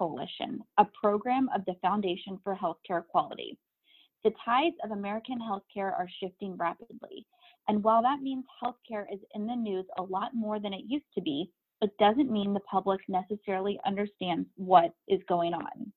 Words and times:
Coalition, 0.00 0.60
a 0.78 0.86
program 0.98 1.50
of 1.54 1.62
the 1.66 1.74
Foundation 1.82 2.40
for 2.42 2.56
Healthcare 2.56 3.06
Quality. 3.06 3.58
The 4.24 4.32
tides 4.42 4.76
of 4.82 4.92
American 4.92 5.38
healthcare 5.38 5.92
are 5.92 6.08
shifting 6.22 6.56
rapidly, 6.56 7.26
and 7.68 7.84
while 7.84 8.00
that 8.00 8.22
means 8.22 8.46
healthcare 8.64 9.04
is 9.12 9.20
in 9.34 9.46
the 9.46 9.54
news 9.54 9.84
a 9.98 10.02
lot 10.02 10.30
more 10.32 10.58
than 10.58 10.72
it 10.72 10.84
used 10.86 11.12
to 11.16 11.20
be, 11.20 11.50
it 11.82 11.90
doesn't 11.98 12.32
mean 12.32 12.54
the 12.54 12.60
public 12.60 13.00
necessarily 13.08 13.78
understands 13.84 14.48
what 14.56 14.94
is 15.06 15.20
going 15.28 15.52
on. 15.52 15.92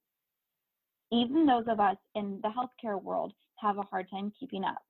Even 1.14 1.46
those 1.46 1.66
of 1.70 1.80
us 1.80 1.98
in 2.16 2.42
the 2.44 2.50
healthcare 2.50 3.02
world 3.02 3.32
have 3.60 3.78
a 3.78 3.84
hard 3.84 4.10
time 4.10 4.34
keeping 4.38 4.66
up. 4.66 4.84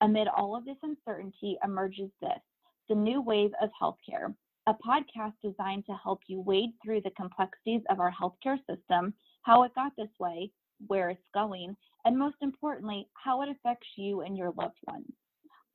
Amid 0.00 0.26
all 0.28 0.56
of 0.56 0.64
this 0.64 0.78
uncertainty 0.82 1.58
emerges 1.62 2.08
this 2.22 2.40
the 2.88 2.94
new 2.94 3.20
wave 3.20 3.50
of 3.60 3.68
healthcare, 3.80 4.34
a 4.66 4.74
podcast 4.74 5.34
designed 5.42 5.84
to 5.86 5.98
help 6.02 6.20
you 6.26 6.40
wade 6.40 6.70
through 6.82 7.02
the 7.02 7.10
complexities 7.10 7.82
of 7.90 8.00
our 8.00 8.12
healthcare 8.12 8.58
system, 8.68 9.12
how 9.42 9.62
it 9.62 9.74
got 9.74 9.92
this 9.96 10.08
way, 10.18 10.50
where 10.86 11.10
it's 11.10 11.28
going, 11.34 11.76
and 12.04 12.18
most 12.18 12.36
importantly, 12.40 13.06
how 13.12 13.42
it 13.42 13.48
affects 13.50 13.86
you 13.96 14.22
and 14.22 14.36
your 14.38 14.52
loved 14.56 14.78
ones. 14.86 15.10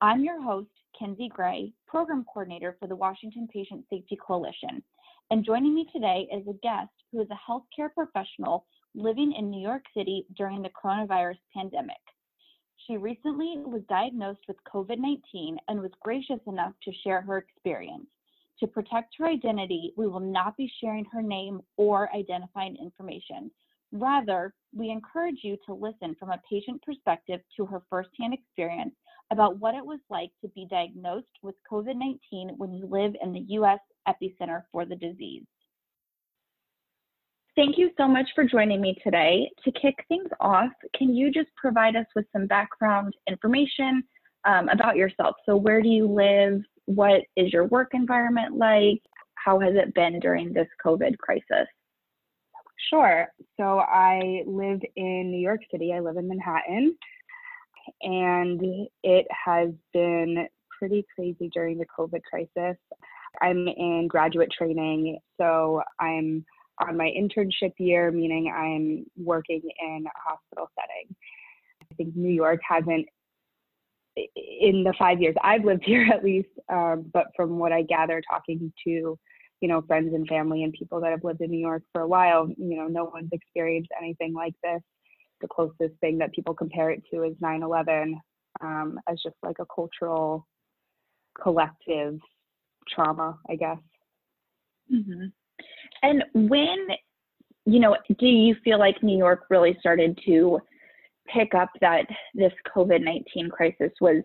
I'm 0.01 0.23
your 0.23 0.41
host, 0.41 0.69
Kinsey 0.97 1.29
Gray, 1.29 1.71
Program 1.87 2.25
Coordinator 2.33 2.77
for 2.79 2.87
the 2.87 2.95
Washington 2.95 3.47
Patient 3.51 3.85
Safety 3.89 4.17
Coalition. 4.25 4.81
And 5.29 5.45
joining 5.45 5.75
me 5.75 5.85
today 5.93 6.27
is 6.33 6.47
a 6.47 6.59
guest 6.63 6.89
who 7.11 7.21
is 7.21 7.27
a 7.29 7.51
healthcare 7.51 7.93
professional 7.93 8.65
living 8.95 9.33
in 9.37 9.51
New 9.51 9.61
York 9.61 9.83
City 9.95 10.25
during 10.35 10.63
the 10.63 10.69
coronavirus 10.69 11.37
pandemic. 11.55 11.97
She 12.87 12.97
recently 12.97 13.55
was 13.57 13.83
diagnosed 13.87 14.41
with 14.47 14.57
COVID 14.73 14.97
19 14.97 15.57
and 15.67 15.79
was 15.79 15.91
gracious 16.01 16.39
enough 16.47 16.73
to 16.83 16.91
share 17.03 17.21
her 17.21 17.37
experience. 17.37 18.07
To 18.59 18.67
protect 18.67 19.15
her 19.17 19.27
identity, 19.27 19.93
we 19.95 20.07
will 20.07 20.19
not 20.19 20.57
be 20.57 20.71
sharing 20.81 21.05
her 21.05 21.21
name 21.21 21.61
or 21.77 22.13
identifying 22.13 22.75
information. 22.75 23.51
Rather, 23.91 24.53
we 24.75 24.89
encourage 24.89 25.39
you 25.43 25.57
to 25.65 25.73
listen 25.73 26.15
from 26.19 26.29
a 26.29 26.41
patient 26.49 26.81
perspective 26.83 27.39
to 27.57 27.65
her 27.65 27.81
firsthand 27.89 28.33
experience 28.33 28.93
about 29.31 29.59
what 29.59 29.75
it 29.75 29.85
was 29.85 29.99
like 30.09 30.31
to 30.41 30.47
be 30.49 30.67
diagnosed 30.69 31.27
with 31.41 31.55
COVID 31.71 31.95
19 31.95 32.55
when 32.57 32.73
you 32.73 32.85
live 32.85 33.15
in 33.21 33.31
the 33.33 33.45
U.S. 33.49 33.79
epicenter 34.07 34.63
for 34.71 34.85
the 34.85 34.95
disease. 34.95 35.43
Thank 37.55 37.77
you 37.77 37.91
so 37.97 38.07
much 38.07 38.27
for 38.35 38.43
joining 38.43 38.79
me 38.79 38.95
today. 39.03 39.49
To 39.65 39.71
kick 39.71 40.05
things 40.07 40.29
off, 40.39 40.71
can 40.95 41.15
you 41.15 41.31
just 41.31 41.49
provide 41.55 41.95
us 41.95 42.05
with 42.15 42.25
some 42.31 42.47
background 42.47 43.13
information 43.27 44.03
um, 44.45 44.69
about 44.69 44.95
yourself? 44.95 45.35
So, 45.45 45.57
where 45.57 45.81
do 45.81 45.89
you 45.89 46.07
live? 46.07 46.61
What 46.89 47.21
is 47.35 47.53
your 47.53 47.65
work 47.65 47.89
environment 47.93 48.57
like? 48.57 48.99
How 49.35 49.59
has 49.59 49.75
it 49.75 49.93
been 49.93 50.19
during 50.19 50.53
this 50.53 50.67
COVID 50.83 51.19
crisis? 51.19 51.67
Sure. 52.89 53.27
So, 53.59 53.79
I 53.79 54.41
live 54.47 54.81
in 54.95 55.29
New 55.29 55.39
York 55.39 55.61
City, 55.69 55.93
I 55.93 55.99
live 55.99 56.17
in 56.17 56.27
Manhattan, 56.27 56.97
and 58.01 58.59
it 59.03 59.27
has 59.45 59.69
been 59.93 60.47
pretty 60.79 61.05
crazy 61.13 61.51
during 61.53 61.77
the 61.77 61.85
COVID 61.85 62.23
crisis. 62.23 62.77
I'm 63.39 63.67
in 63.67 64.07
graduate 64.07 64.51
training, 64.51 65.19
so 65.39 65.83
I'm 65.99 66.43
on 66.81 66.97
my 66.97 67.13
internship 67.15 67.73
year, 67.77 68.09
meaning 68.09 68.51
I'm 68.51 69.05
working 69.23 69.61
in 69.79 70.05
a 70.07 70.29
hospital 70.29 70.71
setting. 70.73 71.15
I 71.91 71.95
think 71.95 72.15
New 72.15 72.33
York 72.33 72.61
hasn't, 72.67 73.05
in 74.35 74.83
the 74.83 74.93
five 74.97 75.21
years 75.21 75.35
I've 75.43 75.63
lived 75.63 75.83
here 75.85 76.07
at 76.11 76.23
least, 76.23 76.49
um, 76.69 77.09
but 77.13 77.27
from 77.35 77.59
what 77.59 77.71
I 77.71 77.83
gather 77.83 78.21
talking 78.29 78.71
to, 78.85 79.17
you 79.61 79.67
know, 79.67 79.81
friends 79.81 80.13
and 80.13 80.27
family 80.27 80.63
and 80.63 80.73
people 80.73 81.01
that 81.01 81.11
have 81.11 81.23
lived 81.23 81.41
in 81.41 81.51
New 81.51 81.59
York 81.59 81.83
for 81.91 82.01
a 82.01 82.07
while, 82.07 82.47
you 82.57 82.77
know, 82.77 82.87
no 82.87 83.05
one's 83.05 83.29
experienced 83.31 83.89
anything 83.99 84.33
like 84.33 84.53
this. 84.63 84.81
The 85.41 85.47
closest 85.47 85.99
thing 86.01 86.17
that 86.17 86.33
people 86.33 86.53
compare 86.53 86.91
it 86.91 87.03
to 87.13 87.23
is 87.23 87.35
9 87.39 87.63
11 87.63 88.19
um, 88.61 88.99
as 89.09 89.21
just 89.23 89.35
like 89.43 89.57
a 89.59 89.65
cultural, 89.73 90.45
collective 91.41 92.19
trauma, 92.89 93.37
I 93.49 93.55
guess. 93.55 93.77
Mm-hmm. 94.93 95.25
And 96.03 96.23
when, 96.33 96.87
you 97.65 97.79
know, 97.79 97.95
do 98.17 98.25
you 98.25 98.55
feel 98.63 98.79
like 98.79 99.01
New 99.03 99.17
York 99.17 99.45
really 99.49 99.77
started 99.79 100.19
to 100.25 100.59
pick 101.33 101.53
up 101.53 101.69
that 101.81 102.05
this 102.33 102.53
COVID 102.75 103.03
19 103.03 103.49
crisis 103.49 103.91
was 104.01 104.23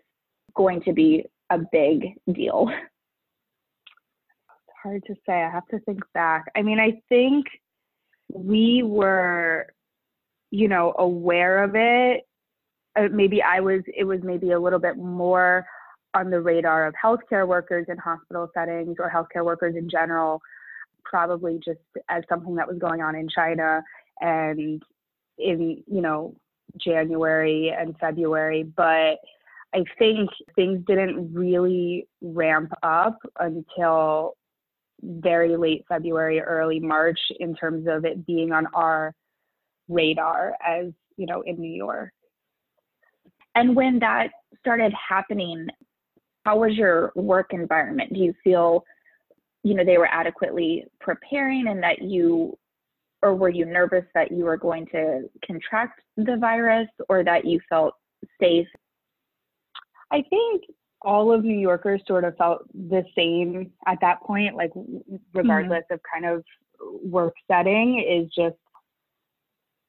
going 0.54 0.80
to 0.82 0.92
be 0.92 1.24
a 1.50 1.58
big 1.72 2.14
deal? 2.32 2.68
It's 2.70 4.76
hard 4.82 5.02
to 5.06 5.14
say. 5.26 5.42
I 5.42 5.50
have 5.50 5.66
to 5.68 5.78
think 5.80 6.00
back. 6.12 6.44
I 6.56 6.62
mean, 6.62 6.78
I 6.78 7.00
think 7.08 7.46
we 8.32 8.82
were, 8.82 9.66
you 10.50 10.68
know, 10.68 10.94
aware 10.98 11.64
of 11.64 11.72
it. 11.74 12.22
Uh, 12.96 13.08
maybe 13.10 13.42
I 13.42 13.60
was, 13.60 13.82
it 13.96 14.04
was 14.04 14.20
maybe 14.22 14.52
a 14.52 14.60
little 14.60 14.78
bit 14.78 14.96
more 14.96 15.66
on 16.14 16.30
the 16.30 16.40
radar 16.40 16.86
of 16.86 16.94
healthcare 17.02 17.46
workers 17.46 17.86
in 17.88 17.98
hospital 17.98 18.48
settings 18.54 18.96
or 19.00 19.10
healthcare 19.10 19.44
workers 19.44 19.74
in 19.76 19.90
general 19.90 20.40
probably 21.04 21.60
just 21.64 21.78
as 22.08 22.24
something 22.28 22.56
that 22.56 22.66
was 22.66 22.78
going 22.78 23.00
on 23.00 23.14
in 23.14 23.28
China 23.28 23.82
and 24.20 24.82
in, 25.38 25.82
you 25.86 26.00
know, 26.00 26.34
January 26.78 27.74
and 27.76 27.96
February. 27.98 28.62
But 28.62 29.18
I 29.74 29.84
think 29.98 30.30
things 30.54 30.84
didn't 30.86 31.32
really 31.34 32.06
ramp 32.20 32.72
up 32.82 33.18
until 33.38 34.36
very 35.02 35.56
late 35.56 35.84
February, 35.88 36.40
early 36.40 36.80
March 36.80 37.18
in 37.40 37.54
terms 37.54 37.86
of 37.88 38.04
it 38.04 38.26
being 38.26 38.52
on 38.52 38.66
our 38.74 39.14
radar 39.88 40.54
as, 40.66 40.86
you 41.16 41.26
know, 41.26 41.42
in 41.42 41.60
New 41.60 41.72
York. 41.72 42.10
And 43.54 43.76
when 43.76 43.98
that 44.00 44.28
started 44.60 44.92
happening, 45.08 45.68
how 46.44 46.58
was 46.58 46.72
your 46.74 47.12
work 47.14 47.52
environment? 47.52 48.12
Do 48.12 48.20
you 48.20 48.34
feel 48.42 48.84
you 49.64 49.74
know 49.74 49.84
they 49.84 49.98
were 49.98 50.08
adequately 50.08 50.84
preparing 51.00 51.66
and 51.68 51.82
that 51.82 52.02
you 52.02 52.56
or 53.24 53.34
were 53.34 53.48
you 53.48 53.64
nervous 53.64 54.04
that 54.14 54.30
you 54.30 54.44
were 54.44 54.58
going 54.58 54.86
to 54.86 55.22
contract 55.44 56.00
the 56.18 56.36
virus 56.36 56.88
or 57.08 57.24
that 57.24 57.44
you 57.44 57.58
felt 57.68 57.94
safe 58.40 58.68
i 60.12 60.22
think 60.30 60.62
all 61.02 61.32
of 61.32 61.42
new 61.42 61.58
yorkers 61.58 62.02
sort 62.06 62.22
of 62.22 62.36
felt 62.36 62.62
the 62.74 63.02
same 63.16 63.70
at 63.86 63.98
that 64.00 64.20
point 64.22 64.54
like 64.54 64.70
regardless 65.32 65.82
mm-hmm. 65.90 65.94
of 65.94 66.00
kind 66.12 66.26
of 66.26 66.44
work 67.02 67.34
setting 67.50 67.98
is 67.98 68.30
just 68.36 68.56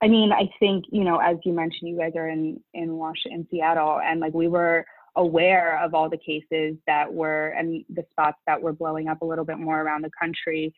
i 0.01 0.07
mean 0.07 0.31
i 0.31 0.49
think 0.59 0.85
you 0.89 1.03
know 1.03 1.17
as 1.17 1.35
you 1.43 1.51
mentioned 1.51 1.89
you 1.89 1.97
guys 1.97 2.13
are 2.15 2.29
in 2.29 2.59
in 2.73 2.93
washington 2.93 3.45
seattle 3.51 3.99
and 4.03 4.21
like 4.21 4.33
we 4.33 4.47
were 4.47 4.85
aware 5.17 5.81
of 5.81 5.93
all 5.93 6.09
the 6.09 6.17
cases 6.17 6.75
that 6.87 7.11
were 7.11 7.49
and 7.57 7.83
the 7.89 8.03
spots 8.11 8.37
that 8.47 8.61
were 8.61 8.73
blowing 8.73 9.07
up 9.07 9.21
a 9.21 9.25
little 9.25 9.45
bit 9.45 9.57
more 9.57 9.81
around 9.81 10.03
the 10.03 10.11
country 10.19 10.73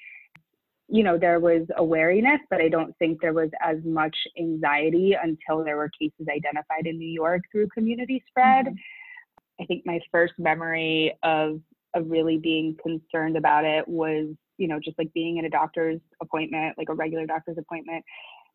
you 0.87 1.03
know 1.03 1.17
there 1.17 1.39
was 1.39 1.65
awareness 1.77 2.39
but 2.49 2.61
i 2.61 2.69
don't 2.69 2.95
think 2.97 3.19
there 3.21 3.33
was 3.33 3.49
as 3.61 3.77
much 3.83 4.15
anxiety 4.39 5.15
until 5.21 5.63
there 5.63 5.77
were 5.77 5.89
cases 5.99 6.27
identified 6.29 6.85
in 6.85 6.97
new 6.97 7.09
york 7.09 7.41
through 7.51 7.67
community 7.73 8.23
spread 8.27 8.65
mm-hmm. 8.65 9.63
i 9.63 9.65
think 9.65 9.85
my 9.85 9.99
first 10.11 10.33
memory 10.37 11.13
of 11.23 11.59
of 11.93 12.09
really 12.09 12.37
being 12.37 12.75
concerned 12.81 13.37
about 13.37 13.65
it 13.65 13.87
was 13.87 14.27
you 14.57 14.67
know 14.67 14.79
just 14.83 14.97
like 14.97 15.11
being 15.13 15.37
in 15.37 15.45
a 15.45 15.49
doctor's 15.49 15.99
appointment 16.21 16.77
like 16.77 16.89
a 16.89 16.93
regular 16.93 17.25
doctor's 17.25 17.57
appointment 17.57 18.03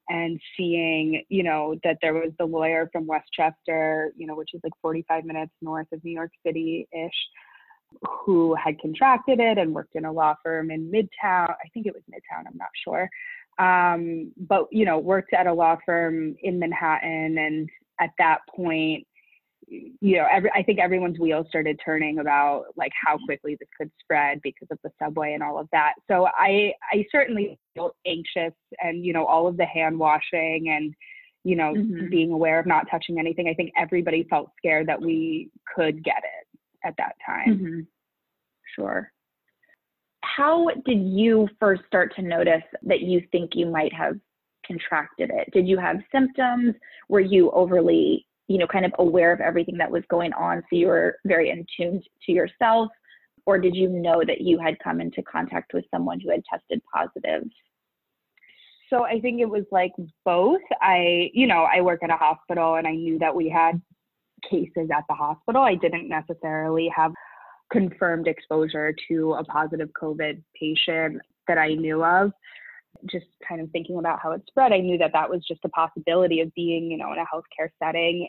and 0.09 0.41
seeing, 0.57 1.25
you 1.29 1.43
know, 1.43 1.77
that 1.85 1.99
there 2.03 2.15
was 2.15 2.33
the 2.39 2.45
lawyer 2.45 2.89
from 2.93 3.07
Westchester, 3.07 4.13
you 4.17 4.27
know, 4.27 4.35
which 4.35 4.51
is 4.53 4.61
like 4.65 4.73
45 4.83 5.25
minutes 5.25 5.53
north 5.61 5.87
of 5.93 6.03
New 6.05 6.13
York 6.13 6.33
City 6.45 6.89
ish, 6.93 7.11
who 8.03 8.55
had 8.55 8.79
contracted 8.81 9.41
it 9.41 9.59
and 9.59 9.75
worked 9.75 9.95
in 9.95 10.05
a 10.05 10.13
law 10.13 10.35
firm 10.43 10.71
in 10.71 10.91
Midtown. 10.91 11.51
I 11.51 11.69
think 11.73 11.87
it 11.87 11.95
was 11.95 12.03
Midtown, 12.11 12.45
I'm 12.47 12.57
not 12.57 12.69
sure. 12.85 13.09
Um, 13.59 14.33
but, 14.37 14.67
you 14.71 14.85
know, 14.85 14.99
worked 14.99 15.33
at 15.35 15.47
a 15.47 15.53
law 15.53 15.77
firm 15.85 16.37
in 16.43 16.59
Manhattan. 16.59 17.37
And 17.39 17.69
at 18.01 18.11
that 18.19 18.39
point, 18.55 19.07
you 19.69 20.17
know, 20.17 20.27
every, 20.31 20.51
I 20.55 20.63
think 20.63 20.79
everyone's 20.81 21.19
wheels 21.19 21.47
started 21.49 21.81
turning 21.85 22.19
about 22.19 22.65
like 22.77 22.93
how 23.07 23.19
quickly 23.25 23.57
this 23.59 23.69
could 23.79 23.91
spread 24.01 24.41
because 24.43 24.69
of 24.71 24.79
the 24.83 24.91
subway 25.03 25.35
and 25.35 25.43
all 25.43 25.59
of 25.59 25.69
that. 25.73 25.95
So 26.11 26.27
I, 26.27 26.73
I 26.93 27.07
certainly 27.11 27.59
felt 27.75 27.95
anxious 28.07 28.55
and, 28.83 29.05
you 29.05 29.13
know, 29.13 29.25
all 29.25 29.47
of 29.47 29.57
the 29.57 29.67
hand 29.67 29.99
washing 29.99 30.69
and, 30.69 30.95
you 31.45 31.57
know, 31.57 31.73
mm-hmm. 31.75 32.09
being 32.09 32.33
aware 32.33 32.59
of 32.59 32.67
not 32.67 32.87
touching 32.91 33.19
anything. 33.19 33.49
I 33.49 33.55
think 33.55 33.73
everybody 33.79 34.27
felt 34.29 34.51
scared 34.59 34.89
that 34.89 35.01
we 35.01 35.51
could 35.75 36.05
get 36.05 36.19
it 36.19 36.52
at 36.85 36.95
that 36.99 37.15
time. 37.25 37.49
Mm-hmm. 37.49 37.81
Sure. 38.77 39.11
How 40.23 40.69
did 40.87 41.03
you 41.03 41.49
first 41.61 41.83
start 41.87 42.15
to 42.17 42.23
notice 42.23 42.63
that 42.83 43.01
you 43.01 43.23
think 43.33 43.51
you 43.55 43.67
might 43.67 43.93
have 43.93 44.19
contracted 44.67 45.31
it? 45.35 45.53
Did 45.53 45.67
you 45.67 45.79
have 45.79 45.99
symptoms? 46.13 46.75
Were 47.09 47.21
you 47.21 47.51
overly 47.51 48.27
you 48.49 48.59
know, 48.59 48.67
kind 48.67 48.85
of 48.85 48.93
aware 48.99 49.33
of 49.33 49.41
everything 49.41 49.79
that 49.79 49.91
was 49.91 50.03
going 50.11 50.33
on, 50.35 50.63
so 50.63 50.77
you 50.77 50.87
were 50.87 51.17
very 51.25 51.51
in 51.51 51.65
tune 51.77 52.03
to 52.27 52.33
yourself, 52.33 52.91
or 53.47 53.59
did 53.59 53.75
you 53.75 53.89
know 53.89 54.23
that 54.27 54.43
you 54.43 54.59
had 54.59 54.79
come 54.79 55.01
into 55.01 55.23
contact 55.23 55.73
with 55.73 55.85
someone 55.91 56.21
who 56.21 56.31
had 56.31 56.43
tested 56.51 56.81
positive? 56.93 57.49
So 58.91 59.05
I 59.05 59.21
think 59.21 59.41
it 59.41 59.49
was 59.49 59.65
like 59.73 59.93
both. 60.25 60.61
I, 60.83 61.31
you 61.33 61.47
know, 61.47 61.63
I 61.63 61.81
work 61.81 62.03
at 62.03 62.11
a 62.11 62.17
hospital 62.17 62.75
and 62.75 62.87
I 62.87 62.93
knew 62.93 63.19
that 63.21 63.35
we 63.35 63.49
had 63.49 63.81
cases 64.49 64.91
at 64.95 65.05
the 65.09 65.15
hospital. 65.15 65.63
I 65.63 65.75
didn't 65.75 66.09
necessarily 66.09 66.91
have 66.95 67.13
confirmed 67.71 68.27
exposure 68.29 68.95
to 69.09 69.35
a 69.35 69.45
positive 69.45 69.91
COVID 70.01 70.43
patient 70.59 71.21
that 71.49 71.59
I 71.59 71.75
knew 71.75 72.05
of. 72.05 72.33
Just 73.11 73.27
kind 73.47 73.61
of 73.61 73.71
thinking 73.71 73.99
about 73.99 74.21
how 74.23 74.33
it 74.33 74.43
spread, 74.47 74.73
I 74.73 74.79
knew 74.79 74.99
that 74.99 75.13
that 75.15 75.29
was 75.29 75.45
just 75.47 75.65
a 75.65 75.69
possibility 75.71 76.41
of 76.41 76.55
being, 76.55 76.91
you 76.91 76.99
know, 76.99 77.13
in 77.13 77.19
a 77.19 77.25
healthcare 77.25 77.69
setting. 77.83 78.29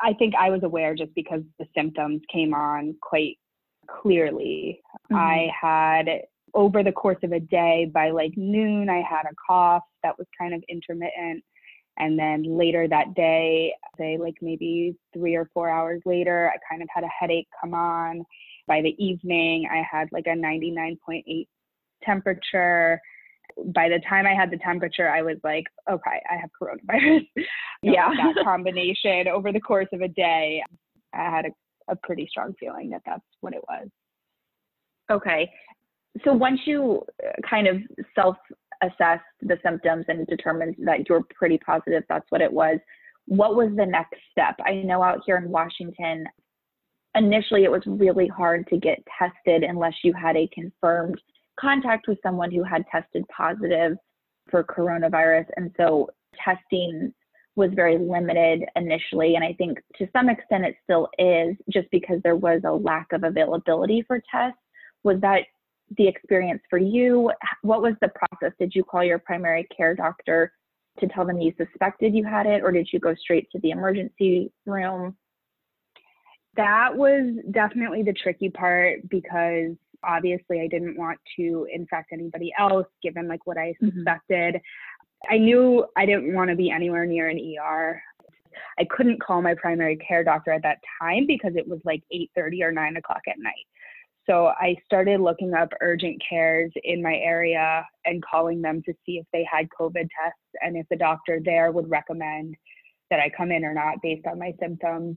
I 0.00 0.12
think 0.12 0.34
I 0.38 0.50
was 0.50 0.62
aware 0.62 0.94
just 0.94 1.14
because 1.14 1.42
the 1.58 1.66
symptoms 1.74 2.20
came 2.30 2.52
on 2.52 2.94
quite 3.00 3.38
clearly. 3.88 4.80
Mm-hmm. 5.10 5.16
I 5.16 5.48
had 5.58 6.06
over 6.54 6.82
the 6.82 6.92
course 6.92 7.18
of 7.22 7.32
a 7.32 7.40
day 7.40 7.90
by 7.92 8.10
like 8.10 8.32
noon 8.36 8.88
i 8.88 9.02
had 9.02 9.24
a 9.24 9.34
cough 9.46 9.82
that 10.02 10.16
was 10.16 10.26
kind 10.38 10.54
of 10.54 10.62
intermittent 10.68 11.42
and 11.98 12.18
then 12.18 12.42
later 12.42 12.88
that 12.88 13.14
day 13.14 13.72
say 13.98 14.16
like 14.18 14.34
maybe 14.40 14.96
three 15.12 15.34
or 15.34 15.48
four 15.54 15.68
hours 15.68 16.02
later 16.04 16.50
i 16.52 16.58
kind 16.68 16.82
of 16.82 16.88
had 16.94 17.04
a 17.04 17.08
headache 17.08 17.48
come 17.60 17.74
on. 17.74 18.24
By 18.66 18.80
the 18.82 18.94
evening 19.04 19.68
i 19.70 19.82
had 19.90 20.08
like 20.12 20.26
a 20.26 20.30
99.8 20.30 21.46
temperature. 22.02 23.00
By 23.66 23.88
the 23.88 24.00
time 24.08 24.26
i 24.26 24.34
had 24.34 24.50
the 24.50 24.58
temperature 24.58 25.08
i 25.08 25.22
was 25.22 25.36
like 25.44 25.64
okay 25.90 26.22
i 26.30 26.36
have 26.36 26.50
coronavirus. 26.60 27.26
Yeah. 27.82 28.08
that 28.16 28.34
combination 28.44 29.28
over 29.28 29.52
the 29.52 29.60
course 29.60 29.88
of 29.92 30.00
a 30.00 30.08
day 30.08 30.62
i 31.12 31.30
had 31.30 31.44
a, 31.46 31.92
a 31.92 31.96
pretty 31.96 32.26
strong 32.30 32.54
feeling 32.58 32.90
that 32.90 33.02
that's 33.04 33.22
what 33.40 33.52
it 33.52 33.60
was. 33.68 33.88
Okay. 35.10 35.50
So 36.24 36.32
once 36.32 36.60
you 36.64 37.02
uh, 37.24 37.32
kind 37.48 37.66
of 37.66 37.76
self 38.14 38.36
assessed 38.84 39.24
the 39.42 39.58
symptoms 39.64 40.04
and 40.08 40.26
determined 40.26 40.76
that 40.78 41.08
you're 41.08 41.24
pretty 41.34 41.58
positive 41.58 42.02
that's 42.08 42.30
what 42.30 42.40
it 42.40 42.52
was, 42.52 42.78
what 43.26 43.56
was 43.56 43.70
the 43.76 43.86
next 43.86 44.16
step? 44.30 44.56
I 44.64 44.82
know 44.82 45.02
out 45.02 45.20
here 45.24 45.36
in 45.36 45.48
Washington, 45.50 46.24
initially 47.14 47.64
it 47.64 47.70
was 47.70 47.82
really 47.86 48.28
hard 48.28 48.66
to 48.68 48.76
get 48.76 49.02
tested 49.18 49.62
unless 49.62 49.94
you 50.02 50.12
had 50.12 50.36
a 50.36 50.48
confirmed 50.52 51.20
contact 51.58 52.08
with 52.08 52.18
someone 52.22 52.50
who 52.50 52.62
had 52.62 52.84
tested 52.90 53.24
positive 53.34 53.96
for 54.50 54.64
coronavirus. 54.64 55.46
And 55.56 55.70
so 55.76 56.10
testing 56.44 57.12
was 57.56 57.70
very 57.74 57.98
limited 57.98 58.64
initially. 58.76 59.36
And 59.36 59.44
I 59.44 59.54
think 59.54 59.78
to 59.96 60.08
some 60.12 60.28
extent 60.28 60.64
it 60.64 60.74
still 60.82 61.08
is 61.18 61.56
just 61.72 61.88
because 61.90 62.18
there 62.22 62.36
was 62.36 62.62
a 62.64 62.72
lack 62.72 63.12
of 63.12 63.22
availability 63.22 64.02
for 64.06 64.20
tests. 64.30 64.58
Was 65.04 65.20
that 65.20 65.42
the 65.96 66.08
experience 66.08 66.62
for 66.68 66.78
you? 66.78 67.30
What 67.62 67.82
was 67.82 67.94
the 68.00 68.08
process? 68.08 68.52
Did 68.58 68.74
you 68.74 68.84
call 68.84 69.04
your 69.04 69.18
primary 69.18 69.66
care 69.76 69.94
doctor 69.94 70.52
to 71.00 71.08
tell 71.08 71.26
them 71.26 71.40
you 71.40 71.52
suspected 71.56 72.14
you 72.14 72.24
had 72.24 72.46
it, 72.46 72.62
or 72.62 72.70
did 72.70 72.88
you 72.92 73.00
go 73.00 73.14
straight 73.14 73.50
to 73.50 73.58
the 73.60 73.70
emergency 73.70 74.52
room? 74.66 75.16
That 76.56 76.96
was 76.96 77.34
definitely 77.50 78.02
the 78.04 78.12
tricky 78.12 78.48
part 78.48 79.08
because 79.08 79.72
obviously 80.04 80.60
I 80.60 80.68
didn't 80.68 80.96
want 80.96 81.18
to 81.36 81.66
infect 81.72 82.12
anybody 82.12 82.52
else 82.58 82.86
given 83.02 83.26
like 83.26 83.46
what 83.46 83.58
I 83.58 83.74
mm-hmm. 83.82 83.96
suspected. 83.96 84.54
Mm-hmm. 84.54 85.34
I 85.34 85.38
knew 85.38 85.86
I 85.96 86.06
didn't 86.06 86.34
want 86.34 86.50
to 86.50 86.56
be 86.56 86.70
anywhere 86.70 87.06
near 87.06 87.28
an 87.28 87.38
ER. 87.38 88.00
I 88.78 88.84
couldn't 88.84 89.22
call 89.22 89.42
my 89.42 89.54
primary 89.54 89.96
care 89.96 90.22
doctor 90.22 90.52
at 90.52 90.62
that 90.62 90.78
time 91.00 91.26
because 91.26 91.56
it 91.56 91.66
was 91.66 91.80
like 91.84 92.02
8:30 92.12 92.62
or 92.62 92.72
9 92.72 92.96
o'clock 92.96 93.22
at 93.26 93.38
night. 93.38 93.66
So 94.26 94.46
I 94.58 94.76
started 94.86 95.20
looking 95.20 95.52
up 95.54 95.68
urgent 95.82 96.22
cares 96.26 96.72
in 96.82 97.02
my 97.02 97.14
area 97.16 97.86
and 98.04 98.24
calling 98.24 98.62
them 98.62 98.82
to 98.86 98.94
see 99.04 99.18
if 99.18 99.26
they 99.32 99.46
had 99.50 99.68
COVID 99.78 100.08
tests 100.22 100.40
and 100.62 100.76
if 100.76 100.86
the 100.88 100.96
doctor 100.96 101.40
there 101.44 101.72
would 101.72 101.90
recommend 101.90 102.56
that 103.10 103.20
I 103.20 103.30
come 103.36 103.52
in 103.52 103.64
or 103.64 103.74
not 103.74 104.00
based 104.02 104.26
on 104.26 104.38
my 104.38 104.54
symptoms. 104.58 105.16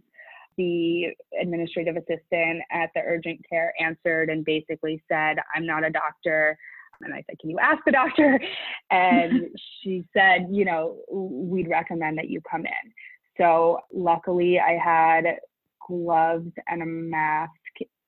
The 0.57 1.07
administrative 1.39 1.95
assistant 1.95 2.63
at 2.71 2.89
the 2.95 3.01
urgent 3.06 3.39
care 3.50 3.74
answered 3.80 4.30
and 4.30 4.44
basically 4.44 5.01
said, 5.07 5.38
I'm 5.56 5.65
not 5.65 5.86
a 5.86 5.89
doctor. 5.89 6.57
And 7.01 7.13
I 7.13 7.24
said, 7.30 7.39
Can 7.39 7.50
you 7.51 7.60
ask 7.60 7.80
the 7.86 7.92
doctor? 7.92 8.39
And 8.92 9.50
she 9.83 10.03
said, 10.13 10.48
You 10.50 10.65
know, 10.65 10.98
we'd 11.12 11.69
recommend 11.69 12.18
that 12.18 12.30
you 12.30 12.42
come 12.50 12.65
in. 12.65 12.92
So 13.38 13.80
luckily, 13.94 14.60
I 14.60 14.80
had 14.83 15.38
gloves 15.88 16.51
and 16.68 16.81
a 16.81 16.86
mask 16.86 17.51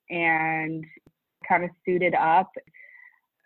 and 0.09 0.83
kind 1.47 1.63
of 1.63 1.69
suited 1.85 2.15
up. 2.15 2.49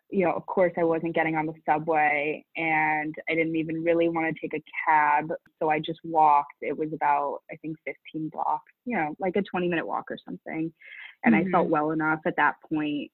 You 0.10 0.26
know, 0.26 0.34
of 0.34 0.46
course, 0.46 0.74
I 0.78 0.84
wasn't 0.84 1.16
getting 1.16 1.36
on 1.36 1.48
the 1.48 1.54
subway 1.68 2.46
and 2.56 3.16
I 3.28 3.34
didn't 3.34 3.56
even 3.56 3.84
really 3.84 4.10
want 4.10 4.28
to 4.28 4.40
take 4.40 4.54
a 4.54 4.64
cab. 4.88 5.32
So 5.60 5.70
I 5.70 5.80
just 5.80 6.00
walked. 6.04 6.54
It 6.62 6.78
was 6.78 6.90
about, 6.94 7.40
I 7.52 7.56
think, 7.58 7.78
15 8.14 8.30
blocks, 8.30 8.72
you 8.86 8.96
know, 8.96 9.16
like 9.20 9.36
a 9.38 9.42
20 9.42 9.68
minute 9.68 9.88
walk 9.88 10.06
or 10.12 10.18
something. 10.24 10.72
And 11.24 11.34
mm-hmm. 11.34 11.48
I 11.48 11.52
felt 11.52 11.66
mm-hmm. 11.66 11.74
well 11.74 11.92
enough 11.92 12.20
at 12.28 12.36
that 12.36 12.56
point. 12.70 13.12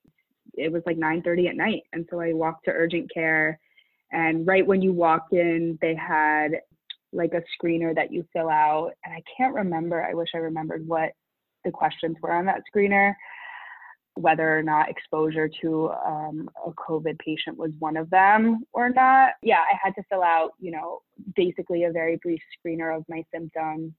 It 0.55 0.71
was 0.71 0.83
like 0.85 0.97
9:30 0.97 1.49
at 1.49 1.55
night. 1.55 1.83
And 1.93 2.05
so 2.09 2.19
I 2.19 2.33
walked 2.33 2.65
to 2.65 2.71
urgent 2.71 3.09
care. 3.13 3.59
And 4.11 4.45
right 4.45 4.65
when 4.65 4.81
you 4.81 4.91
walked 4.91 5.31
in, 5.33 5.77
they 5.81 5.95
had 5.95 6.59
like 7.13 7.33
a 7.33 7.43
screener 7.55 7.95
that 7.95 8.11
you 8.11 8.25
fill 8.33 8.49
out. 8.49 8.91
And 9.05 9.13
I 9.13 9.21
can't 9.37 9.53
remember, 9.53 10.03
I 10.03 10.13
wish 10.15 10.29
I 10.33 10.39
remembered 10.39 10.85
what 10.85 11.11
the 11.63 11.71
questions 11.71 12.17
were 12.21 12.33
on 12.33 12.45
that 12.45 12.63
screener 12.73 13.13
whether 14.19 14.57
or 14.57 14.61
not 14.61 14.89
exposure 14.89 15.49
to 15.61 15.89
um, 16.05 16.49
a 16.65 16.71
COVID 16.71 17.17
patient 17.19 17.57
was 17.57 17.71
one 17.79 17.95
of 17.95 18.09
them 18.09 18.63
or 18.73 18.89
not. 18.89 19.31
Yeah, 19.41 19.59
I 19.59 19.77
had 19.81 19.95
to 19.95 20.03
fill 20.09 20.23
out, 20.23 20.51
you 20.59 20.71
know, 20.71 20.99
basically 21.35 21.85
a 21.85 21.91
very 21.91 22.17
brief 22.17 22.41
screener 22.53 22.95
of 22.95 23.05
my 23.07 23.23
symptoms. 23.33 23.93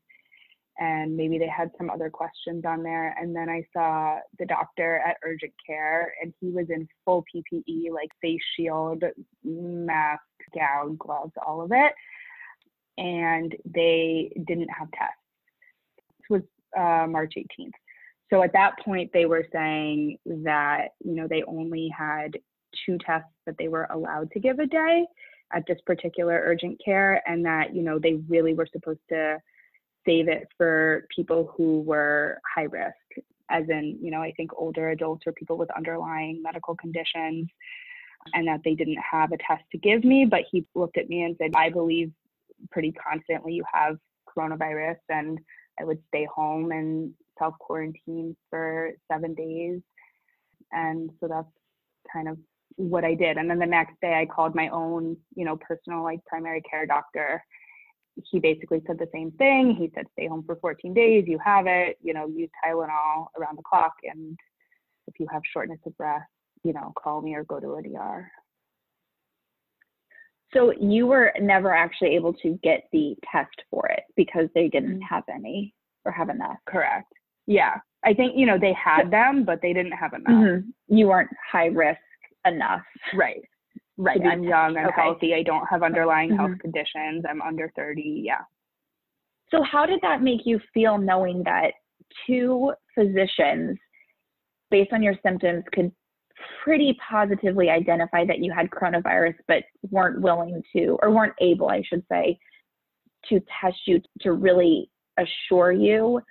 And 0.79 1.17
maybe 1.17 1.39
they 1.39 1.49
had 1.49 1.71
some 1.79 1.89
other 1.89 2.11
questions 2.11 2.65
on 2.67 2.83
there. 2.83 3.17
And 3.19 3.35
then 3.35 3.49
I 3.49 3.65
saw 3.73 4.19
the 4.39 4.47
doctor 4.47 4.99
at 4.99 5.17
urgent 5.25 5.53
care, 5.67 6.12
and 6.23 6.33
he 6.41 6.50
was 6.50 6.67
in 6.69 6.87
full 7.05 7.25
PPE, 7.35 7.91
like 7.93 8.11
face 8.21 8.41
shield, 8.57 9.03
mask, 9.43 10.23
gown, 10.55 10.97
gloves, 10.97 11.33
all 11.47 11.62
of 11.62 11.73
it. 11.73 11.93
And 12.99 13.55
they 13.65 14.33
didn't 14.47 14.71
have 14.71 14.91
tests. 14.93 15.15
This 16.19 16.41
was 16.41 16.43
uh, 16.79 17.07
March 17.07 17.35
18th. 17.37 17.73
So 18.31 18.43
at 18.43 18.53
that 18.53 18.79
point, 18.85 19.11
they 19.13 19.27
were 19.27 19.45
saying 19.53 20.19
that, 20.25 20.91
you 21.05 21.15
know, 21.17 21.27
they 21.29 21.43
only 21.45 21.93
had 21.97 22.39
two 22.87 22.97
tests 23.05 23.29
that 23.47 23.57
they 23.59 23.69
were 23.69 23.89
allowed 23.91 24.31
to 24.31 24.41
give 24.41 24.61
a 24.61 24.67
day 24.67 25.05
at 25.53 25.65
this 25.67 25.81
particular 25.85 26.41
urgent 26.45 26.81
care, 26.85 27.23
and 27.29 27.45
that, 27.45 27.75
you 27.75 27.83
know, 27.83 27.99
they 27.99 28.15
really 28.29 28.55
were 28.55 28.69
supposed 28.73 29.01
to 29.09 29.39
save 30.07 30.29
it 30.29 30.47
for 30.57 31.07
people 31.15 31.53
who 31.57 31.81
were 31.81 32.39
high 32.55 32.63
risk, 32.63 32.95
as 33.51 33.65
in, 33.69 33.99
you 34.01 34.13
know, 34.13 34.23
I 34.23 34.33
think 34.37 34.53
older 34.57 34.91
adults 34.91 35.25
or 35.27 35.33
people 35.33 35.59
with 35.59 35.71
underlying 35.77 36.41
medical 36.41 36.77
conditions, 36.77 37.49
and 38.33 38.47
that 38.47 38.61
they 38.65 38.75
didn't 38.75 38.99
have 38.99 39.33
a 39.33 39.39
test 39.39 39.65
to 39.73 39.79
give 39.79 40.05
me. 40.05 40.25
But 40.25 40.43
he 40.53 40.65
looked 40.77 40.99
at 40.99 41.09
me 41.09 41.25
and 41.25 41.35
said, 41.37 41.51
I 41.57 41.71
believe 41.71 42.13
pretty 42.71 42.93
confidently 42.93 43.55
you 43.55 43.65
have 43.73 43.99
coronavirus, 44.29 44.99
and 45.09 45.41
I 45.81 45.85
would 45.85 45.99
stay 46.09 46.29
home 46.33 46.71
and 46.71 47.13
self 47.41 47.55
quarantine 47.59 48.37
for 48.51 48.91
seven 49.11 49.35
days. 49.35 49.81
And 50.73 51.11
so 51.19 51.27
that's 51.27 51.49
kind 52.13 52.29
of 52.29 52.39
what 52.77 53.05
I 53.05 53.15
did. 53.15 53.37
And 53.37 53.51
then 53.51 53.59
the 53.59 53.67
next 53.67 53.95
day 54.01 54.15
I 54.15 54.27
called 54.27 54.55
my 54.55 54.69
own, 54.69 55.17
you 55.35 55.45
know, 55.45 55.57
personal 55.57 56.03
like 56.03 56.25
primary 56.27 56.63
care 56.63 56.87
doctor. 56.87 57.43
He 58.31 58.39
basically 58.39 58.83
said 58.87 58.99
the 58.99 59.09
same 59.13 59.33
thing. 59.33 59.75
He 59.75 59.91
said, 59.95 60.07
stay 60.13 60.29
home 60.29 60.45
for 60.45 60.57
14 60.57 60.93
days, 60.95 61.25
you 61.27 61.39
have 61.45 61.67
it, 61.67 61.97
you 62.03 62.13
know, 62.13 62.27
use 62.27 62.51
Tylenol 62.65 63.27
around 63.39 63.57
the 63.57 63.63
clock. 63.63 63.95
And 64.05 64.37
if 65.07 65.15
you 65.19 65.27
have 65.33 65.43
shortness 65.53 65.79
of 65.87 65.97
breath, 65.97 66.23
you 66.63 66.73
know, 66.73 66.93
call 67.03 67.23
me 67.23 67.35
or 67.35 67.45
go 67.45 67.61
to 67.61 67.75
a 67.75 67.83
DR. 67.83 68.31
So 70.53 70.73
you 70.81 71.07
were 71.07 71.33
never 71.41 71.73
actually 71.73 72.17
able 72.17 72.35
to 72.35 72.59
get 72.63 72.89
the 72.93 73.15
test 73.31 73.55
for 73.71 73.87
it 73.87 74.03
because 74.17 74.49
they 74.55 74.69
didn't 74.69 74.99
mm. 74.99 75.09
have 75.09 75.23
any 75.33 75.75
or 76.05 76.13
have 76.13 76.29
enough. 76.29 76.57
Correct. 76.67 77.13
Yeah. 77.50 77.75
I 78.04 78.14
think, 78.14 78.35
you 78.37 78.47
know, 78.47 78.59
they 78.59 78.73
had 78.73 79.11
them, 79.11 79.45
but 79.45 79.59
they 79.61 79.73
didn't 79.73 79.92
have 79.92 80.12
enough. 80.12 80.30
Mm-hmm. 80.30 80.97
You 80.97 81.09
weren't 81.09 81.30
high 81.50 81.66
risk 81.66 81.99
enough. 82.47 82.83
Right. 83.12 83.42
Right. 83.99 84.21
I'm 84.25 84.45
young, 84.45 84.78
I'm 84.78 84.87
okay. 84.87 84.95
healthy. 84.97 85.35
I 85.35 85.42
don't 85.42 85.66
have 85.66 85.83
underlying 85.83 86.30
mm-hmm. 86.30 86.38
health 86.38 86.59
conditions. 86.61 87.25
I'm 87.28 87.42
under 87.42 87.71
30. 87.76 88.23
Yeah. 88.25 88.38
So, 89.50 89.62
how 89.62 89.85
did 89.85 89.99
that 90.00 90.23
make 90.23 90.42
you 90.47 90.59
feel 90.73 90.97
knowing 90.97 91.42
that 91.45 91.73
two 92.26 92.73
physicians, 92.95 93.76
based 94.71 94.92
on 94.95 95.02
your 95.02 95.16
symptoms, 95.23 95.64
could 95.75 95.92
pretty 96.64 96.97
positively 97.07 97.69
identify 97.69 98.25
that 98.25 98.38
you 98.38 98.52
had 98.52 98.71
coronavirus, 98.71 99.35
but 99.49 99.64
weren't 99.90 100.23
willing 100.23 100.62
to, 100.75 100.97
or 101.02 101.11
weren't 101.11 101.35
able, 101.42 101.69
I 101.69 101.83
should 101.83 102.04
say, 102.11 102.38
to 103.28 103.40
test 103.61 103.76
you 103.87 104.00
to 104.23 104.33
really 104.33 104.88
assure 105.19 105.73
you 105.73 106.23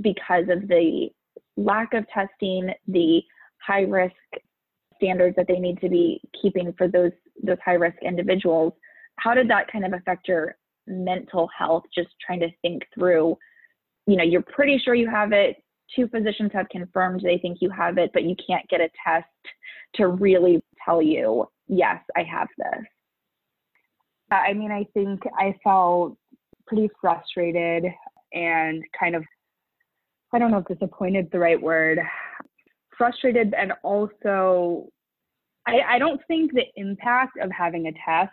because 0.00 0.44
of 0.48 0.68
the 0.68 1.08
lack 1.56 1.94
of 1.94 2.06
testing, 2.08 2.70
the 2.86 3.22
high 3.60 3.82
risk 3.82 4.14
standards 4.96 5.36
that 5.36 5.46
they 5.48 5.58
need 5.58 5.80
to 5.80 5.88
be 5.88 6.20
keeping 6.40 6.72
for 6.76 6.88
those 6.88 7.12
those 7.42 7.58
high 7.64 7.74
risk 7.74 7.96
individuals. 8.02 8.72
How 9.16 9.34
did 9.34 9.48
that 9.50 9.70
kind 9.70 9.84
of 9.84 9.92
affect 9.92 10.28
your 10.28 10.56
mental 10.86 11.48
health? 11.56 11.84
Just 11.94 12.08
trying 12.24 12.40
to 12.40 12.48
think 12.62 12.82
through, 12.94 13.36
you 14.06 14.16
know, 14.16 14.24
you're 14.24 14.42
pretty 14.42 14.78
sure 14.78 14.94
you 14.94 15.08
have 15.08 15.32
it. 15.32 15.56
Two 15.94 16.08
physicians 16.08 16.50
have 16.52 16.68
confirmed 16.68 17.20
they 17.22 17.38
think 17.38 17.58
you 17.60 17.70
have 17.70 17.98
it, 17.98 18.10
but 18.12 18.24
you 18.24 18.36
can't 18.44 18.68
get 18.68 18.80
a 18.80 18.88
test 19.04 19.26
to 19.94 20.08
really 20.08 20.62
tell 20.84 21.00
you, 21.00 21.46
yes, 21.66 21.98
I 22.16 22.22
have 22.24 22.48
this. 22.58 22.84
I 24.30 24.52
mean, 24.52 24.70
I 24.70 24.84
think 24.92 25.20
I 25.38 25.54
felt 25.64 26.16
pretty 26.66 26.90
frustrated 27.00 27.86
and 28.32 28.84
kind 28.98 29.16
of, 29.16 29.24
I 30.32 30.38
don't 30.38 30.50
know 30.50 30.58
if 30.58 30.66
disappointed 30.66 31.26
is 31.26 31.30
the 31.30 31.38
right 31.38 31.60
word, 31.60 31.98
frustrated 32.96 33.54
and 33.54 33.72
also, 33.82 34.88
I, 35.66 35.80
I 35.88 35.98
don't 35.98 36.20
think 36.28 36.52
the 36.52 36.64
impact 36.76 37.38
of 37.40 37.50
having 37.50 37.86
a 37.86 37.92
test 38.04 38.32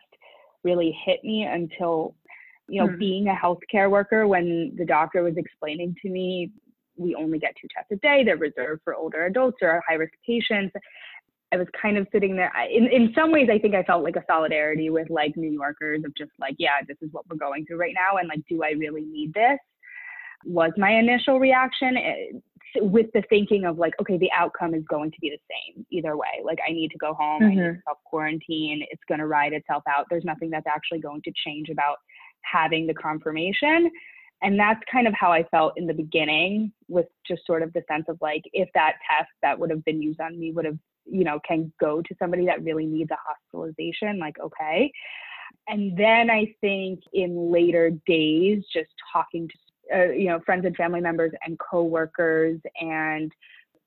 really 0.64 0.98
hit 1.06 1.24
me 1.24 1.44
until, 1.44 2.16
you 2.68 2.82
know, 2.82 2.90
hmm. 2.90 2.98
being 2.98 3.28
a 3.28 3.34
healthcare 3.34 3.90
worker, 3.90 4.28
when 4.28 4.74
the 4.78 4.86
doctor 4.86 5.24
was 5.24 5.38
explaining 5.38 5.96
to 6.02 6.10
me 6.10 6.52
we 6.98 7.16
only 7.16 7.40
get 7.40 7.54
two 7.60 7.68
tests 7.76 7.92
a 7.92 7.96
day, 7.98 8.24
they're 8.24 8.38
reserved 8.38 8.82
for 8.84 8.96
older 8.96 9.26
adults 9.26 9.58
or 9.62 9.82
high 9.88 9.96
risk 9.96 10.14
patients. 10.26 10.74
I 11.54 11.58
was 11.58 11.68
kind 11.80 11.98
of 11.98 12.08
sitting 12.12 12.36
there. 12.36 12.52
In 12.70 12.88
in 12.88 13.14
some 13.14 13.32
ways, 13.32 13.50
I 13.52 13.60
think 13.60 13.76
I 13.76 13.84
felt 13.84 14.04
like 14.04 14.16
a 14.16 14.24
solidarity 14.28 14.90
with 14.90 15.10
like 15.10 15.38
New 15.38 15.52
Yorkers 15.52 16.04
of 16.06 16.16
just 16.16 16.32
like, 16.40 16.56
yeah, 16.58 16.82
this 16.88 16.98
is 17.02 17.10
what 17.12 17.26
we're 17.30 17.38
going 17.38 17.66
through 17.66 17.78
right 17.78 17.94
now, 17.94 18.18
and 18.18 18.28
like, 18.28 18.42
do 18.50 18.64
I 18.64 18.72
really 18.72 19.06
need 19.06 19.34
this? 19.34 19.60
Was 20.46 20.72
my 20.78 20.92
initial 20.92 21.40
reaction 21.40 21.98
eh, 21.98 22.80
with 22.82 23.08
the 23.14 23.24
thinking 23.30 23.66
of 23.66 23.78
like, 23.78 23.94
okay, 24.02 24.18
the 24.18 24.32
outcome 24.32 24.74
is 24.74 24.84
going 24.90 25.12
to 25.12 25.18
be 25.22 25.30
the 25.30 25.40
same 25.50 25.86
either 25.92 26.16
way. 26.18 26.42
Like, 26.44 26.60
I 26.68 26.72
need 26.72 26.90
to 26.92 26.98
go 26.98 27.14
home. 27.14 27.42
Mm-hmm. 27.42 27.46
I 27.46 27.56
need 27.56 27.62
mm-hmm. 27.62 27.76
to 27.76 27.82
self 27.88 27.98
quarantine. 28.06 28.86
It's 28.92 29.04
going 29.08 29.20
to 29.20 29.28
ride 29.28 29.54
itself 29.54 29.84
out. 29.90 30.06
There's 30.10 30.26
nothing 30.26 30.50
that's 30.50 30.68
actually 30.68 31.00
going 31.00 31.22
to 31.24 31.32
change 31.46 31.70
about 31.70 31.98
having 32.42 32.86
the 32.86 32.94
confirmation 32.94 33.90
and 34.42 34.60
that's 34.60 34.82
kind 34.92 35.08
of 35.08 35.14
how 35.18 35.32
I 35.32 35.44
felt 35.50 35.74
in 35.78 35.88
the 35.88 35.94
beginning 35.94 36.72
with 36.90 37.08
just 37.26 37.44
sort 37.48 37.64
of 37.64 37.74
the 37.74 37.82
sense 37.90 38.06
of 38.08 38.18
like 38.22 38.44
if 38.54 38.70
that 38.76 38.98
test 39.10 39.32
that 39.42 39.58
would 39.58 39.72
have 39.72 39.84
been 39.86 40.02
used 40.02 40.20
on 40.20 40.38
me 40.38 40.52
would 40.52 40.66
have 40.66 40.78
you 41.06 41.24
know, 41.24 41.40
can 41.48 41.72
go 41.80 42.02
to 42.02 42.16
somebody 42.20 42.46
that 42.46 42.64
really 42.64 42.86
needs 42.86 43.12
a 43.12 43.18
hospitalization, 43.28 44.20
like, 44.20 44.36
okay. 44.44 44.92
And 45.68 45.98
then 45.98 46.30
I 46.30 46.54
think 46.62 47.00
in 47.14 47.52
later 47.52 47.92
days, 48.06 48.64
just 48.74 48.90
talking 49.14 49.48
to, 49.48 49.54
uh, 49.94 50.10
you 50.12 50.28
know, 50.28 50.40
friends 50.46 50.66
and 50.66 50.76
family 50.76 51.02
members 51.02 51.32
and 51.46 51.58
coworkers 51.60 52.60
and 52.80 53.32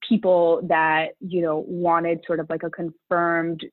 people 0.06 0.60
that, 0.68 1.08
you 1.20 1.42
know, 1.42 1.64
wanted 1.66 2.20
sort 2.26 2.40
of 2.40 2.48
like 2.50 2.62
a 2.62 2.70
confirmed 2.70 3.64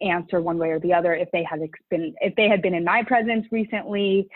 answer 0.00 0.40
one 0.40 0.58
way 0.58 0.70
or 0.70 0.78
the 0.80 0.92
other 0.92 1.14
if 1.14 1.28
they 1.32 1.42
had 1.42 1.60
been 1.90 2.14
if 2.20 2.34
they 2.36 2.48
had 2.48 2.62
been 2.62 2.74
in 2.74 2.84
my 2.84 3.02
presence 3.02 3.44
recently 3.50 4.28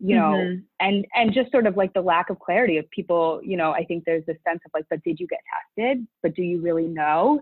you 0.00 0.14
know 0.14 0.32
mm-hmm. 0.32 0.60
and 0.80 1.06
and 1.14 1.32
just 1.32 1.50
sort 1.50 1.66
of 1.66 1.76
like 1.76 1.92
the 1.94 2.00
lack 2.00 2.28
of 2.28 2.38
clarity 2.38 2.76
of 2.76 2.88
people 2.90 3.40
you 3.42 3.56
know 3.56 3.72
i 3.72 3.82
think 3.84 4.04
there's 4.04 4.24
this 4.26 4.36
sense 4.46 4.60
of 4.66 4.70
like 4.74 4.84
but 4.90 5.02
did 5.04 5.18
you 5.18 5.26
get 5.26 5.40
tested 5.76 6.06
but 6.22 6.34
do 6.34 6.42
you 6.42 6.60
really 6.60 6.86
know 6.86 7.40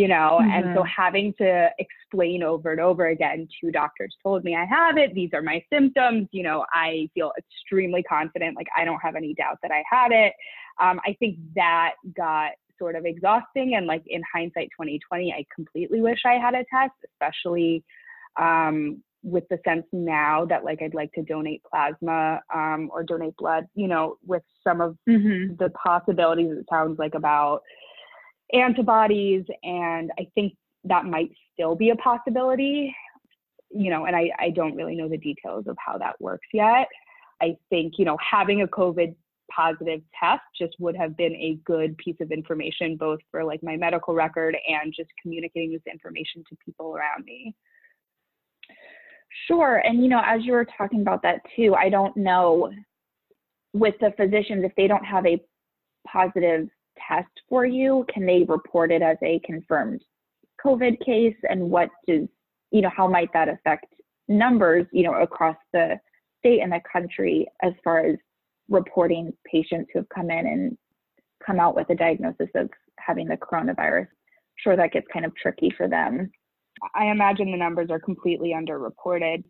you 0.00 0.08
know 0.08 0.38
mm-hmm. 0.40 0.50
and 0.50 0.64
so 0.74 0.80
mm-hmm. 0.80 1.02
having 1.02 1.34
to 1.34 1.68
explain 1.78 2.42
over 2.42 2.72
and 2.72 2.80
over 2.80 3.08
again 3.08 3.46
two 3.60 3.70
doctors 3.70 4.16
told 4.22 4.42
me 4.44 4.56
i 4.56 4.64
have 4.64 4.96
it 4.96 5.14
these 5.14 5.28
are 5.34 5.42
my 5.42 5.62
symptoms 5.70 6.26
you 6.32 6.42
know 6.42 6.64
i 6.72 7.06
feel 7.12 7.32
extremely 7.36 8.02
confident 8.04 8.56
like 8.56 8.66
i 8.78 8.82
don't 8.84 9.00
have 9.00 9.14
any 9.14 9.34
doubt 9.34 9.58
that 9.62 9.70
i 9.70 9.82
had 9.90 10.10
it 10.10 10.32
um, 10.80 10.98
i 11.04 11.14
think 11.18 11.36
that 11.54 11.92
got 12.16 12.52
sort 12.78 12.96
of 12.96 13.04
exhausting 13.04 13.74
and 13.74 13.86
like 13.86 14.02
in 14.06 14.22
hindsight 14.34 14.68
2020 14.72 15.32
i 15.34 15.44
completely 15.54 16.00
wish 16.00 16.20
i 16.24 16.34
had 16.34 16.54
a 16.54 16.64
test 16.72 16.94
especially 17.12 17.84
um, 18.40 19.02
with 19.22 19.44
the 19.50 19.58
sense 19.66 19.84
now 19.92 20.46
that 20.46 20.64
like 20.64 20.80
I'd 20.80 20.94
like 20.94 21.12
to 21.12 21.22
donate 21.22 21.62
plasma 21.70 22.40
um, 22.54 22.88
or 22.90 23.02
donate 23.02 23.36
blood, 23.36 23.66
you 23.74 23.86
know, 23.86 24.16
with 24.24 24.42
some 24.64 24.80
of 24.80 24.96
mm-hmm. 25.06 25.56
the 25.58 25.68
possibilities 25.70 26.52
it 26.52 26.64
sounds 26.70 26.98
like 26.98 27.14
about 27.14 27.60
antibodies, 28.52 29.44
and 29.62 30.10
I 30.18 30.26
think 30.34 30.54
that 30.84 31.04
might 31.04 31.30
still 31.52 31.74
be 31.74 31.90
a 31.90 31.96
possibility. 31.96 32.94
You 33.72 33.90
know, 33.90 34.06
and 34.06 34.16
I, 34.16 34.30
I 34.38 34.50
don't 34.50 34.74
really 34.74 34.96
know 34.96 35.08
the 35.08 35.16
details 35.16 35.66
of 35.68 35.76
how 35.78 35.96
that 35.98 36.20
works 36.20 36.48
yet. 36.52 36.88
I 37.40 37.56
think, 37.68 37.94
you 37.98 38.04
know, 38.04 38.16
having 38.18 38.62
a 38.62 38.66
COVID 38.66 39.14
positive 39.48 40.00
test 40.18 40.42
just 40.58 40.74
would 40.80 40.96
have 40.96 41.16
been 41.16 41.34
a 41.34 41.58
good 41.64 41.96
piece 41.98 42.16
of 42.20 42.32
information, 42.32 42.96
both 42.96 43.20
for 43.30 43.44
like 43.44 43.62
my 43.62 43.76
medical 43.76 44.12
record 44.12 44.56
and 44.68 44.92
just 44.92 45.10
communicating 45.22 45.70
this 45.70 45.82
information 45.88 46.42
to 46.48 46.56
people 46.64 46.96
around 46.96 47.24
me. 47.24 47.54
Sure. 49.46 49.76
And, 49.76 50.02
you 50.02 50.08
know, 50.08 50.22
as 50.26 50.44
you 50.44 50.52
were 50.52 50.66
talking 50.76 51.02
about 51.02 51.22
that 51.22 51.40
too, 51.54 51.76
I 51.76 51.88
don't 51.88 52.16
know 52.16 52.72
with 53.72 53.94
the 54.00 54.12
physicians, 54.16 54.64
if 54.64 54.72
they 54.76 54.88
don't 54.88 55.04
have 55.04 55.26
a 55.26 55.40
positive 56.08 56.68
test 57.10 57.30
for 57.48 57.66
you? 57.66 58.04
Can 58.12 58.26
they 58.26 58.44
report 58.48 58.92
it 58.92 59.02
as 59.02 59.16
a 59.22 59.40
confirmed 59.44 60.02
COVID 60.64 61.04
case? 61.04 61.36
And 61.48 61.70
what 61.70 61.90
does, 62.06 62.28
you 62.70 62.82
know, 62.82 62.90
how 62.94 63.08
might 63.08 63.32
that 63.32 63.48
affect 63.48 63.86
numbers, 64.28 64.86
you 64.92 65.02
know, 65.02 65.14
across 65.14 65.56
the 65.72 65.98
state 66.38 66.60
and 66.60 66.72
the 66.72 66.80
country 66.90 67.46
as 67.62 67.72
far 67.82 68.00
as 68.00 68.16
reporting 68.68 69.32
patients 69.50 69.90
who 69.92 69.98
have 70.00 70.08
come 70.14 70.30
in 70.30 70.46
and 70.46 70.78
come 71.44 71.58
out 71.58 71.74
with 71.74 71.90
a 71.90 71.94
diagnosis 71.94 72.48
of 72.54 72.70
having 72.98 73.28
the 73.28 73.36
coronavirus? 73.36 74.06
Sure, 74.56 74.76
that 74.76 74.92
gets 74.92 75.06
kind 75.12 75.24
of 75.24 75.34
tricky 75.36 75.72
for 75.76 75.88
them. 75.88 76.30
I 76.94 77.06
imagine 77.06 77.50
the 77.50 77.58
numbers 77.58 77.90
are 77.90 77.98
completely 77.98 78.54
underreported. 78.54 79.44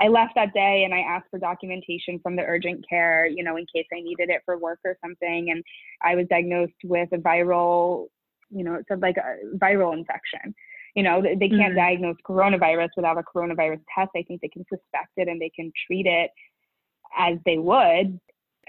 I 0.00 0.08
left 0.08 0.34
that 0.34 0.52
day 0.54 0.84
and 0.84 0.94
I 0.94 1.00
asked 1.00 1.26
for 1.30 1.38
documentation 1.38 2.18
from 2.22 2.36
the 2.36 2.42
urgent 2.42 2.84
care, 2.88 3.26
you 3.26 3.44
know, 3.44 3.56
in 3.56 3.66
case 3.72 3.86
I 3.92 4.00
needed 4.00 4.30
it 4.30 4.42
for 4.44 4.58
work 4.58 4.80
or 4.84 4.96
something. 5.04 5.50
And 5.50 5.62
I 6.02 6.14
was 6.14 6.26
diagnosed 6.28 6.72
with 6.82 7.08
a 7.12 7.18
viral, 7.18 8.06
you 8.50 8.64
know, 8.64 8.74
it 8.74 8.86
said 8.88 9.00
like 9.00 9.16
a 9.16 9.56
viral 9.56 9.92
infection. 9.92 10.54
You 10.94 11.02
know, 11.02 11.22
they 11.22 11.48
can't 11.48 11.74
mm-hmm. 11.74 11.76
diagnose 11.76 12.16
coronavirus 12.28 12.90
without 12.96 13.18
a 13.18 13.22
coronavirus 13.22 13.80
test. 13.96 14.10
I 14.16 14.22
think 14.22 14.40
they 14.40 14.48
can 14.48 14.64
suspect 14.68 15.10
it 15.16 15.28
and 15.28 15.40
they 15.40 15.50
can 15.50 15.72
treat 15.86 16.06
it 16.06 16.30
as 17.16 17.38
they 17.44 17.58
would. 17.58 18.18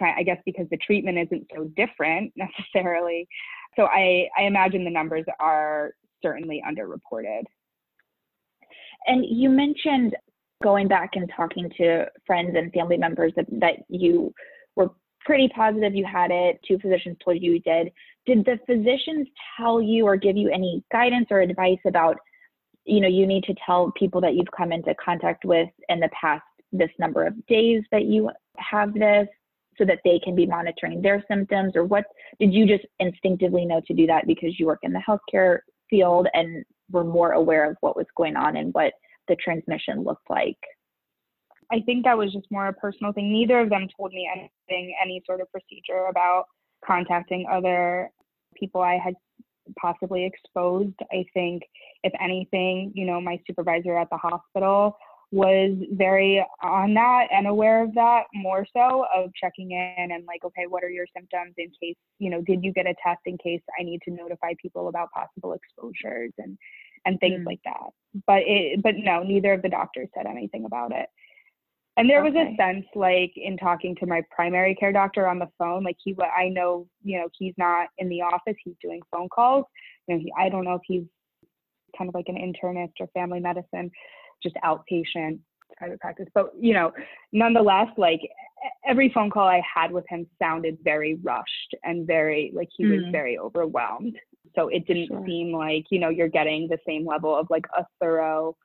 I 0.01 0.23
guess 0.23 0.39
because 0.45 0.67
the 0.69 0.77
treatment 0.77 1.17
isn't 1.17 1.47
so 1.55 1.71
different 1.77 2.33
necessarily. 2.37 3.27
So 3.75 3.85
I, 3.85 4.27
I 4.37 4.43
imagine 4.43 4.83
the 4.83 4.89
numbers 4.89 5.25
are 5.39 5.91
certainly 6.21 6.61
underreported. 6.67 7.43
And 9.07 9.25
you 9.25 9.49
mentioned 9.49 10.15
going 10.63 10.87
back 10.87 11.11
and 11.13 11.31
talking 11.35 11.69
to 11.77 12.05
friends 12.25 12.55
and 12.55 12.71
family 12.71 12.97
members 12.97 13.33
that, 13.35 13.45
that 13.59 13.75
you 13.89 14.33
were 14.75 14.91
pretty 15.21 15.49
positive 15.49 15.95
you 15.95 16.05
had 16.05 16.31
it, 16.31 16.59
two 16.67 16.77
physicians 16.79 17.17
told 17.23 17.41
you 17.41 17.53
you 17.53 17.59
did. 17.59 17.91
Did 18.25 18.45
the 18.45 18.59
physicians 18.65 19.27
tell 19.57 19.81
you 19.81 20.05
or 20.05 20.15
give 20.15 20.37
you 20.37 20.49
any 20.49 20.83
guidance 20.91 21.27
or 21.29 21.41
advice 21.41 21.79
about, 21.85 22.17
you 22.85 23.01
know, 23.01 23.07
you 23.07 23.27
need 23.27 23.43
to 23.45 23.55
tell 23.65 23.91
people 23.97 24.21
that 24.21 24.35
you've 24.35 24.51
come 24.55 24.71
into 24.71 24.93
contact 24.95 25.45
with 25.45 25.69
in 25.89 25.99
the 25.99 26.09
past 26.19 26.43
this 26.71 26.89
number 26.99 27.25
of 27.25 27.45
days 27.47 27.83
that 27.91 28.05
you 28.05 28.29
have 28.57 28.93
this 28.93 29.27
so 29.77 29.85
that 29.85 29.99
they 30.03 30.19
can 30.19 30.35
be 30.35 30.45
monitoring 30.45 31.01
their 31.01 31.23
symptoms 31.27 31.73
or 31.75 31.83
what 31.83 32.05
did 32.39 32.53
you 32.53 32.65
just 32.65 32.85
instinctively 32.99 33.65
know 33.65 33.81
to 33.85 33.93
do 33.93 34.07
that 34.07 34.25
because 34.25 34.57
you 34.59 34.65
work 34.65 34.79
in 34.83 34.93
the 34.93 35.01
healthcare 35.07 35.59
field 35.89 36.27
and 36.33 36.63
were 36.91 37.03
more 37.03 37.33
aware 37.33 37.69
of 37.69 37.77
what 37.81 37.95
was 37.95 38.05
going 38.15 38.35
on 38.35 38.57
and 38.57 38.73
what 38.73 38.93
the 39.27 39.35
transmission 39.35 40.03
looked 40.03 40.29
like? 40.29 40.57
I 41.71 41.81
think 41.81 42.05
that 42.05 42.17
was 42.17 42.31
just 42.31 42.45
more 42.51 42.67
a 42.67 42.73
personal 42.73 43.11
thing. 43.11 43.31
Neither 43.31 43.59
of 43.59 43.69
them 43.69 43.87
told 43.97 44.11
me 44.11 44.29
anything, 44.31 44.95
any 45.03 45.21
sort 45.25 45.41
of 45.41 45.51
procedure 45.51 46.05
about 46.09 46.45
contacting 46.85 47.47
other 47.51 48.09
people 48.55 48.81
I 48.81 48.99
had 49.03 49.15
possibly 49.79 50.25
exposed. 50.25 50.95
I 51.11 51.25
think, 51.33 51.63
if 52.03 52.13
anything, 52.21 52.91
you 52.93 53.05
know, 53.05 53.19
my 53.19 53.39
supervisor 53.47 53.97
at 53.97 54.09
the 54.11 54.17
hospital 54.17 54.95
was 55.31 55.75
very 55.91 56.45
on 56.61 56.93
that 56.93 57.27
and 57.31 57.47
aware 57.47 57.83
of 57.83 57.93
that 57.95 58.23
more 58.33 58.65
so 58.73 59.05
of 59.13 59.31
checking 59.33 59.71
in 59.71 60.11
and 60.11 60.23
like 60.27 60.45
okay 60.45 60.65
what 60.69 60.83
are 60.83 60.89
your 60.89 61.07
symptoms 61.15 61.53
in 61.57 61.69
case 61.81 61.95
you 62.19 62.29
know 62.29 62.41
did 62.41 62.63
you 62.63 62.71
get 62.71 62.85
a 62.85 62.93
test 63.03 63.19
in 63.25 63.37
case 63.39 63.61
i 63.79 63.83
need 63.83 63.99
to 64.07 64.11
notify 64.11 64.53
people 64.61 64.87
about 64.87 65.09
possible 65.11 65.53
exposures 65.53 66.31
and 66.37 66.57
and 67.05 67.19
things 67.19 67.41
mm. 67.41 67.45
like 67.45 67.59
that. 67.65 67.89
But 68.27 68.43
it, 68.45 68.81
but 68.81 68.95
no, 68.97 69.23
neither 69.23 69.53
of 69.53 69.61
the 69.61 69.69
doctors 69.69 70.09
said 70.15 70.25
anything 70.25 70.65
about 70.65 70.91
it. 70.91 71.07
And 71.97 72.09
there 72.09 72.23
was 72.23 72.33
a 72.35 72.53
sense, 72.57 72.85
like 72.93 73.31
in 73.37 73.55
talking 73.55 73.95
to 73.95 74.05
my 74.05 74.21
primary 74.29 74.75
care 74.75 74.91
doctor 74.91 75.27
on 75.27 75.39
the 75.39 75.47
phone, 75.57 75.83
like 75.83 75.95
he, 76.03 76.13
I 76.37 76.49
know, 76.49 76.87
you 77.03 77.19
know, 77.19 77.29
he's 77.37 77.53
not 77.57 77.87
in 77.97 78.09
the 78.09 78.21
office; 78.21 78.55
he's 78.63 78.75
doing 78.81 79.01
phone 79.11 79.29
calls. 79.29 79.65
You 80.07 80.15
know, 80.15 80.21
he, 80.21 80.33
I 80.37 80.49
don't 80.49 80.65
know 80.65 80.73
if 80.73 80.81
he's 80.85 81.03
kind 81.97 82.09
of 82.09 82.15
like 82.15 82.27
an 82.27 82.35
internist 82.35 82.93
or 82.99 83.07
family 83.13 83.39
medicine, 83.39 83.89
just 84.43 84.55
outpatient. 84.63 85.39
private 85.77 85.99
practice. 85.99 86.27
But, 86.33 86.51
you 86.59 86.73
know, 86.73 86.91
nonetheless, 87.31 87.87
like 87.97 88.21
every 88.87 89.11
phone 89.13 89.29
call 89.29 89.47
I 89.47 89.61
had 89.61 89.91
with 89.91 90.05
him 90.09 90.27
sounded 90.41 90.77
very 90.83 91.15
rushed 91.23 91.75
and 91.83 92.07
very, 92.07 92.51
like 92.53 92.69
he 92.75 92.83
mm 92.83 92.95
was 92.95 93.05
very 93.11 93.37
overwhelmed. 93.37 94.15
So 94.55 94.67
it 94.69 94.85
didn't 94.87 95.07
sure. 95.07 95.23
seem 95.25 95.53
like, 95.53 95.85
you 95.89 95.99
know, 95.99 96.09
you're 96.09 96.29
getting 96.29 96.67
the 96.67 96.77
same 96.87 97.05
level 97.05 97.35
of 97.35 97.47
like 97.49 97.65
a 97.77 97.85
thorough 97.99 98.55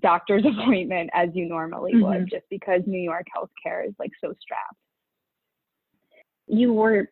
doctor's 0.00 0.44
appointment 0.60 1.10
as 1.14 1.28
you 1.34 1.48
normally 1.48 1.94
mm-hmm. 1.94 2.02
would, 2.02 2.30
just 2.30 2.44
because 2.50 2.82
New 2.86 3.00
York 3.00 3.26
healthcare 3.36 3.86
is 3.86 3.94
like 3.98 4.10
so 4.22 4.32
strapped. 4.40 4.76
You 6.46 6.72
were 6.72 7.10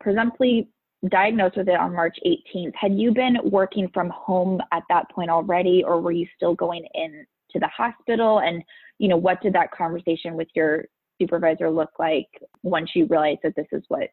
presumptively 0.00 0.68
diagnosed 1.08 1.56
with 1.56 1.68
it 1.68 1.78
on 1.78 1.94
March 1.94 2.16
18th. 2.26 2.74
Had 2.74 2.98
you 2.98 3.12
been 3.12 3.38
working 3.44 3.90
from 3.92 4.10
home 4.10 4.60
at 4.72 4.82
that 4.88 5.10
point 5.10 5.30
already, 5.30 5.82
or 5.84 6.00
were 6.00 6.12
you 6.12 6.26
still 6.36 6.54
going 6.54 6.86
in 6.94 7.26
to 7.50 7.58
the 7.58 7.68
hospital? 7.68 8.40
And 8.40 8.62
you 8.98 9.08
know, 9.08 9.16
what 9.16 9.40
did 9.42 9.52
that 9.54 9.70
conversation 9.72 10.34
with 10.34 10.48
your 10.54 10.84
supervisor 11.20 11.70
look 11.70 11.90
like 11.98 12.28
once 12.62 12.90
you 12.94 13.06
realized 13.06 13.40
that 13.42 13.56
this 13.56 13.66
is 13.72 13.82
what 13.88 14.08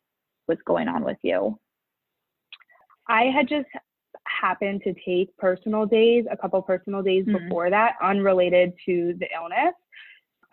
was 0.48 0.58
going 0.66 0.88
on 0.88 1.04
with 1.04 1.18
you? 1.24 1.58
I 3.08 3.26
had 3.26 3.48
just 3.48 3.68
happened 4.26 4.82
to 4.84 4.94
take 5.06 5.36
personal 5.38 5.86
days, 5.86 6.26
a 6.30 6.38
couple 6.38 6.62
personal 6.62 7.02
days 7.02 7.26
mm-hmm. 7.26 7.48
before 7.48 7.70
that, 7.70 7.96
unrelated 8.02 8.74
to 8.86 9.16
the 9.20 9.28
illness. 9.36 9.74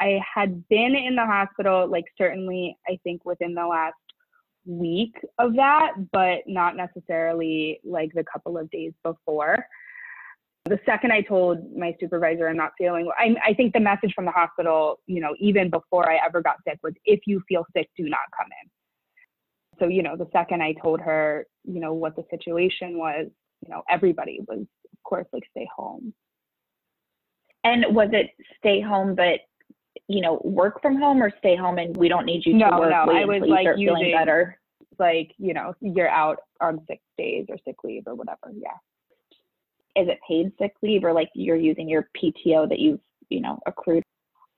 I 0.00 0.21
had 0.35 0.67
been 0.69 0.95
in 0.95 1.17
the 1.17 1.26
hospital, 1.26 1.88
like 1.88 2.05
certainly, 2.17 2.76
I 2.87 2.99
think 3.02 3.25
within 3.25 3.55
the 3.55 3.67
last 3.67 3.95
week 4.64 5.17
of 5.38 5.55
that, 5.55 5.93
but 6.12 6.40
not 6.47 6.76
necessarily 6.76 7.81
like 7.85 8.12
the 8.14 8.25
couple 8.25 8.59
of 8.59 8.71
days 8.71 8.93
before. 9.02 9.67
The 10.67 10.78
second 10.85 11.12
I 11.12 11.23
told 11.23 11.59
my 11.76 11.97
supervisor 11.99 12.49
I'm 12.49 12.57
not 12.57 12.73
feeling, 12.76 13.11
I, 13.19 13.35
I 13.45 13.55
think 13.55 13.73
the 13.73 13.81
message 13.81 14.12
from 14.14 14.26
the 14.26 14.31
hospital, 14.31 15.00
you 15.07 15.21
know, 15.21 15.35
even 15.40 15.71
before 15.71 16.11
I 16.11 16.19
ever 16.25 16.43
got 16.43 16.57
sick 16.67 16.78
was 16.83 16.93
if 17.05 17.21
you 17.26 17.43
feel 17.49 17.64
sick, 17.75 17.88
do 17.97 18.05
not 18.05 18.21
come 18.37 18.49
in. 18.62 18.71
So, 19.78 19.87
you 19.87 20.02
know, 20.02 20.16
the 20.16 20.28
second 20.32 20.62
I 20.62 20.75
told 20.82 21.00
her, 21.00 21.47
you 21.64 21.80
know, 21.80 21.92
what 21.92 22.16
the 22.16 22.25
situation 22.30 22.99
was, 22.99 23.28
you 23.61 23.70
know, 23.70 23.82
everybody 23.88 24.40
was, 24.47 24.61
of 24.61 25.02
course, 25.04 25.26
like 25.32 25.45
stay 25.50 25.69
home. 25.75 26.12
And 27.64 27.84
was 27.95 28.08
it 28.12 28.30
stay 28.58 28.80
home, 28.80 29.14
but 29.14 29.41
you 30.06 30.21
know, 30.21 30.41
work 30.45 30.80
from 30.80 30.97
home 30.97 31.23
or 31.23 31.30
stay 31.38 31.56
home 31.56 31.78
and 31.78 31.97
we 31.97 32.08
don't 32.08 32.25
need 32.25 32.47
you 32.47 32.54
no, 32.54 32.71
to 32.71 32.78
work? 32.78 32.91
No, 32.91 33.12
I 33.12 33.25
was 33.25 33.43
like 33.47 33.67
using, 33.76 33.97
feeling 33.97 34.12
better. 34.12 34.58
Like, 34.99 35.32
you 35.38 35.54
know, 35.54 35.75
you're 35.80 36.08
out 36.08 36.38
on 36.60 36.80
sick 36.88 37.00
days 37.17 37.47
or 37.49 37.56
sick 37.64 37.76
leave 37.84 38.04
or 38.06 38.14
whatever. 38.14 38.52
Yeah. 38.52 38.71
Is 40.00 40.08
it 40.08 40.19
paid 40.26 40.52
sick 40.58 40.75
leave 40.82 41.04
or 41.04 41.12
like 41.12 41.28
you're 41.34 41.56
using 41.56 41.88
your 41.88 42.08
PTO 42.17 42.69
that 42.69 42.78
you've, 42.78 43.00
you 43.28 43.41
know, 43.41 43.58
accrued? 43.67 44.02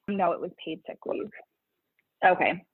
No, 0.09 0.33
it 0.33 0.41
was 0.41 0.51
paid 0.65 0.81
sick 0.87 0.99
leave. 1.07 1.31
Okay. 2.25 2.65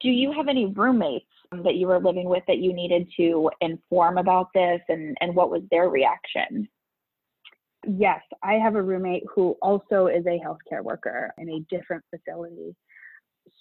Do 0.00 0.08
you 0.08 0.32
have 0.32 0.48
any 0.48 0.66
roommates 0.66 1.26
that 1.52 1.76
you 1.76 1.86
were 1.86 1.98
living 1.98 2.28
with 2.28 2.42
that 2.46 2.58
you 2.58 2.72
needed 2.72 3.08
to 3.16 3.50
inform 3.60 4.18
about 4.18 4.48
this 4.54 4.80
and, 4.88 5.16
and 5.20 5.34
what 5.34 5.50
was 5.50 5.62
their 5.70 5.88
reaction? 5.88 6.68
Yes, 7.86 8.20
I 8.42 8.54
have 8.54 8.74
a 8.74 8.82
roommate 8.82 9.24
who 9.34 9.56
also 9.62 10.08
is 10.08 10.26
a 10.26 10.40
healthcare 10.44 10.82
worker 10.82 11.32
in 11.38 11.48
a 11.48 11.60
different 11.74 12.04
facility. 12.10 12.74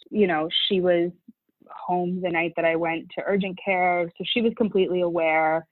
You 0.09 0.27
know, 0.27 0.49
she 0.67 0.81
was 0.81 1.11
home 1.69 2.21
the 2.21 2.29
night 2.29 2.53
that 2.55 2.65
I 2.65 2.75
went 2.75 3.07
to 3.17 3.23
urgent 3.25 3.57
care, 3.63 4.11
so 4.17 4.23
she 4.33 4.41
was 4.41 4.53
completely 4.57 5.01
aware. 5.01 5.65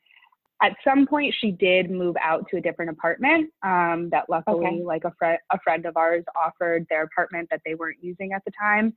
At 0.62 0.74
some 0.86 1.06
point, 1.06 1.36
she 1.42 1.52
did 1.52 1.92
move 1.92 2.16
out 2.22 2.46
to 2.50 2.58
a 2.58 2.62
different 2.62 2.92
apartment. 2.92 3.52
Um, 3.62 4.10
that 4.12 4.30
luckily, 4.30 4.66
okay. 4.66 4.84
like 4.84 5.04
a 5.04 5.12
friend, 5.20 5.38
a 5.52 5.60
friend 5.60 5.86
of 5.86 5.98
ours 5.98 6.24
offered 6.42 6.86
their 6.90 7.04
apartment 7.04 7.50
that 7.52 7.62
they 7.66 7.76
weren't 7.76 8.02
using 8.02 8.32
at 8.32 8.44
the 8.46 8.52
time. 8.60 8.94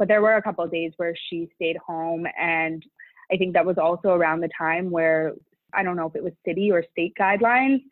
But 0.00 0.08
there 0.08 0.22
were 0.22 0.36
a 0.36 0.42
couple 0.42 0.64
of 0.64 0.70
days 0.70 0.92
where 0.96 1.14
she 1.28 1.50
stayed 1.56 1.76
home, 1.76 2.26
and 2.40 2.82
I 3.30 3.36
think 3.36 3.52
that 3.52 3.66
was 3.66 3.76
also 3.76 4.08
around 4.08 4.40
the 4.40 4.48
time 4.56 4.90
where 4.90 5.34
I 5.74 5.82
don't 5.82 5.94
know 5.94 6.06
if 6.06 6.16
it 6.16 6.24
was 6.24 6.32
city 6.42 6.72
or 6.72 6.82
state 6.90 7.12
guidelines 7.20 7.82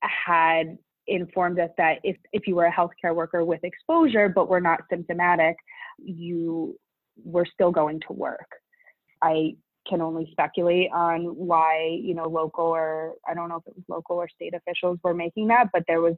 had 0.00 0.78
informed 1.06 1.60
us 1.60 1.68
that 1.76 1.98
if, 2.02 2.16
if 2.32 2.46
you 2.46 2.56
were 2.56 2.64
a 2.64 2.72
healthcare 2.72 3.14
worker 3.14 3.44
with 3.44 3.62
exposure 3.62 4.30
but 4.30 4.48
were 4.48 4.60
not 4.60 4.80
symptomatic, 4.88 5.56
you 5.98 6.78
were 7.22 7.46
still 7.52 7.72
going 7.72 8.00
to 8.06 8.14
work. 8.14 8.48
I 9.22 9.56
can 9.86 10.00
only 10.00 10.28
speculate 10.32 10.90
on 10.94 11.24
why, 11.24 11.98
you 12.02 12.14
know, 12.14 12.26
local 12.26 12.64
or 12.64 13.14
I 13.28 13.34
don't 13.34 13.50
know 13.50 13.56
if 13.56 13.66
it 13.66 13.76
was 13.76 13.84
local 13.86 14.16
or 14.16 14.30
state 14.30 14.54
officials 14.54 14.98
were 15.02 15.14
making 15.14 15.48
that, 15.48 15.68
but 15.74 15.82
there 15.86 16.00
was 16.00 16.14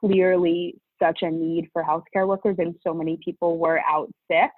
clearly 0.00 0.76
such 1.02 1.20
a 1.22 1.30
need 1.30 1.68
for 1.72 1.82
healthcare 1.82 2.26
workers 2.26 2.56
and 2.58 2.74
so 2.86 2.94
many 2.94 3.18
people 3.24 3.58
were 3.58 3.80
out 3.88 4.10
sick 4.30 4.50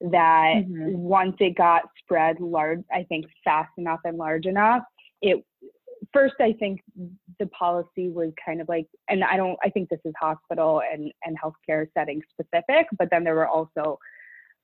that 0.00 0.62
mm-hmm. 0.64 0.96
once 0.96 1.36
it 1.40 1.56
got 1.56 1.82
spread 2.02 2.40
large, 2.40 2.80
I 2.92 3.04
think 3.04 3.26
fast 3.44 3.70
enough 3.78 4.00
and 4.04 4.16
large 4.16 4.46
enough, 4.46 4.82
it 5.22 5.44
first 6.12 6.36
I 6.40 6.52
think 6.52 6.80
the 7.38 7.46
policy 7.46 8.08
was 8.08 8.32
kind 8.44 8.60
of 8.60 8.68
like, 8.68 8.86
and 9.08 9.24
I 9.24 9.36
don't, 9.36 9.58
I 9.64 9.70
think 9.70 9.88
this 9.88 10.00
is 10.04 10.14
hospital 10.20 10.82
and, 10.92 11.12
and 11.24 11.36
healthcare 11.36 11.86
setting 11.94 12.22
specific, 12.30 12.86
but 12.98 13.08
then 13.10 13.24
there 13.24 13.34
were 13.34 13.48
also, 13.48 13.98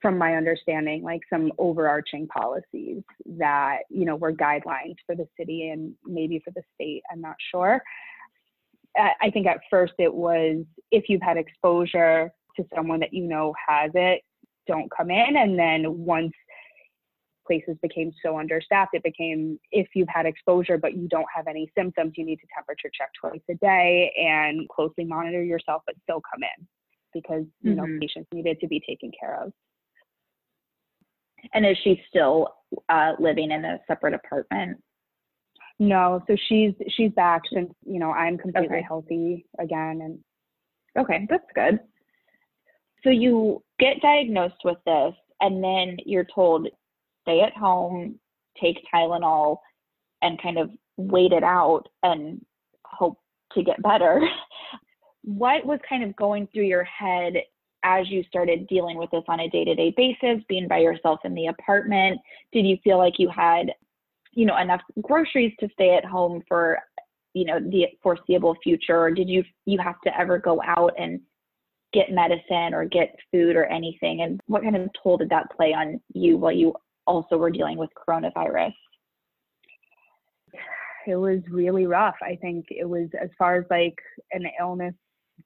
from 0.01 0.19
my 0.19 0.37
understanding, 0.37 1.03
like 1.03 1.23
some 1.31 1.51
overarching 1.59 2.27
policies 2.29 3.03
that, 3.39 3.79
you 3.89 4.05
know, 4.05 4.17
were 4.17 4.33
guidelines 4.33 4.97
for 5.07 5.17
the 5.17 5.27
city 5.39 5.71
and 5.71 5.95
maybe 6.05 6.41
for 6.45 6.51
the 6.51 6.63
state, 6.75 7.03
I'm 7.11 7.21
not 7.21 7.37
sure. 7.51 7.83
I 8.97 9.31
think 9.31 9.47
at 9.47 9.61
first 9.71 9.95
it 9.99 10.13
was 10.13 10.65
if 10.91 11.05
you've 11.09 11.23
had 11.23 11.37
exposure 11.37 12.31
to 12.57 12.65
someone 12.75 13.01
that 13.01 13.13
you 13.13 13.25
know 13.25 13.53
has 13.69 13.91
it, 13.95 14.23
don't 14.67 14.91
come 14.97 15.11
in. 15.11 15.37
And 15.37 15.59
then 15.59 15.99
once 16.05 16.33
places 17.47 17.77
became 17.83 18.13
so 18.25 18.39
understaffed, 18.39 18.95
it 18.95 19.03
became 19.03 19.59
if 19.73 19.89
you've 19.95 20.09
had 20.09 20.27
exposure 20.27 20.79
but 20.79 20.97
you 20.97 21.09
don't 21.09 21.27
have 21.35 21.47
any 21.47 21.71
symptoms, 21.77 22.13
you 22.17 22.25
need 22.25 22.37
to 22.37 22.47
temperature 22.55 22.91
check 22.97 23.11
twice 23.21 23.43
a 23.51 23.55
day 23.55 24.13
and 24.17 24.69
closely 24.69 25.05
monitor 25.05 25.43
yourself, 25.43 25.83
but 25.87 25.97
still 26.03 26.23
come 26.33 26.43
in 26.43 26.67
because 27.13 27.45
you 27.63 27.73
mm-hmm. 27.73 27.93
know 27.95 27.99
patients 28.01 28.29
needed 28.33 28.59
to 28.61 28.69
be 28.69 28.81
taken 28.87 29.11
care 29.19 29.43
of. 29.43 29.53
And 31.53 31.67
is 31.67 31.77
she 31.85 32.01
still 32.09 32.49
uh, 32.89 33.13
living 33.19 33.51
in 33.51 33.65
a 33.65 33.79
separate 33.87 34.15
apartment? 34.15 34.79
No, 35.79 36.23
so 36.27 36.37
she's 36.49 36.73
she's 36.97 37.11
back 37.13 37.43
since 37.53 37.73
you 37.85 37.99
know 37.99 38.11
I'm 38.11 38.39
completely 38.39 38.77
okay. 38.77 38.87
healthy 38.87 39.47
again, 39.59 40.01
and 40.03 40.19
okay, 40.97 41.27
that's 41.29 41.45
good. 41.55 41.81
So 43.03 43.11
you 43.11 43.63
get 43.79 44.01
diagnosed 44.01 44.63
with 44.65 44.79
this, 44.87 45.15
and 45.41 45.63
then 45.63 45.97
you're 46.07 46.27
told 46.33 46.69
stay 47.23 47.41
at 47.41 47.57
home, 47.57 48.19
take 48.61 48.79
Tylenol, 48.93 49.59
and 50.23 50.41
kind 50.41 50.59
of 50.59 50.71
wait 50.97 51.33
it 51.33 51.43
out 51.43 51.85
and 52.03 52.45
hope 52.87 53.19
to 53.53 53.63
get 53.63 53.83
better. 53.83 54.21
what 55.23 55.65
was 55.65 55.81
kind 55.89 56.05
of 56.05 56.15
going 56.17 56.47
through 56.53 56.65
your 56.65 56.85
head 56.85 57.35
as 57.83 58.09
you 58.09 58.23
started 58.25 58.67
dealing 58.67 58.97
with 58.97 59.11
this 59.11 59.25
on 59.29 59.41
a 59.41 59.49
day-to-day 59.49 59.95
basis 59.97 60.43
being 60.49 60.69
by 60.69 60.79
yourself 60.79 61.21
in 61.25 61.35
the 61.35 61.47
apartment 61.47 62.19
did 62.53 62.65
you 62.65 62.77
feel 62.83 62.99
like 62.99 63.15
you 63.19 63.29
had 63.29 63.71
you 64.35 64.47
know 64.47 64.57
enough 64.59 64.81
groceries 65.03 65.53
to 65.61 65.69
stay 65.73 65.97
at 65.97 66.05
home 66.05 66.43
for 66.49 66.79
you 67.33 67.45
know 67.45 67.59
the 67.61 67.87
foreseeable 68.03 68.57
future 68.63 68.99
or 68.99 69.11
did 69.11 69.29
you 69.29 69.43
you 69.67 69.79
have 69.79 70.01
to 70.05 70.19
ever 70.19 70.39
go 70.39 70.61
out 70.67 70.93
and 70.99 71.21
get 71.93 72.11
medicine 72.11 72.75
or 72.75 72.85
get 72.85 73.17
food 73.31 73.55
or 73.55 73.65
anything 73.67 74.23
and 74.23 74.41
what 74.47 74.63
kind 74.63 74.77
of 74.77 74.89
toll 75.01 75.17
did 75.17 75.29
that 75.29 75.47
play 75.57 75.73
on 75.73 76.01
you 76.13 76.37
while 76.37 76.53
you 76.53 76.75
also 77.07 77.37
were 77.37 77.51
dealing 77.51 77.79
with 77.79 77.91
coronavirus? 77.97 78.75
It 81.07 81.17
was 81.17 81.41
really 81.51 81.87
rough. 81.87 82.17
I 82.23 82.37
think 82.37 82.67
it 82.71 82.89
was 82.89 83.09
as 83.21 83.29
far 83.39 83.57
as 83.57 83.65
like 83.71 83.99
an 84.33 84.47
illness 84.59 84.95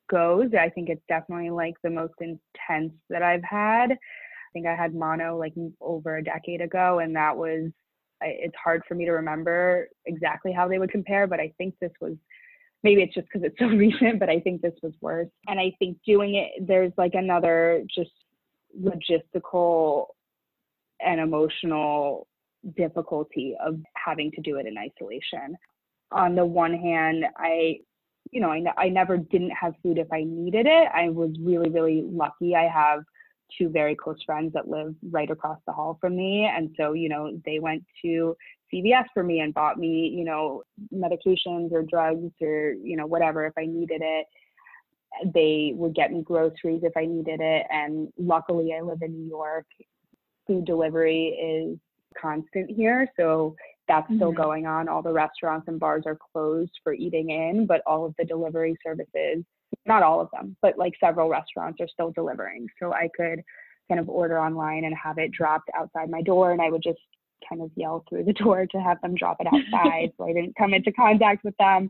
goes, 0.09 0.51
I 0.59 0.69
think 0.69 0.89
it's 0.89 1.03
definitely 1.09 1.51
like 1.51 1.75
the 1.83 1.91
most 1.91 2.15
intense 2.21 2.93
that 3.11 3.23
I've 3.23 3.43
had. 3.43 3.93
I 3.93 4.53
think 4.53 4.67
I 4.67 4.75
had 4.75 4.95
mono 4.95 5.37
like 5.37 5.55
over 5.81 6.17
a 6.17 6.25
decade 6.25 6.61
ago, 6.61 7.01
and 7.01 7.15
that 7.17 7.37
was 7.37 7.71
it's 8.21 8.57
hard 8.63 8.83
for 8.89 8.95
me 8.95 9.05
to 9.05 9.13
remember 9.13 9.89
exactly 10.07 10.53
how 10.53 10.69
they 10.69 10.79
would 10.79 10.91
compare, 10.91 11.27
but 11.27 11.41
I 11.41 11.53
think 11.59 11.75
this 11.81 11.93
was 12.01 12.15
maybe 12.83 13.03
it's 13.03 13.15
just 13.15 13.27
because 13.33 13.47
it's 13.47 13.59
so 13.59 13.67
recent, 13.67 14.19
but 14.19 14.29
I 14.29 14.41
think 14.41 14.63
this 14.63 14.75
was 14.83 14.93
worse. 15.01 15.29
And 15.47 15.59
I 15.59 15.73
think 15.79 15.99
doing 16.07 16.35
it, 16.35 16.67
there's 16.67 16.93
like 16.97 17.15
another 17.15 17.85
just 17.95 18.11
logistical 18.81 20.07
and 21.01 21.21
emotional 21.21 22.27
difficulty 22.77 23.57
of 23.65 23.81
having 23.95 24.31
to 24.33 24.41
do 24.41 24.57
it 24.57 24.67
in 24.67 24.77
isolation. 24.77 25.57
On 26.11 26.35
the 26.35 26.45
one 26.45 26.75
hand, 26.75 27.25
I, 27.37 27.79
you 28.31 28.41
know, 28.41 28.51
I, 28.51 28.63
I 28.77 28.89
never 28.89 29.17
didn't 29.17 29.51
have 29.51 29.75
food 29.83 29.99
if 29.99 30.13
I 30.13 30.25
needed 30.25 30.67
it. 30.67 30.89
I 30.93 31.09
was 31.09 31.31
really, 31.41 31.71
really 31.71 32.03
lucky. 32.05 32.57
I 32.57 32.69
have 32.69 33.05
two 33.57 33.69
very 33.69 33.95
close 33.95 34.23
friends 34.25 34.53
that 34.53 34.69
live 34.69 34.95
right 35.11 35.31
across 35.31 35.59
the 35.67 35.73
hall 35.73 35.99
from 36.01 36.17
me. 36.17 36.45
And 36.45 36.75
so, 36.77 36.93
you 36.93 37.09
know, 37.09 37.41
they 37.45 37.59
went 37.59 37.85
to 38.03 38.37
CVS 38.73 39.05
for 39.15 39.23
me 39.23 39.41
and 39.41 39.55
bought 39.55 39.79
me, 39.79 40.13
you 40.15 40.25
know, 40.25 40.63
medications 40.95 41.73
or 41.73 41.83
drugs 41.83 42.33
or, 42.41 42.73
you 42.73 42.97
know, 42.97 43.07
whatever 43.07 43.47
if 43.47 43.55
I 43.59 43.67
needed 43.67 44.03
it. 44.05 44.27
They 45.33 45.73
would 45.75 45.95
get 45.95 46.13
me 46.13 46.23
groceries 46.23 46.83
if 46.83 46.97
I 46.97 47.07
needed 47.07 47.41
it. 47.41 47.67
And 47.71 48.13
luckily, 48.19 48.75
I 48.77 48.83
live 48.83 48.99
in 49.01 49.13
New 49.13 49.29
York. 49.29 49.67
Food 50.47 50.67
delivery 50.67 51.29
is 51.29 51.79
constant 52.21 52.71
here. 52.71 53.11
So 53.17 53.57
that's 53.89 54.05
mm-hmm. 54.05 54.17
still 54.17 54.33
going 54.33 54.67
on. 54.67 54.89
All 54.89 55.03
the 55.03 55.13
restaurants 55.13 55.67
and 55.67 55.81
bars 55.81 56.05
are 56.07 56.19
closed 56.33 56.73
for 56.85 56.93
eating 56.93 57.31
in, 57.31 57.67
but 57.67 57.83
all 57.87 58.05
of 58.05 58.15
the 58.19 58.25
delivery 58.25 58.77
services, 58.85 59.45
not 59.87 60.03
all 60.03 60.21
of 60.21 60.29
them, 60.33 60.57
but 60.63 60.79
like 60.79 60.95
several 61.01 61.29
restaurants 61.29 61.81
are 61.81 61.89
still 61.89 62.11
delivering. 62.11 62.67
So 62.81 62.93
I 62.93 63.09
could 63.17 63.43
kind 63.89 64.01
of 64.01 64.09
order 64.09 64.39
online 64.39 64.85
and 64.85 64.95
have 65.03 65.19
it 65.19 65.33
dropped 65.33 65.71
outside 65.77 66.11
my 66.11 66.23
door. 66.23 66.53
And 66.53 66.61
I 66.61 66.71
would 66.71 66.83
just 66.83 66.99
kind 67.49 67.63
of 67.63 67.71
yell 67.77 68.05
through 68.09 68.25
the 68.25 68.33
door 68.45 68.67
to 68.67 68.79
have 68.79 69.01
them 69.01 69.15
drop 69.15 69.39
it 69.41 69.47
outside 69.47 70.13
so 70.17 70.29
I 70.29 70.33
didn't 70.33 70.57
come 70.57 70.75
into 70.75 70.93
contact 70.93 71.45
with 71.45 71.57
them. 71.59 71.89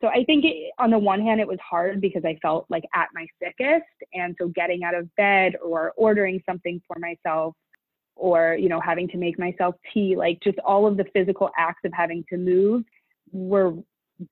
So 0.00 0.08
I 0.08 0.24
think 0.24 0.44
it, 0.44 0.72
on 0.80 0.90
the 0.90 0.98
one 0.98 1.20
hand, 1.22 1.40
it 1.40 1.46
was 1.46 1.58
hard 1.60 2.00
because 2.00 2.24
I 2.24 2.36
felt 2.42 2.66
like 2.68 2.82
at 2.92 3.08
my 3.14 3.24
sickest. 3.40 3.86
And 4.12 4.34
so 4.40 4.48
getting 4.48 4.82
out 4.82 4.94
of 4.94 5.14
bed 5.14 5.54
or 5.64 5.92
ordering 5.96 6.42
something 6.44 6.82
for 6.88 6.96
myself 6.98 7.54
or, 8.16 8.56
you 8.58 8.68
know, 8.68 8.80
having 8.80 9.06
to 9.08 9.16
make 9.16 9.38
myself 9.38 9.76
tea, 9.94 10.16
like 10.16 10.40
just 10.42 10.58
all 10.60 10.88
of 10.88 10.96
the 10.96 11.04
physical 11.12 11.50
acts 11.56 11.82
of 11.84 11.92
having 11.94 12.24
to 12.30 12.36
move 12.36 12.82
were 13.30 13.74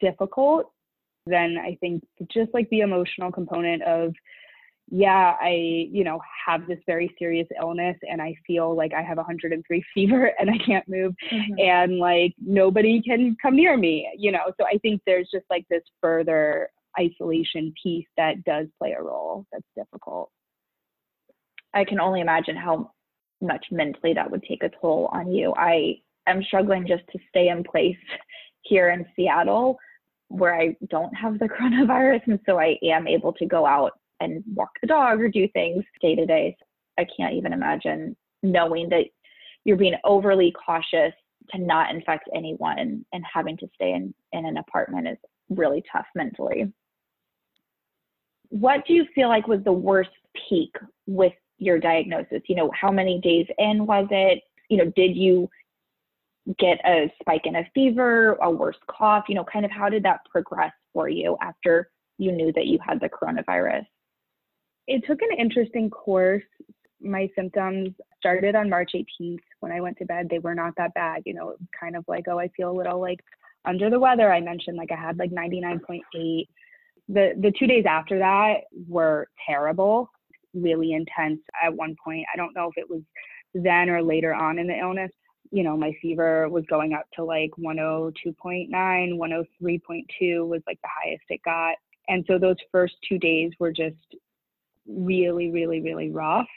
difficult. 0.01 0.73
Then 1.27 1.57
I 1.59 1.77
think 1.81 2.03
just 2.33 2.53
like 2.55 2.69
the 2.71 2.81
emotional 2.81 3.31
component 3.31 3.83
of 3.83 4.15
yeah, 4.93 5.37
I, 5.41 5.87
you 5.91 6.03
know, 6.03 6.21
have 6.47 6.67
this 6.67 6.81
very 6.85 7.15
serious 7.17 7.47
illness 7.61 7.97
and 8.11 8.21
I 8.21 8.35
feel 8.45 8.75
like 8.77 8.93
I 8.93 9.03
have 9.03 9.19
103 9.19 9.85
fever 9.95 10.33
and 10.39 10.51
I 10.51 10.59
can't 10.59 10.89
move 10.89 11.15
mm-hmm. 11.33 11.55
and 11.59 11.99
like 11.99 12.35
nobody 12.45 13.01
can 13.01 13.37
come 13.41 13.55
near 13.55 13.77
me, 13.77 14.11
you 14.19 14.33
know. 14.33 14.53
So 14.61 14.67
I 14.67 14.79
think 14.79 15.01
there's 15.07 15.29
just 15.33 15.47
like 15.49 15.65
this 15.71 15.85
further 16.01 16.71
isolation 16.99 17.73
piece 17.81 18.07
that 18.17 18.43
does 18.45 18.67
play 18.79 18.97
a 18.99 19.03
role 19.03 19.47
that's 19.53 19.65
difficult. 19.77 20.31
I 21.73 21.85
can 21.85 22.01
only 22.01 22.21
imagine 22.21 22.57
how 22.57 22.91
much 23.41 23.67
mentally 23.71 24.13
that 24.15 24.29
would 24.29 24.43
take 24.43 24.65
a 24.65 24.71
toll 24.81 25.09
on 25.13 25.31
you. 25.31 25.55
I 25.57 26.01
am 26.27 26.43
struggling 26.43 26.85
just 26.87 27.05
to 27.13 27.19
stay 27.29 27.49
in 27.49 27.63
place 27.63 27.97
here 28.63 28.91
in 28.91 29.07
Seattle 29.15 29.79
where 30.31 30.59
I 30.59 30.77
don't 30.89 31.15
have 31.15 31.39
the 31.39 31.49
coronavirus 31.61 32.23
and 32.27 32.41
so 32.47 32.59
I 32.59 32.79
am 32.83 33.07
able 33.07 33.33
to 33.35 33.47
go 33.47 33.67
out 33.67 33.93
and 34.21 34.43
walk 34.55 34.71
the 34.81 34.87
dog 34.87 35.21
or 35.21 35.29
do 35.29 35.49
things 35.49 35.85
day 36.01 36.15
to 36.15 36.25
day. 36.25 36.57
I 36.99 37.07
can't 37.17 37.35
even 37.35 37.53
imagine 37.53 38.17
knowing 38.43 38.89
that 38.91 39.07
you're 39.65 39.77
being 39.77 39.97
overly 40.05 40.53
cautious 40.53 41.13
to 41.51 41.59
not 41.59 41.95
infect 41.95 42.29
anyone 42.35 43.05
and 43.13 43.25
having 43.33 43.57
to 43.59 43.69
stay 43.75 43.93
in, 43.93 44.15
in 44.33 44.47
an 44.47 44.57
apartment 44.57 45.09
is 45.09 45.17
really 45.49 45.83
tough 45.91 46.07
mentally. 46.15 46.73
What 48.51 48.87
do 48.87 48.95
you 48.95 49.07
feel 49.15 49.29
like 49.29 49.49
was 49.49 49.63
the 49.65 49.73
worst 49.73 50.11
peak 50.49 50.75
with 51.07 51.33
your 51.59 51.79
diagnosis? 51.79 52.43
You 52.47 52.57
know, 52.57 52.71
how 52.79 52.91
many 52.91 53.21
days 53.21 53.47
in 53.59 53.87
was 53.87 54.07
it? 54.11 54.43
You 54.69 54.79
know, 54.79 54.93
did 54.97 55.17
you 55.17 55.49
get 56.59 56.79
a 56.85 57.13
spike 57.21 57.43
in 57.45 57.57
a 57.57 57.71
fever, 57.75 58.37
a 58.43 58.51
worse 58.51 58.79
cough? 58.89 59.25
You 59.29 59.35
know, 59.35 59.45
kind 59.45 59.65
of 59.65 59.71
how 59.71 59.89
did 59.89 60.03
that 60.05 60.21
progress 60.31 60.73
for 60.93 61.09
you 61.09 61.37
after 61.41 61.91
you 62.19 62.33
knew 62.33 62.53
that 62.53 62.67
you 62.67 62.79
had 62.85 63.01
the 63.01 63.09
coronavirus? 63.09 63.87
it 64.91 65.05
took 65.07 65.23
an 65.23 65.39
interesting 65.39 65.89
course. 65.89 66.43
My 67.01 67.31
symptoms 67.37 67.91
started 68.19 68.57
on 68.57 68.69
March 68.69 68.91
18th. 68.95 69.39
When 69.61 69.71
I 69.71 69.81
went 69.81 69.97
to 69.99 70.05
bed, 70.05 70.27
they 70.29 70.41
were 70.41 70.55
not 70.55 70.75
that 70.77 70.93
bad. 70.95 71.23
You 71.25 71.35
know, 71.35 71.55
kind 71.79 71.97
of 71.97 72.05
like, 72.09 72.25
oh, 72.29 72.41
I 72.41 72.49
feel 72.49 72.71
a 72.71 72.77
little 72.77 73.01
like 73.01 73.21
under 73.65 73.89
the 73.89 74.01
weather. 74.01 74.33
I 74.33 74.41
mentioned 74.41 74.77
like 74.77 74.91
I 74.91 75.01
had 75.01 75.19
like 75.19 75.31
99.8. 75.31 76.01
The 77.09 77.33
the 77.39 77.53
two 77.57 77.69
days 77.69 77.85
after 77.89 78.19
that 78.19 78.63
were 78.89 79.29
terrible, 79.47 80.11
really 80.55 80.93
intense 80.93 81.41
at 81.65 81.73
one 81.73 81.95
point. 82.05 82.27
I 82.33 82.37
don't 82.37 82.55
know 82.55 82.69
if 82.69 82.77
it 82.77 82.91
was 82.91 83.03
then 83.55 83.91
or 83.91 84.03
later 84.03 84.35
on 84.35 84.59
in 84.59 84.67
the 84.67 84.79
illness. 84.79 85.13
You 85.51 85.65
know, 85.65 85.77
my 85.77 85.93
fever 86.01 86.49
was 86.49 86.65
going 86.69 86.93
up 86.93 87.07
to 87.17 87.25
like 87.25 87.51
102.9, 87.59 88.71
103.2 88.71 90.49
was 90.49 90.63
like 90.67 90.81
the 90.83 90.89
highest 91.03 91.25
it 91.29 91.41
got. 91.45 91.75
And 92.09 92.25
so 92.27 92.39
those 92.39 92.57
first 92.73 92.95
two 93.09 93.19
days 93.19 93.53
were 93.59 93.73
just 93.73 93.97
really, 94.87 95.51
really, 95.51 95.81
really 95.81 96.11
rough. 96.11 96.49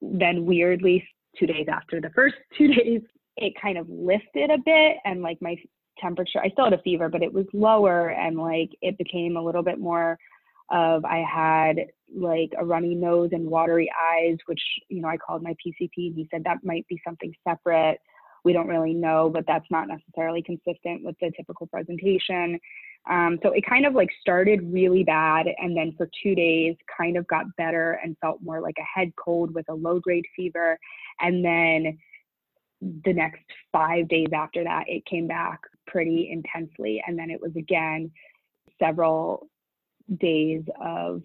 Then 0.00 0.46
weirdly, 0.46 1.06
two 1.38 1.46
days 1.46 1.66
after 1.70 2.00
the 2.00 2.10
first 2.10 2.36
two 2.58 2.68
days, 2.68 3.02
it 3.36 3.52
kind 3.60 3.78
of 3.78 3.88
lifted 3.88 4.50
a 4.50 4.58
bit 4.64 4.96
and 5.04 5.22
like 5.22 5.40
my 5.40 5.56
temperature, 5.98 6.40
I 6.42 6.50
still 6.50 6.64
had 6.64 6.72
a 6.72 6.82
fever, 6.82 7.08
but 7.08 7.22
it 7.22 7.32
was 7.32 7.46
lower 7.52 8.10
and 8.10 8.38
like 8.38 8.70
it 8.80 8.96
became 8.98 9.36
a 9.36 9.42
little 9.42 9.62
bit 9.62 9.78
more 9.78 10.18
of 10.70 11.04
I 11.04 11.18
had 11.18 11.86
like 12.14 12.52
a 12.58 12.64
runny 12.64 12.94
nose 12.94 13.30
and 13.32 13.48
watery 13.48 13.90
eyes, 14.12 14.36
which, 14.46 14.62
you 14.88 15.00
know, 15.00 15.08
I 15.08 15.16
called 15.16 15.42
my 15.42 15.54
PCP. 15.64 15.90
He 15.94 16.28
said 16.30 16.44
that 16.44 16.64
might 16.64 16.86
be 16.88 17.00
something 17.04 17.32
separate. 17.46 17.98
We 18.44 18.52
don't 18.52 18.68
really 18.68 18.94
know, 18.94 19.28
but 19.28 19.44
that's 19.46 19.66
not 19.70 19.86
necessarily 19.86 20.42
consistent 20.42 21.04
with 21.04 21.16
the 21.20 21.30
typical 21.36 21.66
presentation. 21.66 22.58
Um, 23.08 23.38
so 23.42 23.52
it 23.52 23.64
kind 23.66 23.86
of 23.86 23.94
like 23.94 24.10
started 24.20 24.72
really 24.72 25.04
bad 25.04 25.46
and 25.58 25.76
then 25.76 25.94
for 25.96 26.08
two 26.22 26.34
days 26.34 26.76
kind 26.96 27.16
of 27.16 27.26
got 27.26 27.44
better 27.56 27.98
and 28.02 28.16
felt 28.20 28.42
more 28.42 28.60
like 28.60 28.76
a 28.78 28.98
head 28.98 29.12
cold 29.16 29.54
with 29.54 29.66
a 29.68 29.74
low 29.74 30.00
grade 30.00 30.26
fever. 30.36 30.78
And 31.20 31.44
then 31.44 31.98
the 33.04 33.12
next 33.12 33.44
five 33.72 34.08
days 34.08 34.28
after 34.34 34.64
that, 34.64 34.84
it 34.86 35.04
came 35.06 35.26
back 35.26 35.60
pretty 35.86 36.30
intensely. 36.30 37.02
And 37.06 37.18
then 37.18 37.30
it 37.30 37.40
was 37.40 37.52
again 37.56 38.10
several 38.78 39.49
days 40.18 40.62
of 40.80 41.22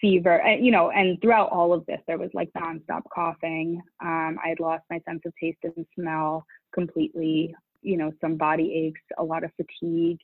fever 0.00 0.40
and 0.42 0.64
you 0.64 0.72
know 0.72 0.90
and 0.90 1.20
throughout 1.20 1.50
all 1.50 1.72
of 1.72 1.84
this 1.86 2.00
there 2.06 2.18
was 2.18 2.30
like 2.34 2.50
nonstop 2.56 3.02
coughing 3.14 3.80
um, 4.02 4.38
i 4.44 4.48
had 4.48 4.60
lost 4.60 4.82
my 4.90 5.00
sense 5.08 5.20
of 5.24 5.32
taste 5.40 5.58
and 5.62 5.86
smell 5.94 6.44
completely 6.74 7.54
you 7.82 7.96
know 7.96 8.12
some 8.20 8.36
body 8.36 8.72
aches 8.74 9.00
a 9.18 9.22
lot 9.22 9.44
of 9.44 9.50
fatigue 9.56 10.18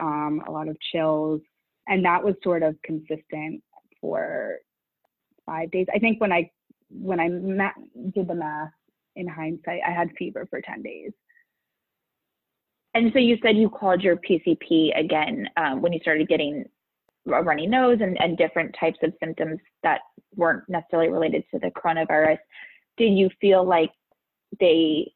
um, 0.00 0.42
a 0.46 0.50
lot 0.50 0.68
of 0.68 0.76
chills, 0.92 1.40
and 1.86 2.04
that 2.04 2.22
was 2.22 2.34
sort 2.42 2.62
of 2.62 2.76
consistent 2.82 3.62
for 4.00 4.58
five 5.46 5.70
days. 5.70 5.86
I 5.94 5.98
think 5.98 6.20
when 6.20 6.32
I 6.32 6.50
when 6.90 7.20
I 7.20 7.28
met, 7.28 7.74
did 8.14 8.28
the 8.28 8.34
math 8.34 8.70
in 9.16 9.26
hindsight, 9.26 9.80
I 9.86 9.90
had 9.90 10.10
fever 10.18 10.46
for 10.48 10.60
ten 10.60 10.82
days. 10.82 11.12
And 12.94 13.10
so 13.14 13.18
you 13.18 13.38
said 13.42 13.56
you 13.56 13.70
called 13.70 14.02
your 14.02 14.16
PCP 14.16 14.98
again 14.98 15.48
um, 15.56 15.80
when 15.80 15.94
you 15.94 16.00
started 16.00 16.28
getting 16.28 16.64
a 17.26 17.42
runny 17.42 17.66
nose 17.66 17.98
and, 18.00 18.20
and 18.20 18.36
different 18.36 18.74
types 18.78 18.98
of 19.02 19.12
symptoms 19.20 19.58
that 19.82 20.00
weren't 20.34 20.64
necessarily 20.68 21.08
related 21.08 21.44
to 21.52 21.58
the 21.58 21.70
coronavirus. 21.70 22.38
Did 22.96 23.12
you 23.12 23.30
feel 23.40 23.64
like 23.64 23.90
they 24.60 25.12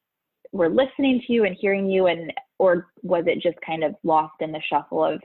were 0.52 0.68
listening 0.68 1.22
to 1.26 1.32
you 1.32 1.44
and 1.44 1.56
hearing 1.58 1.90
you 1.90 2.06
and 2.06 2.32
or 2.58 2.88
was 3.02 3.24
it 3.26 3.42
just 3.42 3.58
kind 3.64 3.84
of 3.84 3.94
lost 4.02 4.34
in 4.40 4.52
the 4.52 4.62
shuffle 4.70 5.04
of 5.04 5.20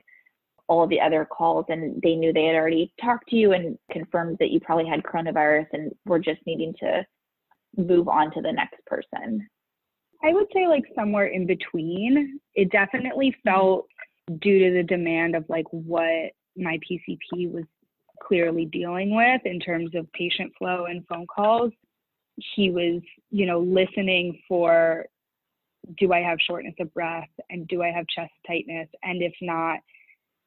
all 0.68 0.88
the 0.88 1.00
other 1.00 1.26
calls 1.26 1.66
and 1.70 2.02
they 2.02 2.16
knew 2.16 2.34
they 2.34 2.46
had 2.46 2.56
already 2.56 2.94
talked 3.02 3.28
to 3.30 3.36
you 3.36 3.54
and 3.54 3.78
confirmed 3.92 4.38
that 4.40 4.52
you 4.52 4.60
probably 4.60 4.88
had 4.88 5.04
coronavirus 5.04 5.68
and 5.74 5.92
were 6.06 6.20
just 6.20 6.42
needing 6.46 6.74
to 6.80 7.06
move 7.78 8.08
on 8.08 8.32
to 8.32 8.42
the 8.42 8.52
next 8.52 8.84
person? 8.86 9.48
I 10.24 10.34
would 10.34 10.48
say 10.54 10.68
like 10.68 10.84
somewhere 10.96 11.28
in 11.28 11.46
between. 11.46 12.40
It 12.56 12.72
definitely 12.72 13.36
felt 13.44 13.88
due 14.40 14.60
to 14.60 14.74
the 14.74 14.84
demand 14.84 15.36
of 15.36 15.46
like 15.50 15.66
what 15.72 16.32
my 16.58 16.80
PCP 16.90 17.52
was 17.52 17.64
clearly 18.22 18.66
dealing 18.66 19.16
with 19.16 19.42
in 19.46 19.60
terms 19.60 19.92
of 19.96 20.12
patient 20.14 20.52
flow 20.58 20.86
and 20.86 21.06
phone 21.08 21.28
calls. 21.28 21.72
He 22.56 22.72
was, 22.72 23.02
you 23.30 23.46
know, 23.46 23.60
listening 23.60 24.40
for 24.48 25.06
do 25.98 26.14
I 26.14 26.20
have 26.20 26.38
shortness 26.48 26.76
of 26.80 26.94
breath 26.94 27.30
and 27.50 27.68
do 27.68 27.82
I 27.82 27.92
have 27.92 28.06
chest 28.08 28.32
tightness? 28.46 28.88
And 29.04 29.22
if 29.22 29.34
not, 29.42 29.80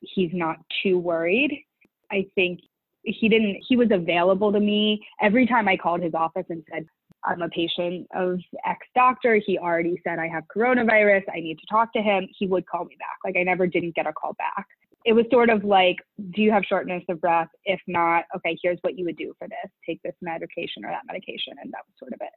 he's 0.01 0.31
not 0.33 0.57
too 0.83 0.99
worried. 0.99 1.65
I 2.11 2.27
think 2.35 2.61
he 3.03 3.29
didn't, 3.29 3.59
he 3.69 3.77
was 3.77 3.89
available 3.91 4.53
to 4.53 4.61
me 4.61 5.05
every 5.21 5.47
time 5.47 5.69
I 5.69 5.77
called 5.77 6.03
his 6.03 6.15
office 6.15 6.47
and 6.49 6.63
said, 6.73 6.87
I'm 7.25 7.43
a 7.43 7.49
patient 7.49 8.07
of 8.15 8.39
X 8.67 8.87
doctor. 8.95 9.41
He 9.45 9.59
already 9.59 10.01
said 10.05 10.19
I 10.19 10.29
have 10.29 10.45
coronavirus. 10.55 11.23
I 11.35 11.41
need 11.41 11.59
to 11.59 11.67
talk 11.71 11.93
to 11.95 12.03
him. 12.03 12.29
He 12.39 12.47
would 12.47 12.67
call 12.67 12.85
me 12.85 12.97
back. 12.99 13.19
Like 13.25 13.37
I 13.37 13.43
never 13.43 13.67
didn't 13.67 13.95
get 13.95 14.07
a 14.07 14.13
call 14.13 14.35
back. 14.35 14.67
It 15.05 15.13
was 15.13 15.27
sort 15.31 15.51
of 15.51 15.65
like, 15.65 15.97
do 16.35 16.41
you 16.41 16.51
have 16.51 16.65
shortness 16.65 17.03
of 17.09 17.21
breath? 17.21 17.49
If 17.65 17.81
not, 17.87 18.25
okay, 18.37 18.57
here's 18.63 18.79
what 18.81 18.99
you 18.99 19.05
would 19.05 19.17
do 19.17 19.35
for 19.39 19.47
this. 19.47 19.71
Take 19.87 20.03
this 20.03 20.15
medication 20.23 20.85
or 20.85 20.91
that 20.91 21.03
medication. 21.07 21.55
And 21.63 21.73
that 21.73 21.83
was 21.87 21.95
sort 21.99 22.15
of 22.15 22.21
it. 22.23 22.33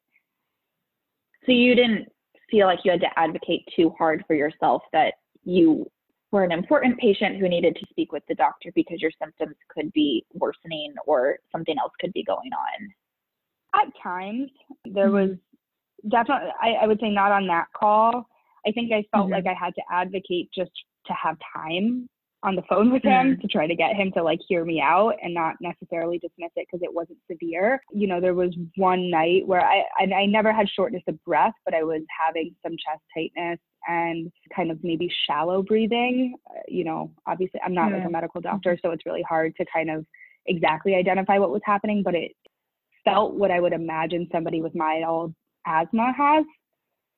So 1.46 1.54
you 1.54 1.76
didn't 1.76 2.10
feel 2.52 2.68
like 2.68 2.80
you 2.84 2.92
had 2.92 3.02
to 3.02 3.20
advocate 3.20 3.64
too 3.76 3.94
hard 3.98 4.24
for 4.28 4.36
yourself 4.36 4.82
that 4.92 5.14
you 5.44 5.90
were 6.32 6.44
an 6.44 6.52
important 6.52 6.98
patient 7.00 7.38
who 7.38 7.48
needed 7.48 7.76
to 7.76 7.86
speak 7.90 8.12
with 8.12 8.24
the 8.28 8.36
doctor 8.36 8.72
because 8.76 9.02
your 9.02 9.12
symptoms 9.22 9.56
could 9.70 9.92
be 9.94 10.26
worsening 10.34 10.94
or 11.06 11.38
something 11.52 11.76
else 11.80 11.94
could 12.00 12.14
be 12.14 12.24
going 12.24 12.52
on? 12.52 13.82
At 13.82 13.94
times, 14.02 14.50
there 14.86 15.12
was 15.12 15.30
mm-hmm. 15.30 16.10
definitely, 16.10 16.50
I, 16.62 16.84
I, 16.84 16.88
would 16.88 17.00
say 17.00 17.10
not 17.10 17.32
on 17.32 17.48
that 17.48 17.68
call. 17.76 18.28
I 18.66 18.72
think 18.72 18.92
I 18.92 19.06
felt 19.12 19.26
mm-hmm. 19.26 19.34
like 19.34 19.46
I 19.48 19.54
had 19.54 19.74
to 19.76 19.82
advocate 19.92 20.50
just 20.54 20.72
to 21.06 21.14
have 21.14 21.38
time 21.56 22.10
on 22.48 22.56
the 22.56 22.64
phone 22.70 22.92
with 22.92 23.04
him 23.04 23.36
mm. 23.36 23.42
to 23.42 23.48
try 23.48 23.68
to 23.68 23.76
get 23.76 23.96
him 23.96 24.12
to 24.14 24.24
like 24.24 24.40
hear 24.48 24.64
me 24.64 24.82
out 24.82 25.14
and 25.22 25.34
not 25.34 25.56
necessarily 25.60 26.18
dismiss 26.18 26.52
it 26.56 26.66
because 26.70 26.82
it 26.82 26.94
wasn't 26.94 27.18
severe. 27.30 27.82
You 27.92 28.08
know, 28.08 28.22
there 28.22 28.34
was 28.34 28.56
one 28.78 29.10
night 29.10 29.46
where 29.46 29.62
I, 29.62 29.84
I 30.00 30.14
I 30.14 30.26
never 30.26 30.54
had 30.54 30.68
shortness 30.70 31.04
of 31.08 31.22
breath, 31.24 31.54
but 31.66 31.74
I 31.74 31.84
was 31.84 32.02
having 32.26 32.56
some 32.64 32.72
chest 32.72 33.04
tightness 33.14 33.60
and 33.88 34.32
kind 34.56 34.72
of 34.72 34.80
maybe 34.84 35.12
shallow 35.28 35.62
breathing. 35.62 36.36
Uh, 36.50 36.62
you 36.68 36.84
know, 36.84 37.12
obviously 37.28 37.60
I'm 37.64 37.74
not 37.74 37.92
mm. 37.92 37.98
like 37.98 38.08
a 38.08 38.10
medical 38.10 38.42
doctor, 38.42 38.72
mm-hmm. 38.74 38.88
so 38.88 38.92
it's 38.92 39.06
really 39.06 39.24
hard 39.28 39.54
to 39.58 39.66
kind 39.72 39.90
of 39.90 40.06
exactly 40.46 40.96
identify 40.96 41.38
what 41.38 41.52
was 41.52 41.62
happening, 41.66 42.02
but 42.04 42.16
it 42.16 42.32
felt 43.04 43.34
what 43.34 43.52
I 43.52 43.60
would 43.60 43.74
imagine 43.74 44.28
somebody 44.32 44.62
with 44.62 44.74
mild 44.74 45.34
asthma 45.66 46.14
has 46.18 46.46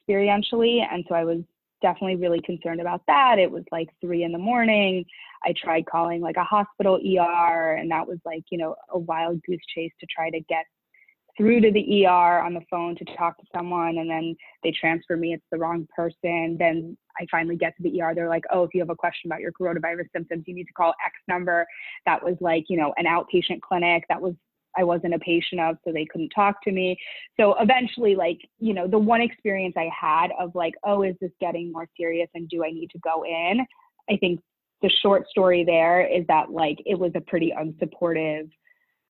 experientially. 0.09 0.81
And 0.91 1.05
so 1.07 1.15
I 1.15 1.23
was 1.23 1.43
definitely 1.81 2.15
really 2.15 2.41
concerned 2.41 2.81
about 2.81 3.01
that. 3.07 3.39
It 3.39 3.51
was 3.51 3.63
like 3.71 3.89
three 4.01 4.23
in 4.23 4.31
the 4.31 4.37
morning. 4.37 5.05
I 5.43 5.53
tried 5.53 5.85
calling 5.85 6.21
like 6.21 6.37
a 6.37 6.43
hospital 6.43 6.95
ER, 6.95 7.75
and 7.75 7.89
that 7.91 8.07
was 8.07 8.19
like, 8.25 8.43
you 8.49 8.57
know, 8.57 8.75
a 8.89 8.99
wild 8.99 9.41
goose 9.43 9.61
chase 9.73 9.91
to 9.99 10.07
try 10.13 10.29
to 10.29 10.39
get 10.41 10.65
through 11.37 11.61
to 11.61 11.71
the 11.71 12.05
ER 12.05 12.41
on 12.41 12.53
the 12.53 12.61
phone 12.69 12.97
to 12.97 13.05
talk 13.15 13.37
to 13.37 13.45
someone. 13.55 13.97
And 13.97 14.09
then 14.09 14.35
they 14.61 14.71
transfer 14.71 15.15
me, 15.15 15.33
it's 15.33 15.45
the 15.51 15.57
wrong 15.57 15.87
person. 15.95 16.57
Then 16.59 16.97
I 17.17 17.25
finally 17.31 17.55
get 17.55 17.77
to 17.77 17.83
the 17.83 18.01
ER. 18.01 18.13
They're 18.13 18.27
like, 18.27 18.43
oh, 18.51 18.63
if 18.63 18.71
you 18.73 18.81
have 18.81 18.89
a 18.89 18.95
question 18.95 19.31
about 19.31 19.39
your 19.39 19.53
coronavirus 19.53 20.07
symptoms, 20.13 20.43
you 20.47 20.53
need 20.53 20.65
to 20.65 20.73
call 20.73 20.93
X 21.05 21.15
number. 21.29 21.65
That 22.05 22.21
was 22.21 22.35
like, 22.41 22.65
you 22.67 22.77
know, 22.77 22.93
an 22.97 23.05
outpatient 23.05 23.61
clinic. 23.61 24.03
That 24.09 24.21
was 24.21 24.33
I 24.79 24.83
wasn't 24.83 25.13
a 25.13 25.19
patient 25.19 25.59
of, 25.59 25.77
so 25.83 25.91
they 25.91 26.05
couldn't 26.05 26.29
talk 26.29 26.63
to 26.63 26.71
me. 26.71 26.97
So 27.37 27.55
eventually, 27.59 28.15
like, 28.15 28.39
you 28.59 28.73
know, 28.73 28.87
the 28.87 28.97
one 28.97 29.21
experience 29.21 29.75
I 29.77 29.89
had 29.99 30.29
of 30.39 30.55
like, 30.55 30.73
oh, 30.85 31.03
is 31.03 31.15
this 31.19 31.31
getting 31.41 31.71
more 31.71 31.87
serious 31.97 32.29
and 32.33 32.47
do 32.47 32.63
I 32.63 32.71
need 32.71 32.89
to 32.91 32.99
go 32.99 33.25
in? 33.25 33.65
I 34.09 34.17
think 34.17 34.39
the 34.81 34.89
short 35.01 35.27
story 35.29 35.65
there 35.65 36.07
is 36.07 36.25
that 36.27 36.51
like 36.51 36.77
it 36.85 36.97
was 36.97 37.11
a 37.15 37.21
pretty 37.21 37.53
unsupportive, 37.55 38.49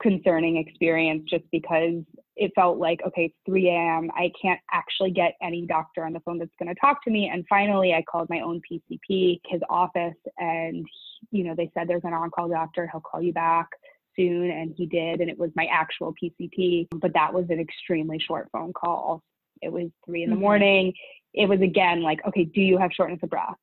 concerning 0.01 0.58
experience 0.58 1.23
just 1.29 1.43
because 1.51 2.01
it 2.36 2.51
felt 2.55 2.77
like, 2.77 3.01
okay, 3.05 3.25
it's 3.25 3.36
3 3.45 3.67
a.m. 3.67 4.10
I 4.15 4.32
can't 4.41 4.60
actually 4.71 5.12
get 5.12 5.34
any 5.41 5.65
doctor 5.65 6.05
on 6.05 6.13
the 6.13 6.21
phone 6.21 6.39
that's 6.39 6.51
going 6.58 6.73
to 6.73 6.79
talk 6.79 7.03
to 7.03 7.12
me. 7.12 7.29
And 7.32 7.45
finally, 7.49 7.93
I 7.93 8.03
called 8.10 8.29
my 8.29 8.39
own 8.39 8.62
PCP, 8.71 9.41
his 9.45 9.62
office, 9.69 10.15
and, 10.38 10.86
you 11.32 11.43
know, 11.43 11.53
they 11.53 11.69
said 11.73 11.88
there's 11.88 12.05
an 12.05 12.13
on 12.13 12.32
call 12.32 12.47
doctor, 12.47 12.89
he'll 12.91 13.01
call 13.01 13.21
you 13.21 13.34
back 13.34 13.67
soon 14.19 14.51
and 14.51 14.73
he 14.75 14.86
did 14.86 15.21
and 15.21 15.29
it 15.29 15.38
was 15.38 15.51
my 15.55 15.65
actual 15.71 16.13
PCP 16.21 16.88
but 16.95 17.13
that 17.13 17.34
was 17.34 17.45
an 17.49 17.60
extremely 17.60 18.19
short 18.19 18.49
phone 18.51 18.73
call 18.73 19.23
it 19.62 19.71
was 19.71 19.89
3 20.05 20.23
in 20.23 20.29
the 20.29 20.36
mm-hmm. 20.36 20.41
morning 20.41 20.93
it 21.34 21.47
was 21.47 21.62
again 21.62 22.01
like 22.01 22.19
okay 22.27 22.43
do 22.43 22.62
you 22.62 22.77
have 22.77 22.91
shortness 22.91 23.19
of 23.23 23.29
breath 23.29 23.55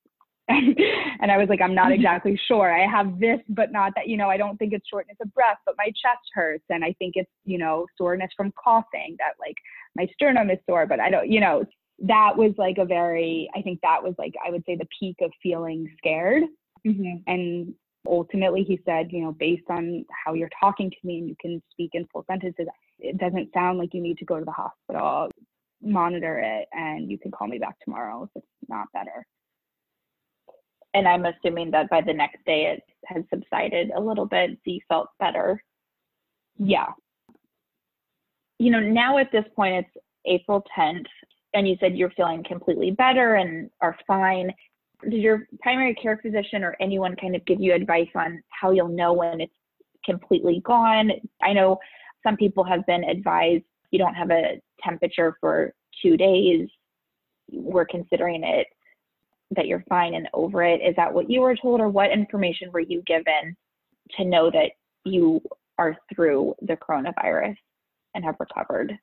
and 0.49 1.33
I 1.33 1.39
was 1.39 1.49
like, 1.49 1.61
I'm 1.61 1.75
not 1.75 1.87
mm-hmm. 1.87 1.95
exactly 1.95 2.41
sure. 2.47 2.73
I 2.73 2.87
have 2.89 3.19
this, 3.19 3.41
but 3.49 3.73
not 3.73 3.93
that, 3.97 4.07
you 4.07 4.17
know, 4.17 4.31
I 4.31 4.37
don't 4.37 4.57
think 4.59 4.73
it's 4.73 4.87
shortness 4.89 5.17
of 5.21 5.35
breath, 5.35 5.59
but 5.67 5.75
my 5.77 5.87
chest 5.87 6.23
hurts. 6.33 6.63
And 6.69 6.85
I 6.85 6.95
think 7.01 7.15
it's, 7.17 7.31
you 7.45 7.59
know, 7.59 7.87
soreness 7.99 8.31
from 8.37 8.53
coughing 8.53 9.17
that 9.19 9.33
like 9.41 9.57
my 9.97 10.07
sternum 10.15 10.51
is 10.51 10.59
sore, 10.69 10.87
but 10.87 11.01
I 11.01 11.11
don't, 11.11 11.29
you 11.29 11.41
know, 11.41 11.65
that 11.99 12.37
was 12.37 12.53
like 12.59 12.79
a 12.79 12.85
very, 12.85 13.51
I 13.57 13.63
think 13.63 13.81
that 13.83 14.05
was 14.05 14.15
like, 14.19 14.35
I 14.47 14.53
would 14.53 14.63
say 14.67 14.77
the 14.77 14.87
peak 15.01 15.17
of 15.21 15.33
feeling 15.43 15.93
scared. 15.99 16.45
Mm-hmm. 16.87 17.17
And 17.27 17.75
ultimately 18.09 18.63
he 18.63 18.81
said 18.85 19.09
you 19.11 19.23
know 19.23 19.33
based 19.33 19.69
on 19.69 20.05
how 20.25 20.35
you're 20.35 20.51
talking 20.61 20.91
to 20.91 20.97
me 21.05 21.19
and 21.19 21.29
you 21.29 21.37
can 21.41 21.63
speak 21.73 21.91
in 21.95 22.07
full 22.13 22.25
sentences 22.31 22.67
it 22.99 23.19
doesn't 23.19 23.53
sound 23.53 23.79
like 23.79 23.95
you 23.95 24.01
need 24.01 24.19
to 24.19 24.25
go 24.25 24.39
to 24.39 24.45
the 24.45 24.51
hospital. 24.51 25.31
Monitor 25.83 26.39
it 26.39 26.69
and 26.73 27.11
you 27.11 27.19
can 27.19 27.31
call 27.31 27.47
me 27.47 27.59
back 27.59 27.77
tomorrow 27.85 28.25
if 28.25 28.31
it's 28.35 28.69
not 28.69 28.87
better. 28.93 29.27
And 30.95 31.07
i'm 31.07 31.27
assuming 31.27 31.71
that 31.73 31.91
by 31.91 32.01
the 32.01 32.15
next 32.15 32.45
day 32.47 32.73
it 32.73 32.83
has 33.05 33.23
subsided 33.33 33.91
a 33.95 34.01
little 34.01 34.27
bit 34.27 34.51
so 34.53 34.71
you 34.71 34.81
felt 34.89 35.09
better. 35.21 35.63
Yeah. 36.59 36.89
You 38.59 38.71
know 38.71 38.81
now 38.81 39.19
at 39.19 39.31
this 39.33 39.45
point 39.55 39.85
it's 39.87 40.05
april 40.25 40.65
10th 40.77 41.05
and 41.53 41.69
you 41.69 41.77
said 41.79 41.97
you're 41.97 42.11
feeling 42.11 42.43
completely 42.45 42.91
better 42.91 43.35
and 43.35 43.71
are 43.81 43.97
fine 44.07 44.51
did 45.03 45.21
your 45.21 45.47
primary 45.61 45.95
care 45.95 46.19
physician 46.23 46.65
or 46.65 46.77
anyone 46.81 47.17
kind 47.17 47.37
of 47.37 47.45
give 47.45 47.61
you 47.61 47.75
advice 47.75 48.09
on 48.15 48.43
how 48.49 48.71
you'll 48.71 48.89
know 48.89 49.13
when 49.13 49.41
it's 49.41 49.53
completely 50.05 50.63
gone? 50.65 51.11
I 51.43 51.53
know 51.53 51.79
some 52.23 52.37
people 52.37 52.65
have 52.65 52.85
been 52.87 53.05
advised 53.05 53.65
you 53.91 53.99
don't 53.99 54.15
have 54.15 54.31
a 54.31 54.61
temperature 54.83 55.37
for 55.41 55.73
two 56.03 56.17
days. 56.17 56.69
We're 57.51 57.87
considering 57.87 58.43
it 58.45 58.67
that 59.53 59.67
you're 59.67 59.85
fine 59.89 60.15
and 60.15 60.29
over 60.35 60.63
it. 60.63 60.81
Is 60.83 60.97
that 60.97 61.13
what 61.13 61.31
you 61.31 61.41
were 61.41 61.57
told, 61.57 61.81
or 61.81 61.89
what 61.89 62.11
information 62.11 62.73
were 62.73 62.81
you 62.81 63.03
given 63.07 63.57
to 64.17 64.25
know 64.25 64.51
that 64.51 64.73
you 65.05 65.41
are 65.79 65.97
through 66.15 66.55
the 66.63 66.77
coronavirus 66.77 67.57
and 68.15 68.25
have 68.25 68.37
recovered? 68.41 68.93
I 68.93 68.97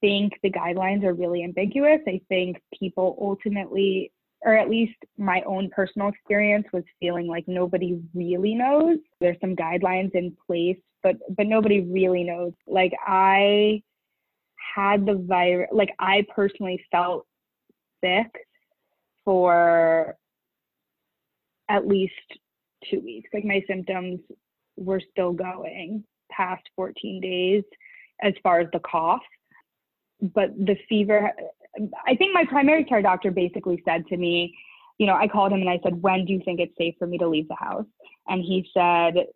think 0.00 0.32
the 0.42 0.50
guidelines 0.50 1.04
are 1.04 1.12
really 1.12 1.44
ambiguous. 1.44 2.00
I 2.08 2.20
think 2.28 2.62
people 2.78 3.18
ultimately 3.20 4.12
or 4.42 4.56
at 4.56 4.70
least 4.70 4.96
my 5.18 5.42
own 5.42 5.68
personal 5.70 6.08
experience 6.08 6.66
was 6.72 6.84
feeling 6.98 7.26
like 7.26 7.44
nobody 7.46 8.00
really 8.14 8.54
knows. 8.54 8.98
There's 9.20 9.36
some 9.40 9.54
guidelines 9.54 10.14
in 10.14 10.36
place, 10.46 10.78
but 11.02 11.16
but 11.36 11.46
nobody 11.46 11.80
really 11.80 12.24
knows. 12.24 12.52
Like 12.66 12.92
I 13.06 13.82
had 14.74 15.04
the 15.04 15.14
virus, 15.26 15.68
like 15.72 15.90
I 15.98 16.26
personally 16.34 16.82
felt 16.90 17.26
sick 18.02 18.30
for 19.24 20.16
at 21.68 21.86
least 21.86 22.14
two 22.90 23.00
weeks. 23.00 23.30
Like 23.32 23.44
my 23.44 23.62
symptoms 23.66 24.20
were 24.76 25.02
still 25.10 25.32
going 25.32 26.04
past 26.30 26.62
14 26.76 27.20
days 27.20 27.64
as 28.22 28.32
far 28.42 28.60
as 28.60 28.68
the 28.72 28.80
cough. 28.80 29.20
But 30.20 30.50
the 30.56 30.76
fever 30.88 31.32
I 32.06 32.16
think 32.16 32.34
my 32.34 32.44
primary 32.44 32.84
care 32.84 33.02
doctor 33.02 33.30
basically 33.30 33.82
said 33.84 34.06
to 34.08 34.16
me, 34.16 34.56
you 34.98 35.06
know, 35.06 35.14
I 35.14 35.28
called 35.28 35.52
him 35.52 35.60
and 35.60 35.70
I 35.70 35.80
said, 35.82 36.02
when 36.02 36.24
do 36.26 36.32
you 36.32 36.42
think 36.44 36.60
it's 36.60 36.76
safe 36.76 36.94
for 36.98 37.06
me 37.06 37.16
to 37.18 37.28
leave 37.28 37.48
the 37.48 37.54
house? 37.54 37.86
And 38.28 38.42
he 38.42 38.68
said, 38.74 39.26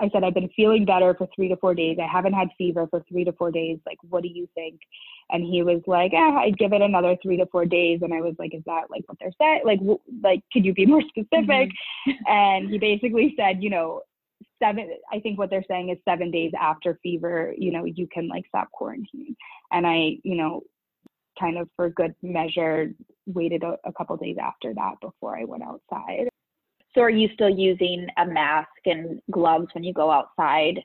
I 0.00 0.08
said, 0.10 0.22
I've 0.22 0.34
been 0.34 0.50
feeling 0.54 0.84
better 0.84 1.14
for 1.14 1.28
three 1.34 1.48
to 1.48 1.56
four 1.56 1.74
days. 1.74 1.98
I 2.00 2.06
haven't 2.06 2.34
had 2.34 2.48
fever 2.56 2.86
for 2.88 3.02
three 3.08 3.24
to 3.24 3.32
four 3.32 3.50
days. 3.50 3.78
Like, 3.84 3.98
what 4.08 4.22
do 4.22 4.28
you 4.28 4.48
think? 4.54 4.80
And 5.30 5.44
he 5.44 5.62
was 5.62 5.82
like, 5.86 6.12
eh, 6.14 6.16
I'd 6.16 6.58
give 6.58 6.72
it 6.72 6.82
another 6.82 7.16
three 7.22 7.36
to 7.36 7.46
four 7.46 7.64
days. 7.64 8.00
And 8.02 8.14
I 8.14 8.20
was 8.20 8.34
like, 8.38 8.54
is 8.54 8.62
that 8.66 8.90
like 8.90 9.02
what 9.06 9.18
they're 9.20 9.32
saying? 9.40 9.62
Like, 9.64 9.80
w- 9.80 10.00
like, 10.22 10.42
could 10.52 10.64
you 10.64 10.72
be 10.72 10.86
more 10.86 11.02
specific? 11.02 11.70
Mm-hmm. 11.70 12.10
and 12.26 12.70
he 12.70 12.78
basically 12.78 13.34
said, 13.36 13.62
you 13.62 13.70
know, 13.70 14.02
seven, 14.62 14.90
I 15.12 15.20
think 15.20 15.38
what 15.38 15.50
they're 15.50 15.64
saying 15.68 15.90
is 15.90 15.98
seven 16.04 16.30
days 16.30 16.52
after 16.58 16.98
fever, 17.02 17.54
you 17.58 17.72
know, 17.72 17.84
you 17.84 18.06
can 18.06 18.28
like 18.28 18.44
stop 18.48 18.68
quarantining. 18.78 19.34
And 19.72 19.86
I, 19.86 20.18
you 20.22 20.36
know, 20.36 20.62
kind 21.38 21.58
of 21.58 21.68
for 21.76 21.90
good 21.90 22.14
measure 22.22 22.92
waited 23.26 23.62
a, 23.62 23.76
a 23.84 23.92
couple 23.92 24.16
days 24.16 24.36
after 24.40 24.74
that 24.74 24.94
before 25.00 25.38
I 25.38 25.44
went 25.44 25.62
outside. 25.62 26.28
So 26.94 27.02
are 27.02 27.10
you 27.10 27.28
still 27.34 27.50
using 27.50 28.06
a 28.16 28.26
mask 28.26 28.68
and 28.86 29.20
gloves 29.30 29.66
when 29.72 29.84
you 29.84 29.92
go 29.92 30.10
outside? 30.10 30.80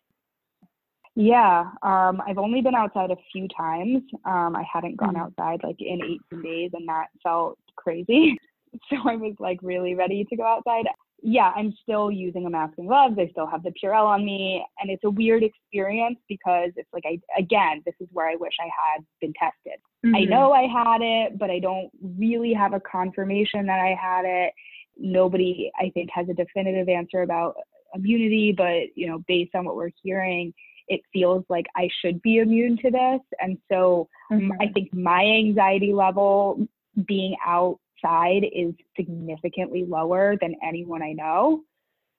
Yeah, 1.15 1.65
um, 1.83 2.21
I've 2.27 2.37
only 2.37 2.61
been 2.61 2.75
outside 2.75 3.11
a 3.11 3.15
few 3.31 3.47
times. 3.55 4.01
Um, 4.25 4.55
I 4.55 4.63
hadn't 4.71 4.97
gone 4.97 5.15
mm-hmm. 5.15 5.21
outside 5.21 5.61
like 5.63 5.79
in 5.79 6.19
18 6.31 6.41
days, 6.41 6.71
and 6.73 6.87
that 6.87 7.07
felt 7.21 7.57
crazy. 7.75 8.37
So 8.89 8.95
I 9.07 9.15
was 9.15 9.35
like 9.37 9.59
really 9.61 9.93
ready 9.93 10.25
to 10.25 10.35
go 10.35 10.43
outside 10.43 10.87
yeah, 11.23 11.53
I'm 11.55 11.73
still 11.81 12.11
using 12.11 12.45
a 12.45 12.49
mask 12.49 12.73
and 12.77 12.87
gloves. 12.87 13.15
I 13.17 13.29
still 13.31 13.47
have 13.47 13.63
the 13.63 13.71
Purell 13.81 14.05
on 14.05 14.25
me. 14.25 14.63
And 14.79 14.91
it's 14.91 15.05
a 15.05 15.09
weird 15.09 15.41
experience 15.41 16.17
because 16.27 16.71
it's 16.75 16.89
like, 16.91 17.05
I, 17.05 17.17
again, 17.39 17.81
this 17.85 17.95
is 18.01 18.09
where 18.11 18.29
I 18.29 18.35
wish 18.35 18.53
I 18.59 18.65
had 18.65 19.05
been 19.21 19.33
tested. 19.39 19.79
Mm-hmm. 20.05 20.15
I 20.15 20.23
know 20.25 20.51
I 20.51 20.63
had 20.63 21.01
it, 21.01 21.39
but 21.39 21.49
I 21.49 21.59
don't 21.59 21.89
really 22.01 22.53
have 22.53 22.73
a 22.73 22.79
confirmation 22.79 23.65
that 23.67 23.79
I 23.79 23.95
had 23.99 24.25
it. 24.25 24.53
Nobody, 24.97 25.71
I 25.79 25.91
think, 25.93 26.09
has 26.13 26.27
a 26.29 26.33
definitive 26.33 26.89
answer 26.89 27.21
about 27.21 27.55
immunity, 27.95 28.53
but, 28.55 28.95
you 28.95 29.07
know, 29.07 29.23
based 29.27 29.55
on 29.55 29.65
what 29.65 29.75
we're 29.75 29.91
hearing, 30.01 30.53
it 30.87 31.01
feels 31.13 31.45
like 31.49 31.65
I 31.75 31.87
should 32.01 32.21
be 32.21 32.39
immune 32.39 32.77
to 32.77 32.91
this. 32.91 33.21
And 33.39 33.57
so 33.71 34.09
mm-hmm. 34.31 34.51
I 34.59 34.67
think 34.73 34.93
my 34.93 35.23
anxiety 35.23 35.93
level 35.93 36.67
being 37.07 37.35
outside 37.45 38.45
is 38.53 38.73
significantly 38.97 39.85
lower 39.87 40.35
than 40.41 40.55
anyone 40.67 41.01
I 41.01 41.13
know. 41.13 41.63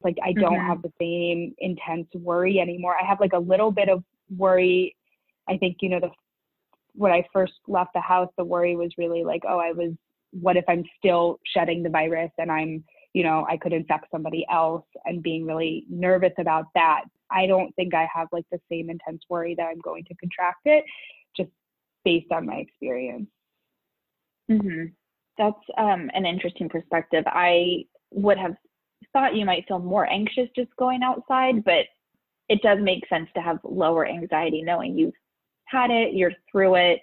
Like 0.03 0.17
I 0.25 0.33
don't 0.33 0.55
mm-hmm. 0.55 0.67
have 0.67 0.83
the 0.83 0.93
same 0.99 1.55
intense 1.59 2.09
worry 2.15 2.61
anymore. 2.61 2.97
I 3.01 3.05
have 3.07 3.21
like 3.21 3.35
a 3.35 3.39
little 3.39 3.71
bit 3.71 3.89
of 3.89 4.03
worry. 4.35 4.97
I 5.49 5.59
think, 5.59 5.79
you 5.81 5.91
know, 5.91 6.01
the 6.01 6.11
when 6.95 7.13
I 7.13 7.25
first 7.33 7.55
left 7.67 7.93
the 7.95 8.01
house, 8.01 8.31
the 8.37 8.45
worry 8.45 8.77
was 8.77 8.93
really 8.99 9.25
like, 9.25 9.43
oh, 9.49 9.59
I 9.59 9.73
was 9.73 9.93
what 10.33 10.57
if 10.57 10.65
I'm 10.69 10.85
still 10.99 11.39
shedding 11.47 11.83
the 11.83 11.89
virus 11.89 12.31
and 12.39 12.51
I'm, 12.51 12.83
you 13.13 13.23
know, 13.23 13.47
I 13.49 13.57
could 13.57 13.73
infect 13.73 14.07
somebody 14.11 14.45
else 14.51 14.85
and 15.05 15.23
being 15.23 15.47
really 15.47 15.85
nervous 15.89 16.33
about 16.39 16.67
that. 16.75 17.03
I 17.31 17.47
don't 17.47 17.75
think 17.77 17.95
I 17.95 18.09
have 18.13 18.29
like 18.33 18.45
the 18.51 18.59
same 18.71 18.91
intense 18.91 19.23
worry 19.29 19.55
that 19.57 19.67
I'm 19.67 19.81
going 19.81 20.05
to 20.05 20.15
contract 20.17 20.63
it 20.65 20.85
just 21.37 21.51
based 22.05 22.33
on 22.33 22.47
my 22.47 22.57
experience. 22.57 23.29
Mm-hmm. 24.51 24.87
That's 25.39 25.57
um, 25.79 26.11
an 26.15 26.27
interesting 26.27 26.69
perspective. 26.69 27.25
I 27.27 27.85
would 28.11 28.39
have 28.39 28.55
thought 29.13 29.37
you 29.37 29.45
might 29.45 29.67
feel 29.67 29.79
more 29.79 30.11
anxious 30.11 30.49
just 30.57 30.75
going 30.77 31.03
outside, 31.03 31.65
but 31.65 31.87
it 32.49 32.61
does 32.63 32.79
make 32.81 33.09
sense 33.09 33.29
to 33.35 33.41
have 33.41 33.59
lower 33.65 34.07
anxiety 34.07 34.63
knowing 34.63 34.99
you've 34.99 35.15
had 35.67 35.91
it, 35.91 36.15
you're 36.15 36.33
through 36.51 36.77
it, 36.77 37.01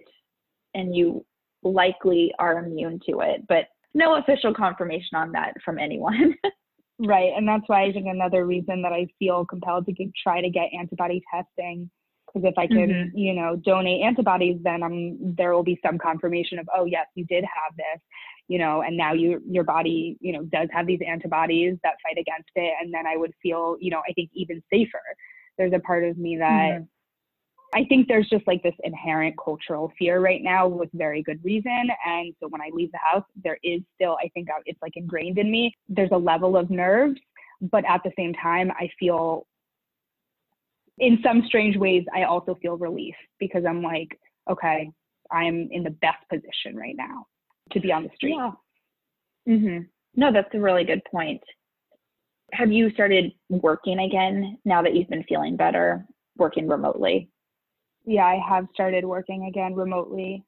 and 0.73 0.95
you 0.95 1.25
likely 1.63 2.33
are 2.39 2.59
immune 2.59 2.99
to 3.09 3.21
it. 3.21 3.41
But 3.47 3.65
no 3.93 4.15
official 4.15 4.53
confirmation 4.53 5.15
on 5.15 5.31
that 5.33 5.53
from 5.63 5.77
anyone. 5.77 6.35
right. 6.99 7.31
And 7.35 7.47
that's 7.47 7.63
why 7.67 7.83
I 7.83 7.91
think 7.91 8.07
another 8.07 8.45
reason 8.45 8.81
that 8.83 8.93
I 8.93 9.07
feel 9.19 9.45
compelled 9.45 9.85
to 9.87 9.91
get, 9.91 10.07
try 10.21 10.41
to 10.41 10.49
get 10.49 10.69
antibody 10.77 11.21
testing. 11.33 11.89
Because 12.27 12.49
if 12.49 12.57
I 12.57 12.65
can, 12.65 12.89
mm-hmm. 12.89 13.17
you 13.17 13.33
know, 13.33 13.57
donate 13.57 14.01
antibodies, 14.03 14.57
then 14.63 14.83
I'm 14.83 15.35
there 15.35 15.53
will 15.53 15.63
be 15.63 15.79
some 15.85 15.97
confirmation 15.97 16.59
of, 16.59 16.69
oh 16.73 16.85
yes, 16.85 17.07
you 17.15 17.25
did 17.25 17.43
have 17.43 17.75
this, 17.75 18.01
you 18.47 18.57
know, 18.57 18.83
and 18.83 18.95
now 18.95 19.11
you 19.11 19.41
your 19.45 19.65
body, 19.65 20.17
you 20.21 20.31
know, 20.31 20.43
does 20.43 20.69
have 20.71 20.87
these 20.87 21.01
antibodies 21.05 21.75
that 21.83 21.95
fight 22.01 22.17
against 22.17 22.51
it, 22.55 22.73
and 22.81 22.93
then 22.93 23.05
I 23.05 23.17
would 23.17 23.33
feel, 23.43 23.75
you 23.81 23.91
know, 23.91 24.01
I 24.07 24.13
think 24.13 24.29
even 24.33 24.63
safer. 24.71 25.01
There's 25.57 25.73
a 25.73 25.79
part 25.79 26.05
of 26.05 26.17
me 26.17 26.37
that 26.37 26.71
mm-hmm. 26.71 26.83
I 27.73 27.85
think 27.85 28.07
there's 28.07 28.27
just 28.27 28.45
like 28.47 28.61
this 28.63 28.75
inherent 28.83 29.35
cultural 29.41 29.93
fear 29.97 30.19
right 30.19 30.41
now 30.43 30.67
with 30.67 30.89
very 30.93 31.23
good 31.23 31.39
reason. 31.43 31.87
And 32.05 32.33
so 32.39 32.47
when 32.49 32.61
I 32.61 32.69
leave 32.73 32.91
the 32.91 32.99
house, 32.99 33.23
there 33.43 33.57
is 33.63 33.81
still, 33.95 34.17
I 34.23 34.29
think 34.33 34.49
it's 34.65 34.81
like 34.81 34.93
ingrained 34.97 35.37
in 35.37 35.49
me. 35.49 35.73
There's 35.87 36.11
a 36.11 36.17
level 36.17 36.57
of 36.57 36.69
nerves, 36.69 37.19
but 37.61 37.85
at 37.87 38.01
the 38.03 38.11
same 38.17 38.33
time, 38.33 38.71
I 38.71 38.89
feel 38.99 39.47
in 40.99 41.19
some 41.23 41.43
strange 41.47 41.77
ways, 41.77 42.03
I 42.13 42.23
also 42.23 42.55
feel 42.61 42.77
relief 42.77 43.15
because 43.39 43.63
I'm 43.67 43.81
like, 43.81 44.19
okay, 44.49 44.91
I'm 45.31 45.69
in 45.71 45.83
the 45.83 45.89
best 45.89 46.27
position 46.29 46.75
right 46.75 46.95
now 46.95 47.25
to 47.71 47.79
be 47.79 47.91
on 47.91 48.03
the 48.03 48.09
street. 48.15 48.35
Yeah. 48.37 48.51
Mm-hmm. 49.47 49.83
No, 50.15 50.31
that's 50.31 50.53
a 50.53 50.59
really 50.59 50.83
good 50.83 51.01
point. 51.09 51.41
Have 52.51 52.71
you 52.71 52.91
started 52.91 53.31
working 53.49 53.99
again 53.99 54.57
now 54.65 54.81
that 54.81 54.93
you've 54.93 55.07
been 55.07 55.23
feeling 55.23 55.55
better, 55.55 56.05
working 56.37 56.67
remotely? 56.67 57.29
Yeah, 58.05 58.25
I 58.25 58.39
have 58.47 58.67
started 58.73 59.05
working 59.05 59.45
again 59.45 59.75
remotely. 59.75 60.43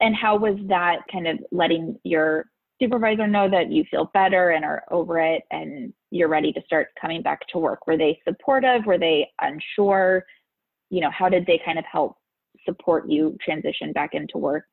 And 0.00 0.14
how 0.14 0.36
was 0.36 0.56
that 0.68 1.00
kind 1.12 1.26
of 1.26 1.38
letting 1.52 1.98
your 2.04 2.46
supervisor 2.80 3.26
know 3.26 3.50
that 3.50 3.70
you 3.70 3.84
feel 3.90 4.10
better 4.14 4.50
and 4.50 4.64
are 4.64 4.82
over 4.90 5.18
it 5.18 5.42
and 5.50 5.92
you're 6.10 6.28
ready 6.28 6.52
to 6.52 6.62
start 6.64 6.88
coming 7.00 7.22
back 7.22 7.40
to 7.52 7.58
work? 7.58 7.86
Were 7.86 7.98
they 7.98 8.18
supportive? 8.26 8.86
Were 8.86 8.98
they 8.98 9.28
unsure? 9.40 10.24
You 10.88 11.00
know, 11.02 11.10
how 11.10 11.28
did 11.28 11.44
they 11.46 11.60
kind 11.64 11.78
of 11.78 11.84
help 11.90 12.16
support 12.64 13.08
you 13.08 13.36
transition 13.44 13.92
back 13.92 14.10
into 14.14 14.38
work? 14.38 14.64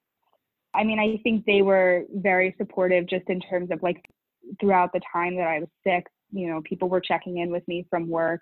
I 0.74 0.84
mean, 0.84 1.00
I 1.00 1.20
think 1.24 1.46
they 1.46 1.62
were 1.62 2.04
very 2.14 2.56
supportive 2.58 3.08
just 3.08 3.30
in 3.30 3.40
terms 3.42 3.72
of 3.72 3.82
like 3.82 4.06
throughout 4.62 4.94
the 4.94 5.02
time 5.12 5.36
that 5.36 5.48
I 5.48 5.60
was 5.60 5.70
sick, 5.84 6.06
you 6.32 6.48
know, 6.48 6.62
people 6.64 6.88
were 6.88 7.02
checking 7.02 7.40
in 7.40 7.52
with 7.52 7.68
me 7.68 7.86
from 7.90 8.08
work 8.08 8.42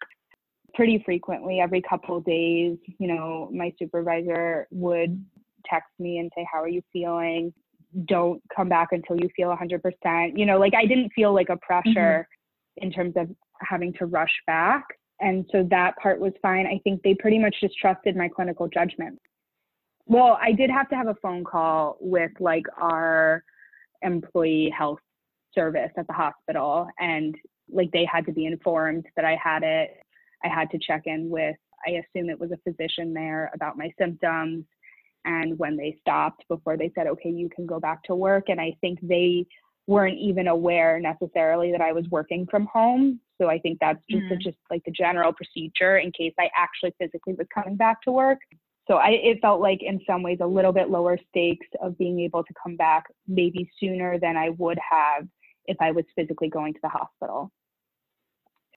pretty 0.76 1.02
frequently, 1.06 1.60
every 1.60 1.82
couple 1.82 2.18
of 2.18 2.26
days, 2.26 2.78
you 3.00 3.08
know, 3.08 3.50
my 3.54 3.74
supervisor 3.80 4.68
would 4.72 5.24
text 5.66 5.90
me 6.00 6.20
and 6.20 6.32
say, 6.36 6.46
How 6.52 6.62
are 6.62 6.70
you 6.70 6.82
feeling? 6.94 7.54
Don't 8.06 8.42
come 8.56 8.70
back 8.70 8.90
until 8.92 9.18
you 9.18 9.30
feel 9.36 9.56
100%. 9.56 10.38
You 10.38 10.46
know, 10.46 10.60
like 10.60 10.74
I 10.76 10.86
didn't 10.86 11.12
feel 11.16 11.34
like 11.34 11.50
a 11.50 11.58
pressure 11.58 12.28
mm-hmm. 12.28 12.86
in 12.86 12.92
terms 12.92 13.14
of 13.16 13.30
having 13.62 13.94
to 13.94 14.06
rush 14.06 14.34
back. 14.46 14.84
And 15.22 15.46
so 15.52 15.66
that 15.72 15.96
part 16.02 16.20
was 16.20 16.34
fine. 16.42 16.68
I 16.68 16.80
think 16.84 17.02
they 17.04 17.14
pretty 17.14 17.40
much 17.40 17.56
just 17.62 17.78
trusted 17.78 18.18
my 18.18 18.28
clinical 18.28 18.68
judgment. 18.68 19.18
Well, 20.08 20.38
I 20.42 20.52
did 20.52 20.70
have 20.70 20.90
to 20.90 20.96
have 20.96 21.08
a 21.08 21.16
phone 21.22 21.46
call 21.46 21.98
with 22.02 22.32
like 22.40 22.66
our 22.78 23.44
employee 24.02 24.74
health 24.78 25.00
service 25.54 25.92
at 25.98 26.06
the 26.08 26.14
hospital 26.14 26.88
and 27.00 27.34
like 27.72 27.90
they 27.92 28.06
had 28.12 28.26
to 28.26 28.34
be 28.34 28.46
informed 28.46 29.06
that 29.16 29.26
I 29.26 29.38
had 29.42 29.64
it 29.64 29.98
I 30.45 30.47
had 30.47 30.69
to 30.71 30.79
check 30.79 31.03
in 31.05 31.29
with, 31.29 31.55
I 31.86 31.91
assume 31.91 32.29
it 32.29 32.39
was 32.39 32.51
a 32.51 32.58
physician 32.69 33.13
there 33.13 33.51
about 33.53 33.77
my 33.77 33.91
symptoms 33.99 34.65
and 35.25 35.58
when 35.58 35.75
they 35.75 35.97
stopped 35.99 36.45
before 36.47 36.77
they 36.77 36.91
said, 36.95 37.08
okay, 37.08 37.29
you 37.29 37.49
can 37.49 37.65
go 37.65 37.79
back 37.79 38.03
to 38.03 38.15
work. 38.15 38.45
And 38.47 38.62
I 38.62 38.75
think 38.79 38.99
they 39.01 39.45
weren't 39.88 40.17
even 40.19 40.47
aware 40.47 40.99
necessarily 40.99 41.71
that 41.71 41.81
I 41.81 41.91
was 41.91 42.05
working 42.10 42.47
from 42.49 42.67
home. 42.67 43.19
So 43.39 43.49
I 43.49 43.60
think 43.60 43.79
that's 43.81 44.01
just, 44.10 44.23
mm. 44.23 44.41
just 44.41 44.58
like 44.69 44.84
the 44.86 44.91
general 44.91 45.34
procedure 45.34 45.97
in 45.97 46.12
case 46.12 46.34
I 46.39 46.49
actually 46.58 46.93
physically 46.99 47.34
was 47.34 47.47
coming 47.53 47.75
back 47.75 48.01
to 48.03 48.12
work. 48.12 48.38
So 48.88 48.95
I, 48.95 49.10
it 49.10 49.39
felt 49.41 49.62
like 49.62 49.79
in 49.81 49.99
some 50.05 50.21
ways 50.21 50.38
a 50.41 50.47
little 50.47 50.71
bit 50.71 50.89
lower 50.89 51.17
stakes 51.29 51.67
of 51.81 51.97
being 51.97 52.19
able 52.19 52.43
to 52.43 52.53
come 52.62 52.75
back 52.75 53.05
maybe 53.27 53.69
sooner 53.79 54.19
than 54.19 54.38
I 54.38 54.49
would 54.51 54.77
have 54.89 55.27
if 55.65 55.77
I 55.79 55.91
was 55.91 56.05
physically 56.15 56.49
going 56.49 56.73
to 56.73 56.79
the 56.84 56.89
hospital. 56.89 57.51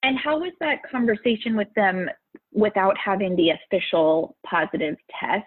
And 0.09 0.17
how 0.19 0.39
was 0.39 0.53
that 0.61 0.79
conversation 0.91 1.55
with 1.55 1.69
them 1.77 2.09
without 2.51 2.97
having 2.97 3.37
the 3.37 3.51
official 3.51 4.39
positive 4.47 4.97
test? 5.21 5.45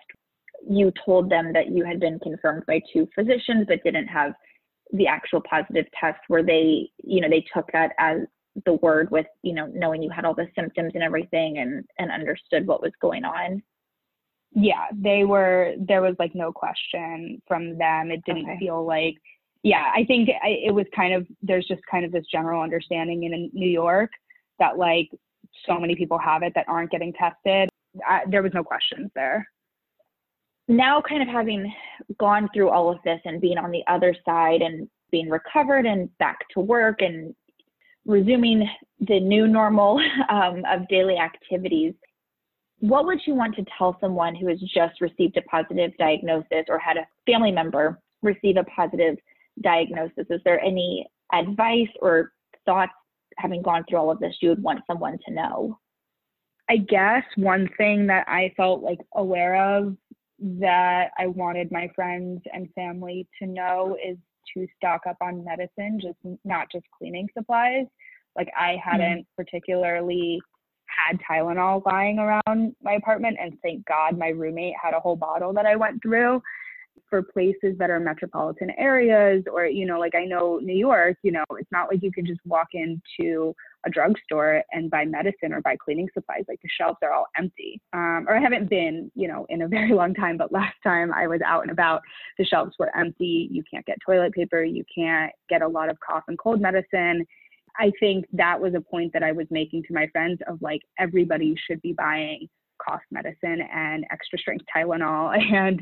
You 0.70 0.94
told 1.04 1.32
them 1.32 1.52
that 1.54 1.70
you 1.72 1.84
had 1.84 2.00
been 2.00 2.20
confirmed 2.20 2.68
by 2.68 2.80
two 2.94 3.08
physicians 3.16 3.66
but 3.68 3.84
didn't 3.84 4.06
have 4.06 4.34
the 4.94 5.08
actual 5.08 5.42
positive 5.50 5.88
test 6.00 6.20
where 6.28 6.44
they, 6.44 6.92
you 7.04 7.22
know, 7.22 7.28
they 7.28 7.44
took 7.52 7.72
that 7.74 7.94
as 7.98 8.20
the 8.68 8.74
word 8.84 9.10
with, 9.10 9.26
you 9.42 9.56
know, 9.56 9.66
knowing 9.74 10.04
you 10.04 10.12
had 10.12 10.26
all 10.26 10.36
the 10.36 10.48
symptoms 10.54 10.92
and 10.94 11.02
everything 11.02 11.58
and 11.58 11.84
and 11.98 12.12
understood 12.12 12.68
what 12.68 12.84
was 12.84 12.92
going 13.02 13.26
on. 13.26 13.64
Yeah, 14.52 14.86
they 14.94 15.24
were 15.24 15.74
there 15.80 16.04
was 16.04 16.14
like 16.20 16.36
no 16.36 16.52
question 16.52 17.42
from 17.48 17.80
them. 17.80 18.12
It 18.12 18.24
didn't 18.28 18.48
okay. 18.48 18.60
feel 18.60 18.86
like 18.86 19.16
yeah, 19.64 19.92
I 19.96 20.04
think 20.06 20.30
I, 20.44 20.50
it 20.64 20.74
was 20.76 20.86
kind 20.96 21.16
of 21.16 21.26
there's 21.42 21.66
just 21.68 21.82
kind 21.90 22.06
of 22.06 22.12
this 22.12 22.26
general 22.32 22.62
understanding 22.62 23.24
in 23.24 23.50
New 23.54 23.70
York 23.70 24.12
that 24.62 24.78
like 24.78 25.10
so 25.66 25.80
many 25.80 25.96
people 25.96 26.18
have 26.18 26.44
it 26.44 26.54
that 26.56 26.70
aren't 26.70 26.92
getting 26.92 27.12
tested. 27.14 27.70
I, 28.08 28.22
there 28.30 28.42
was 28.42 28.54
no 28.54 28.64
questions 28.64 29.12
there. 29.16 29.46
Now, 30.68 31.02
kind 31.02 31.22
of 31.22 31.28
having 31.28 31.74
gone 32.18 32.48
through 32.54 32.70
all 32.70 32.90
of 32.90 33.00
this 33.04 33.20
and 33.26 33.42
being 33.42 33.58
on 33.58 33.72
the 33.72 33.84
other 33.90 34.16
side 34.26 34.62
and 34.62 34.88
being 35.12 35.30
recovered 35.30 35.86
and 35.86 36.16
back 36.18 36.38
to 36.54 36.62
work 36.62 37.02
and 37.02 37.36
resuming 38.06 38.70
the 39.02 39.20
new 39.20 39.48
normal 39.48 40.00
um, 40.30 40.64
of 40.72 40.88
daily 40.88 41.18
activities, 41.18 41.94
what 42.80 43.06
would 43.06 43.20
you 43.28 43.36
want 43.36 43.56
to 43.56 43.66
tell 43.78 43.98
someone 44.00 44.34
who 44.36 44.48
has 44.48 44.60
just 44.62 45.02
received 45.02 45.38
a 45.38 45.42
positive 45.44 45.92
diagnosis 46.00 46.66
or 46.70 46.80
had 46.80 46.98
a 46.98 47.08
family 47.30 47.52
member 47.52 48.00
receive 48.22 48.58
a 48.58 48.64
positive 48.64 49.18
diagnosis? 49.62 50.26
Is 50.30 50.42
there 50.46 50.60
any 50.62 51.06
advice 51.34 51.90
or 52.02 52.32
thoughts 52.66 52.94
having 53.38 53.62
gone 53.62 53.84
through 53.88 54.00
all 54.00 54.12
of 54.12 54.20
this, 54.20 54.36
you 54.42 54.50
would 54.50 54.64
want 54.64 54.82
someone 54.88 55.18
to 55.28 55.34
know? 55.34 55.80
I 56.70 56.78
guess 56.78 57.24
one 57.36 57.70
thing 57.78 58.08
that 58.08 58.28
I 58.28 58.54
felt 58.56 58.82
like 58.82 59.00
aware 59.16 59.78
of 59.78 59.96
that 60.40 61.12
I 61.18 61.28
wanted 61.28 61.72
my 61.72 61.90
friends 61.96 62.42
and 62.54 62.70
family 62.74 63.28
to 63.40 63.48
know 63.48 63.98
is 64.04 64.18
to 64.54 64.68
stock 64.78 65.02
up 65.08 65.18
on 65.22 65.46
medicine, 65.46 66.00
just 66.02 66.18
not 66.46 66.68
just 66.72 66.86
cleaning 66.98 67.28
supplies. 67.38 67.86
Like 68.36 68.50
I 68.58 68.78
hadn't 68.84 69.20
mm-hmm. 69.20 69.36
particularly 69.36 70.42
had 70.88 71.20
Tylenol 71.30 71.86
lying 71.86 72.20
around 72.20 72.76
my 72.82 72.94
apartment, 72.94 73.38
and 73.40 73.58
thank 73.62 73.86
God 73.86 74.18
my 74.18 74.30
roommate 74.30 74.76
had 74.82 74.94
a 74.94 75.00
whole 75.00 75.16
bottle 75.16 75.54
that 75.54 75.66
I 75.66 75.76
went 75.76 76.02
through 76.02 76.42
for 77.12 77.22
places 77.22 77.78
that 77.78 77.92
are 77.92 78.00
metropolitan 78.00 78.72
areas 78.80 79.44
or 79.54 79.68
you 79.68 79.86
know 79.86 80.00
like 80.00 80.16
i 80.16 80.26
know 80.26 80.60
new 80.64 80.76
york 80.76 81.16
you 81.22 81.32
know 81.32 81.44
it's 81.60 81.72
not 81.72 81.88
like 81.90 82.02
you 82.02 82.12
can 82.12 82.26
just 82.26 82.40
walk 82.46 82.70
into 82.74 83.54
a 83.86 83.90
drugstore 83.90 84.64
and 84.72 84.90
buy 84.90 85.06
medicine 85.06 85.54
or 85.54 85.62
buy 85.62 85.76
cleaning 85.84 86.08
supplies 86.14 86.44
like 86.48 86.60
the 86.62 86.70
shelves 86.78 86.98
are 87.02 87.12
all 87.12 87.26
empty. 87.38 87.82
Um, 87.94 88.26
or 88.28 88.36
i 88.36 88.40
haven't 88.40 88.70
been 88.70 89.12
you 89.14 89.28
know 89.28 89.46
in 89.50 89.62
a 89.62 89.68
very 89.78 89.94
long 89.94 90.16
time 90.16 90.38
but 90.38 90.52
last 90.52 90.78
time 90.84 91.14
i 91.14 91.28
was 91.28 91.42
out 91.46 91.62
and 91.62 91.72
about 91.72 92.02
the 92.38 92.46
shelves 92.46 92.74
were 92.80 92.96
empty. 92.96 93.50
You 93.52 93.64
can't 93.72 93.86
get 93.86 93.98
toilet 94.06 94.34
paper. 94.34 94.64
You 94.64 94.84
can't 94.94 95.32
get 95.50 95.62
a 95.62 95.68
lot 95.68 95.90
of 95.90 95.98
cough 96.00 96.24
and 96.28 96.38
cold 96.38 96.62
medicine. 96.62 97.26
I 97.78 97.92
think 98.00 98.26
that 98.34 98.60
was 98.60 98.74
a 98.76 98.82
point 98.82 99.14
that 99.14 99.24
i 99.24 99.32
was 99.32 99.48
making 99.50 99.84
to 99.84 99.94
my 99.94 100.08
friends 100.08 100.40
of 100.48 100.62
like 100.62 100.82
everybody 101.00 101.56
should 101.68 101.82
be 101.82 101.94
buying 101.94 102.48
cough 102.84 103.02
medicine 103.12 103.62
and 103.74 104.06
extra 104.12 104.38
strength 104.38 104.66
Tylenol 104.76 105.36
and 105.54 105.82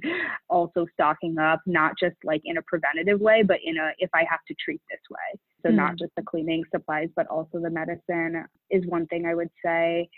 also 0.50 0.86
stocking 0.94 1.38
up, 1.38 1.62
not 1.66 1.94
just 2.00 2.16
like 2.24 2.42
in 2.46 2.58
a 2.58 2.62
preventative 2.64 3.20
way, 3.20 3.44
but 3.44 3.58
in 3.64 3.78
a 3.78 3.92
if 4.00 4.10
I 4.14 4.26
have 4.30 4.40
to 4.48 4.56
treat 4.64 4.82
this 4.90 5.00
way. 5.10 5.40
So, 5.64 5.70
mm 5.70 5.80
not 5.80 5.98
just 5.98 6.12
the 6.18 6.24
cleaning 6.24 6.64
supplies, 6.72 7.08
but 7.16 7.26
also 7.28 7.60
the 7.60 7.70
medicine 7.70 8.46
is 8.70 8.86
one 8.88 9.08
thing 9.08 9.26
I 9.26 9.34
would 9.34 9.50
say. 9.64 10.10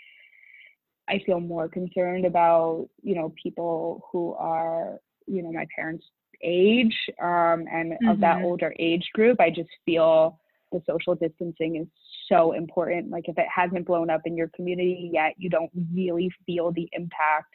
I 1.08 1.20
feel 1.24 1.40
more 1.40 1.68
concerned 1.68 2.24
about, 2.24 2.88
you 3.02 3.14
know, 3.14 3.32
people 3.40 4.02
who 4.10 4.34
are, 4.34 4.98
you 5.26 5.42
know, 5.42 5.52
my 5.52 5.66
parents' 5.74 6.04
age 6.42 6.96
um, 7.22 7.64
and 7.72 7.92
mm-hmm. 7.92 8.08
of 8.08 8.20
that 8.20 8.36
mm-hmm. 8.36 8.46
older 8.46 8.74
age 8.78 9.08
group. 9.14 9.40
I 9.40 9.50
just 9.50 9.70
feel 9.84 10.38
the 10.72 10.82
social 10.88 11.14
distancing 11.14 11.76
is 11.76 11.86
so 12.28 12.52
important. 12.52 13.10
Like 13.10 13.28
if 13.28 13.38
it 13.38 13.46
hasn't 13.54 13.86
blown 13.86 14.10
up 14.10 14.22
in 14.24 14.36
your 14.36 14.50
community 14.54 15.10
yet, 15.12 15.34
you 15.36 15.50
don't 15.50 15.70
really 15.94 16.30
feel 16.46 16.72
the 16.72 16.88
impact 16.92 17.52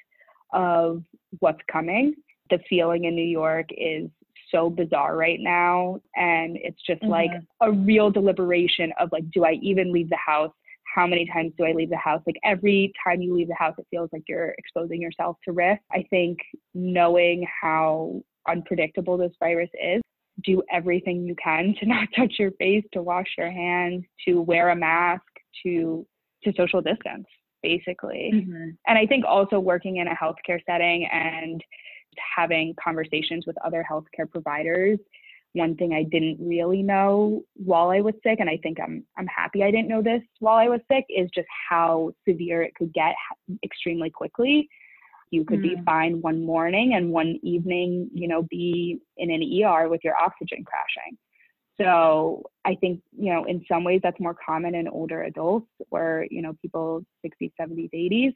of 0.54 1.04
what's 1.40 1.62
coming. 1.72 2.16
The 2.50 2.60
feeling 2.70 3.06
in 3.06 3.16
New 3.16 3.22
York 3.26 3.68
is 3.72 4.10
so 4.52 4.70
bizarre 4.70 5.16
right 5.16 5.40
now. 5.42 6.00
And 6.16 6.58
it's 6.58 6.82
just 6.86 7.02
mm-hmm. 7.02 7.12
like 7.12 7.32
a 7.62 7.72
real 7.72 8.10
deliberation 8.10 8.92
of 9.00 9.10
like, 9.12 9.30
do 9.32 9.46
I 9.46 9.54
even 9.62 9.92
leave 9.92 10.10
the 10.10 10.18
house? 10.18 10.52
How 10.96 11.06
many 11.06 11.28
times 11.32 11.52
do 11.58 11.66
I 11.66 11.74
leave 11.74 11.90
the 11.90 11.98
house? 11.98 12.22
Like 12.26 12.38
every 12.44 12.94
time 13.04 13.22
you 13.22 13.36
leave 13.36 13.50
the 13.50 13.56
house, 13.56 13.76
it 13.78 13.86
feels 13.92 14.10
like 14.14 14.24
you're 14.28 14.56
exposing 14.58 15.02
yourself 15.02 15.38
to 15.46 15.52
risk. 15.52 15.82
I 15.92 16.06
think 16.10 16.40
knowing 16.74 17.46
how 17.62 18.22
unpredictable 18.48 19.18
this 19.18 19.34
virus 19.40 19.70
is, 19.74 20.02
do 20.44 20.62
everything 20.72 21.26
you 21.26 21.36
can 21.42 21.76
to 21.80 21.86
not 21.88 22.08
touch 22.16 22.36
your 22.40 22.52
face, 22.52 22.84
to 22.94 23.02
wash 23.02 23.28
your 23.38 23.52
hands, 23.52 24.04
to 24.28 24.42
wear 24.42 24.70
a 24.70 24.76
mask, 24.76 25.24
to 25.64 26.06
to 26.44 26.54
social 26.56 26.82
distance, 26.82 27.26
basically. 27.64 28.32
Mm-hmm. 28.34 28.70
And 28.86 28.98
I 28.98 29.06
think 29.08 29.26
also 29.26 29.60
working 29.60 29.98
in 29.98 30.08
a 30.08 30.16
healthcare 30.16 30.60
setting 30.66 31.08
and 31.12 31.64
having 32.36 32.76
conversations 32.82 33.46
with 33.46 33.56
other 33.66 33.86
healthcare 33.90 34.30
providers. 34.30 35.00
One 35.54 35.76
thing 35.76 35.94
I 35.94 36.04
didn't 36.04 36.38
really 36.40 36.84
know 36.84 37.42
while 37.56 37.90
I 37.90 38.02
was 38.02 38.14
sick, 38.22 38.40
and 38.40 38.50
I 38.50 38.58
think 38.62 38.80
I'm 38.80 39.04
I'm 39.18 39.28
happy 39.28 39.64
I 39.64 39.72
didn't 39.72 39.88
know 39.88 40.04
this 40.04 40.22
while 40.40 40.58
I 40.58 40.70
was 40.70 40.82
sick, 40.92 41.06
is 41.10 41.30
just 41.34 41.48
how 41.70 42.12
severe 42.28 42.62
it 42.62 42.76
could 42.76 42.94
get 42.94 43.16
extremely 43.64 44.10
quickly. 44.10 44.70
You 45.32 45.46
could 45.46 45.60
mm. 45.60 45.76
be 45.76 45.82
fine 45.86 46.22
one 46.22 46.44
morning 46.46 46.94
and 46.94 47.12
one 47.12 47.40
evening, 47.44 48.10
you 48.14 48.28
know, 48.28 48.44
be 48.44 49.00
in 49.18 49.32
an 49.32 49.42
ER 49.42 49.90
with 49.90 50.02
your 50.04 50.16
oxygen 50.16 50.64
crashing. 50.64 51.18
So 51.80 52.44
I 52.66 52.76
think, 52.76 53.02
you 53.12 53.32
know, 53.32 53.44
in 53.46 53.64
some 53.68 53.84
ways 53.84 54.00
that's 54.02 54.20
more 54.20 54.36
common 54.44 54.74
in 54.74 54.88
older 54.88 55.24
adults 55.24 55.68
or, 55.92 56.26
you 56.32 56.42
know, 56.42 56.54
people 56.62 57.06
60s, 57.26 57.52
70s, 57.60 57.90
80s 57.94 58.34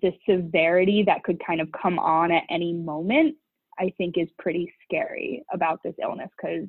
the 0.00 0.12
severity 0.28 1.02
that 1.06 1.22
could 1.22 1.40
kind 1.44 1.60
of 1.60 1.68
come 1.72 1.98
on 1.98 2.30
at 2.30 2.44
any 2.50 2.72
moment, 2.72 3.36
I 3.78 3.92
think 3.98 4.16
is 4.16 4.28
pretty 4.38 4.72
scary 4.84 5.44
about 5.52 5.80
this 5.84 5.94
illness 6.02 6.30
because 6.36 6.66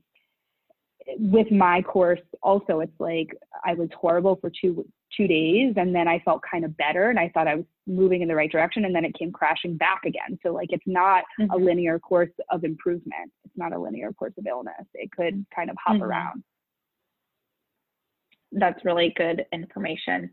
with 1.19 1.49
my 1.51 1.81
course 1.83 2.19
also 2.43 2.81
it's 2.81 2.99
like 2.99 3.29
I 3.63 3.73
was 3.75 3.87
horrible 3.95 4.37
for 4.41 4.51
two 4.61 4.85
two 5.15 5.27
days 5.27 5.73
and 5.77 5.95
then 5.95 6.07
I 6.07 6.19
felt 6.19 6.41
kind 6.49 6.65
of 6.65 6.75
better 6.77 7.09
and 7.09 7.19
I 7.19 7.29
thought 7.33 7.47
I 7.47 7.55
was 7.55 7.65
moving 7.85 8.21
in 8.21 8.27
the 8.27 8.35
right 8.35 8.51
direction 8.51 8.85
and 8.85 8.93
then 8.93 9.05
it 9.05 9.17
came 9.17 9.31
crashing 9.31 9.77
back 9.77 10.01
again. 10.05 10.37
So 10.43 10.51
like 10.51 10.69
it's 10.71 10.83
not 10.85 11.23
mm-hmm. 11.39 11.51
a 11.51 11.57
linear 11.57 11.99
course 11.99 12.31
of 12.51 12.63
improvement. 12.63 13.31
It's 13.45 13.57
not 13.57 13.73
a 13.73 13.79
linear 13.79 14.11
course 14.13 14.33
of 14.37 14.45
illness. 14.45 14.85
It 14.93 15.11
could 15.11 15.45
kind 15.55 15.69
of 15.69 15.77
hop 15.83 15.95
mm-hmm. 15.95 16.03
around. 16.03 16.43
That's 18.51 18.83
really 18.83 19.13
good 19.15 19.45
information. 19.53 20.29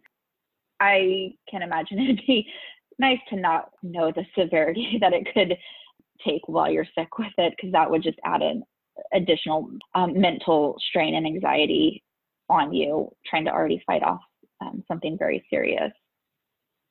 I 0.81 1.35
can 1.49 1.63
imagine 1.63 1.99
it'd 2.01 2.23
be 2.27 2.47
nice 2.99 3.21
to 3.31 3.37
not 3.37 3.71
know 3.83 4.13
the 4.13 4.25
severity 4.39 4.99
that 5.01 5.13
it 5.13 5.29
could 5.33 5.57
take 6.25 6.43
while 6.47 6.71
you're 6.71 6.87
sick 6.97 7.19
with 7.19 7.33
it, 7.39 7.55
because 7.57 7.73
that 7.73 7.91
would 7.91 8.03
just 8.03 8.19
add 8.25 8.41
an 8.41 8.63
additional 9.13 9.69
um, 9.95 10.19
mental 10.21 10.77
strain 10.89 11.17
and 11.17 11.27
anxiety 11.27 12.03
on 12.49 12.73
you 12.73 13.11
trying 13.27 13.45
to 13.45 13.51
already 13.51 13.83
fight 13.87 14.03
off 14.03 14.21
um, 14.65 14.85
something 14.89 15.17
very 15.19 15.45
serious. 15.51 15.93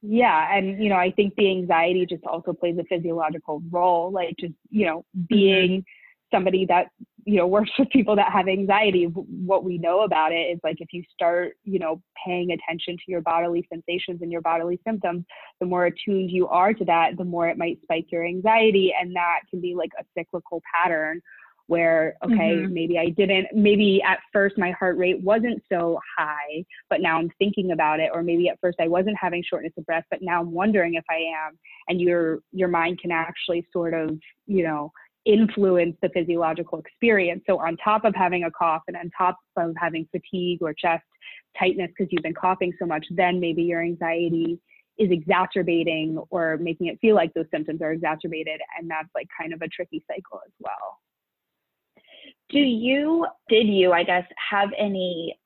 Yeah, 0.01 0.55
and 0.55 0.83
you 0.83 0.89
know, 0.89 0.97
I 0.97 1.11
think 1.11 1.33
the 1.35 1.49
anxiety 1.49 2.05
just 2.05 2.25
also 2.25 2.51
plays 2.51 2.77
a 2.77 2.83
physiological 2.83 3.63
role, 3.71 4.11
like 4.11 4.35
just 4.37 4.53
you 4.69 4.85
know, 4.85 5.05
being 5.29 5.79
mm-hmm. 5.79 6.35
somebody 6.35 6.65
that 6.65 6.87
you 7.25 7.37
know 7.37 7.47
works 7.55 7.71
with 7.79 7.89
people 7.89 8.15
that 8.15 8.31
have 8.31 8.47
anxiety 8.47 9.05
what 9.05 9.63
we 9.63 9.77
know 9.77 10.01
about 10.01 10.31
it 10.31 10.51
is 10.51 10.59
like 10.63 10.77
if 10.79 10.89
you 10.91 11.03
start 11.13 11.53
you 11.63 11.79
know 11.79 12.01
paying 12.25 12.51
attention 12.51 12.97
to 12.97 13.03
your 13.07 13.21
bodily 13.21 13.65
sensations 13.71 14.21
and 14.21 14.31
your 14.31 14.41
bodily 14.41 14.79
symptoms 14.85 15.23
the 15.59 15.65
more 15.65 15.85
attuned 15.85 16.29
you 16.29 16.47
are 16.47 16.73
to 16.73 16.85
that 16.85 17.11
the 17.17 17.23
more 17.23 17.47
it 17.47 17.57
might 17.57 17.79
spike 17.81 18.07
your 18.09 18.25
anxiety 18.25 18.93
and 18.99 19.15
that 19.15 19.39
can 19.49 19.61
be 19.61 19.73
like 19.75 19.91
a 19.99 20.03
cyclical 20.17 20.61
pattern 20.73 21.21
where 21.67 22.15
okay 22.23 22.55
mm-hmm. 22.55 22.73
maybe 22.73 22.97
i 22.97 23.09
didn't 23.09 23.47
maybe 23.53 24.01
at 24.05 24.19
first 24.31 24.57
my 24.57 24.71
heart 24.71 24.97
rate 24.97 25.21
wasn't 25.21 25.61
so 25.71 25.99
high 26.17 26.63
but 26.89 27.01
now 27.01 27.17
i'm 27.17 27.29
thinking 27.39 27.71
about 27.71 27.99
it 27.99 28.09
or 28.13 28.21
maybe 28.21 28.49
at 28.49 28.59
first 28.59 28.77
i 28.81 28.87
wasn't 28.87 29.15
having 29.19 29.43
shortness 29.47 29.73
of 29.77 29.85
breath 29.85 30.03
but 30.11 30.19
now 30.21 30.41
i'm 30.41 30.51
wondering 30.51 30.95
if 30.95 31.05
i 31.09 31.15
am 31.15 31.57
and 31.87 32.01
your 32.01 32.39
your 32.51 32.67
mind 32.67 32.99
can 32.99 33.11
actually 33.11 33.65
sort 33.71 33.93
of 33.93 34.09
you 34.45 34.63
know 34.63 34.91
influence 35.25 35.95
the 36.01 36.09
physiological 36.09 36.79
experience. 36.79 37.43
So, 37.47 37.59
on 37.59 37.77
top 37.77 38.05
of 38.05 38.13
having 38.15 38.43
a 38.43 38.51
cough 38.51 38.83
and 38.87 38.97
on 38.97 39.09
top 39.17 39.37
of 39.57 39.73
having 39.77 40.07
fatigue 40.11 40.59
or 40.61 40.73
chest 40.73 41.03
tightness 41.57 41.89
because 41.97 42.11
you've 42.11 42.23
been 42.23 42.33
coughing 42.33 42.73
so 42.79 42.85
much, 42.85 43.05
then 43.11 43.39
maybe 43.39 43.63
your 43.63 43.81
anxiety 43.81 44.59
is 44.97 45.09
exacerbating 45.11 46.21
or 46.29 46.57
making 46.57 46.87
it 46.87 46.99
feel 46.99 47.15
like 47.15 47.33
those 47.33 47.45
symptoms 47.51 47.81
are 47.81 47.91
exacerbated. 47.91 48.59
And 48.77 48.89
that's 48.89 49.09
like 49.15 49.27
kind 49.39 49.53
of 49.53 49.61
a 49.61 49.67
tricky 49.67 50.03
cycle 50.07 50.39
as 50.45 50.53
well. 50.59 50.99
Do 52.49 52.59
you, 52.59 53.25
did 53.49 53.67
you, 53.67 53.91
I 53.91 54.03
guess, 54.03 54.25
have 54.51 54.69
any 54.77 55.37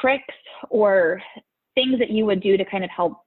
tricks 0.00 0.34
or 0.70 1.22
things 1.74 1.98
that 1.98 2.10
you 2.10 2.26
would 2.26 2.42
do 2.42 2.56
to 2.56 2.64
kind 2.64 2.84
of 2.84 2.90
help 2.90 3.18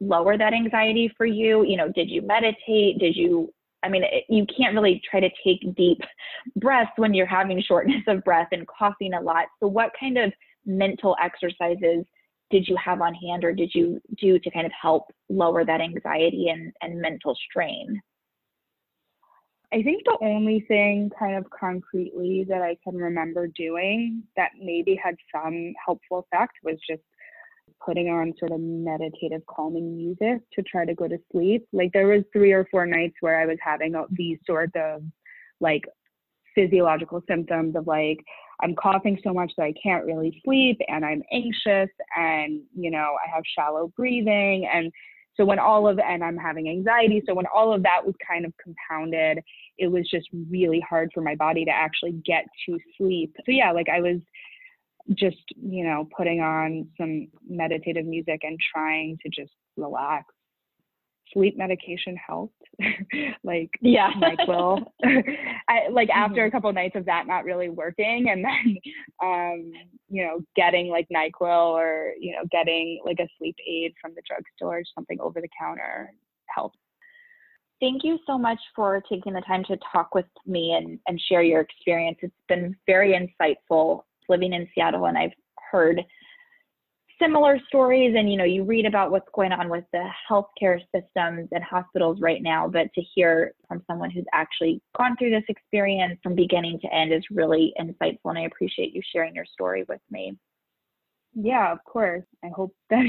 lower 0.00 0.36
that 0.36 0.52
anxiety 0.52 1.12
for 1.16 1.26
you? 1.26 1.64
You 1.64 1.76
know, 1.76 1.90
did 1.92 2.10
you 2.10 2.22
meditate? 2.22 2.98
Did 2.98 3.16
you 3.16 3.52
I 3.82 3.88
mean, 3.88 4.02
it, 4.02 4.24
you 4.28 4.44
can't 4.46 4.74
really 4.74 5.00
try 5.08 5.20
to 5.20 5.30
take 5.44 5.76
deep 5.76 6.00
breaths 6.56 6.90
when 6.96 7.14
you're 7.14 7.24
having 7.24 7.62
shortness 7.62 8.02
of 8.08 8.24
breath 8.24 8.48
and 8.52 8.66
coughing 8.66 9.14
a 9.14 9.20
lot. 9.20 9.46
So, 9.60 9.68
what 9.68 9.92
kind 9.98 10.18
of 10.18 10.32
mental 10.64 11.16
exercises 11.22 12.04
did 12.50 12.66
you 12.66 12.76
have 12.76 13.00
on 13.00 13.14
hand 13.14 13.44
or 13.44 13.52
did 13.52 13.70
you 13.74 14.00
do 14.20 14.38
to 14.38 14.50
kind 14.50 14.66
of 14.66 14.72
help 14.80 15.04
lower 15.28 15.64
that 15.64 15.80
anxiety 15.80 16.48
and, 16.48 16.72
and 16.82 17.00
mental 17.00 17.36
strain? 17.48 18.00
I 19.72 19.82
think 19.82 20.04
the 20.04 20.18
only 20.22 20.60
thing 20.68 21.10
kind 21.18 21.36
of 21.36 21.50
concretely 21.50 22.46
that 22.48 22.62
I 22.62 22.76
can 22.84 22.96
remember 22.96 23.48
doing 23.48 24.22
that 24.36 24.50
maybe 24.60 24.98
had 25.02 25.16
some 25.34 25.72
helpful 25.84 26.26
effect 26.32 26.52
was 26.62 26.76
just 26.88 27.02
putting 27.84 28.08
on 28.08 28.32
sort 28.38 28.52
of 28.52 28.60
meditative 28.60 29.42
calming 29.46 29.96
music 29.96 30.40
to 30.52 30.62
try 30.62 30.84
to 30.84 30.94
go 30.94 31.08
to 31.08 31.18
sleep. 31.32 31.66
Like 31.72 31.90
there 31.92 32.06
was 32.06 32.22
three 32.32 32.52
or 32.52 32.66
four 32.70 32.86
nights 32.86 33.16
where 33.20 33.40
I 33.40 33.46
was 33.46 33.58
having 33.60 33.94
these 34.10 34.38
sort 34.46 34.74
of 34.76 35.02
like 35.60 35.82
physiological 36.54 37.22
symptoms 37.28 37.74
of 37.76 37.86
like 37.86 38.18
I'm 38.62 38.74
coughing 38.74 39.18
so 39.22 39.34
much 39.34 39.52
that 39.58 39.64
I 39.64 39.74
can't 39.82 40.06
really 40.06 40.40
sleep 40.44 40.80
and 40.88 41.04
I'm 41.04 41.22
anxious 41.32 41.90
and 42.16 42.62
you 42.74 42.90
know 42.90 43.16
I 43.24 43.34
have 43.34 43.42
shallow 43.56 43.92
breathing 43.96 44.68
and 44.72 44.90
so 45.36 45.44
when 45.44 45.58
all 45.58 45.88
of 45.88 45.98
and 45.98 46.24
I'm 46.24 46.36
having 46.36 46.68
anxiety 46.68 47.22
so 47.26 47.34
when 47.34 47.46
all 47.54 47.72
of 47.72 47.82
that 47.82 48.04
was 48.04 48.14
kind 48.26 48.44
of 48.44 48.52
compounded 48.62 49.42
it 49.78 49.88
was 49.88 50.08
just 50.10 50.28
really 50.50 50.82
hard 50.88 51.10
for 51.12 51.20
my 51.20 51.34
body 51.34 51.64
to 51.64 51.70
actually 51.70 52.12
get 52.24 52.44
to 52.66 52.78
sleep. 52.96 53.34
So 53.38 53.52
yeah, 53.52 53.72
like 53.72 53.88
I 53.88 54.00
was 54.00 54.20
just 55.14 55.36
you 55.56 55.84
know 55.84 56.08
putting 56.16 56.40
on 56.40 56.88
some 56.98 57.28
meditative 57.48 58.06
music 58.06 58.40
and 58.42 58.58
trying 58.74 59.18
to 59.22 59.28
just 59.28 59.52
relax 59.76 60.26
sleep 61.32 61.56
medication 61.56 62.16
helped 62.16 62.54
like 63.44 63.70
yeah 63.80 64.10
nyquil 64.12 64.84
I, 65.68 65.88
like 65.90 66.10
after 66.10 66.40
mm-hmm. 66.40 66.48
a 66.48 66.50
couple 66.50 66.72
nights 66.72 66.96
of 66.96 67.06
that 67.06 67.26
not 67.26 67.44
really 67.44 67.68
working 67.68 68.28
and 68.30 68.44
then 68.44 68.76
um 69.22 69.72
you 70.08 70.24
know 70.24 70.40
getting 70.54 70.88
like 70.88 71.06
nyquil 71.14 71.72
or 71.72 72.12
you 72.20 72.32
know 72.32 72.42
getting 72.50 73.00
like 73.04 73.18
a 73.20 73.28
sleep 73.38 73.56
aid 73.66 73.92
from 74.00 74.12
the 74.14 74.22
drugstore 74.26 74.82
something 74.94 75.18
over 75.20 75.40
the 75.40 75.48
counter 75.58 76.12
helped 76.54 76.78
Thank 77.78 78.04
you 78.04 78.18
so 78.26 78.38
much 78.38 78.58
for 78.74 79.02
taking 79.06 79.34
the 79.34 79.42
time 79.42 79.62
to 79.64 79.76
talk 79.92 80.14
with 80.14 80.24
me 80.46 80.72
and, 80.72 80.98
and 81.06 81.20
share 81.28 81.42
your 81.42 81.60
experience. 81.60 82.16
It's 82.22 82.32
been 82.48 82.74
very 82.86 83.12
insightful 83.12 84.00
living 84.30 84.54
in 84.54 84.66
Seattle 84.74 85.06
and 85.06 85.18
I've 85.18 85.34
heard 85.70 86.02
similar 87.20 87.58
stories 87.68 88.14
and 88.16 88.30
you 88.30 88.36
know 88.36 88.44
you 88.44 88.64
read 88.64 88.86
about 88.86 89.10
what's 89.10 89.28
going 89.34 89.52
on 89.52 89.68
with 89.68 89.84
the 89.92 90.04
healthcare 90.30 90.80
systems 90.94 91.48
and 91.52 91.62
hospitals 91.64 92.18
right 92.20 92.42
now 92.42 92.68
but 92.68 92.92
to 92.94 93.00
hear 93.14 93.52
from 93.66 93.82
someone 93.86 94.10
who's 94.10 94.24
actually 94.32 94.80
gone 94.96 95.16
through 95.16 95.30
this 95.30 95.44
experience 95.48 96.18
from 96.22 96.34
beginning 96.34 96.78
to 96.80 96.92
end 96.94 97.12
is 97.12 97.22
really 97.30 97.72
insightful 97.80 98.26
and 98.26 98.38
i 98.38 98.42
appreciate 98.42 98.94
you 98.94 99.00
sharing 99.12 99.34
your 99.34 99.46
story 99.46 99.84
with 99.88 100.00
me. 100.10 100.36
Yeah 101.34 101.70
of 101.72 101.78
course. 101.84 102.24
I 102.44 102.48
hope 102.48 102.74
that 102.90 103.04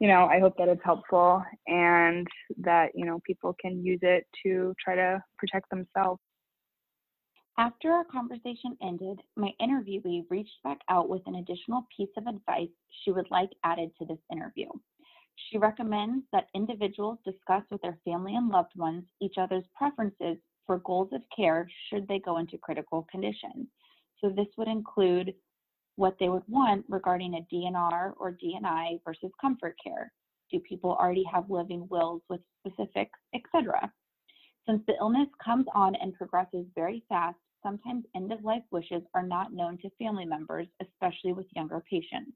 you 0.00 0.08
know 0.08 0.26
i 0.26 0.38
hope 0.38 0.54
that 0.58 0.68
it's 0.68 0.84
helpful 0.84 1.42
and 1.66 2.26
that 2.58 2.90
you 2.94 3.04
know 3.06 3.20
people 3.26 3.54
can 3.60 3.84
use 3.84 4.00
it 4.02 4.26
to 4.44 4.74
try 4.82 4.94
to 4.94 5.22
protect 5.38 5.70
themselves 5.70 6.20
after 7.58 7.90
our 7.90 8.04
conversation 8.04 8.76
ended, 8.82 9.20
my 9.36 9.50
interviewee 9.60 10.26
reached 10.28 10.62
back 10.62 10.80
out 10.90 11.08
with 11.08 11.22
an 11.26 11.36
additional 11.36 11.86
piece 11.96 12.10
of 12.18 12.26
advice 12.26 12.68
she 13.02 13.12
would 13.12 13.30
like 13.30 13.50
added 13.64 13.90
to 13.98 14.04
this 14.04 14.18
interview. 14.30 14.68
She 15.50 15.58
recommends 15.58 16.24
that 16.32 16.48
individuals 16.54 17.18
discuss 17.24 17.62
with 17.70 17.80
their 17.82 17.98
family 18.04 18.36
and 18.36 18.48
loved 18.48 18.76
ones 18.76 19.04
each 19.20 19.36
other's 19.38 19.64
preferences 19.74 20.36
for 20.66 20.78
goals 20.78 21.08
of 21.12 21.22
care 21.34 21.68
should 21.88 22.06
they 22.08 22.18
go 22.18 22.38
into 22.38 22.58
critical 22.58 23.06
conditions. 23.10 23.68
So, 24.20 24.30
this 24.30 24.48
would 24.56 24.68
include 24.68 25.34
what 25.96 26.16
they 26.18 26.28
would 26.28 26.46
want 26.48 26.84
regarding 26.88 27.34
a 27.34 27.54
DNR 27.54 28.12
or 28.18 28.32
DNI 28.32 29.00
versus 29.04 29.30
comfort 29.40 29.76
care. 29.82 30.12
Do 30.50 30.60
people 30.60 30.92
already 30.92 31.24
have 31.32 31.50
living 31.50 31.86
wills 31.88 32.22
with 32.28 32.40
specifics, 32.60 33.18
etc.? 33.34 33.92
Since 34.66 34.82
the 34.86 34.94
illness 35.00 35.28
comes 35.42 35.66
on 35.74 35.94
and 35.96 36.14
progresses 36.14 36.66
very 36.74 37.04
fast, 37.08 37.36
sometimes 37.66 38.04
end 38.14 38.32
of 38.32 38.44
life 38.44 38.62
wishes 38.70 39.02
are 39.14 39.26
not 39.26 39.52
known 39.52 39.76
to 39.78 39.90
family 39.98 40.24
members, 40.24 40.68
especially 40.80 41.32
with 41.32 41.46
younger 41.56 41.82
patients. 41.90 42.30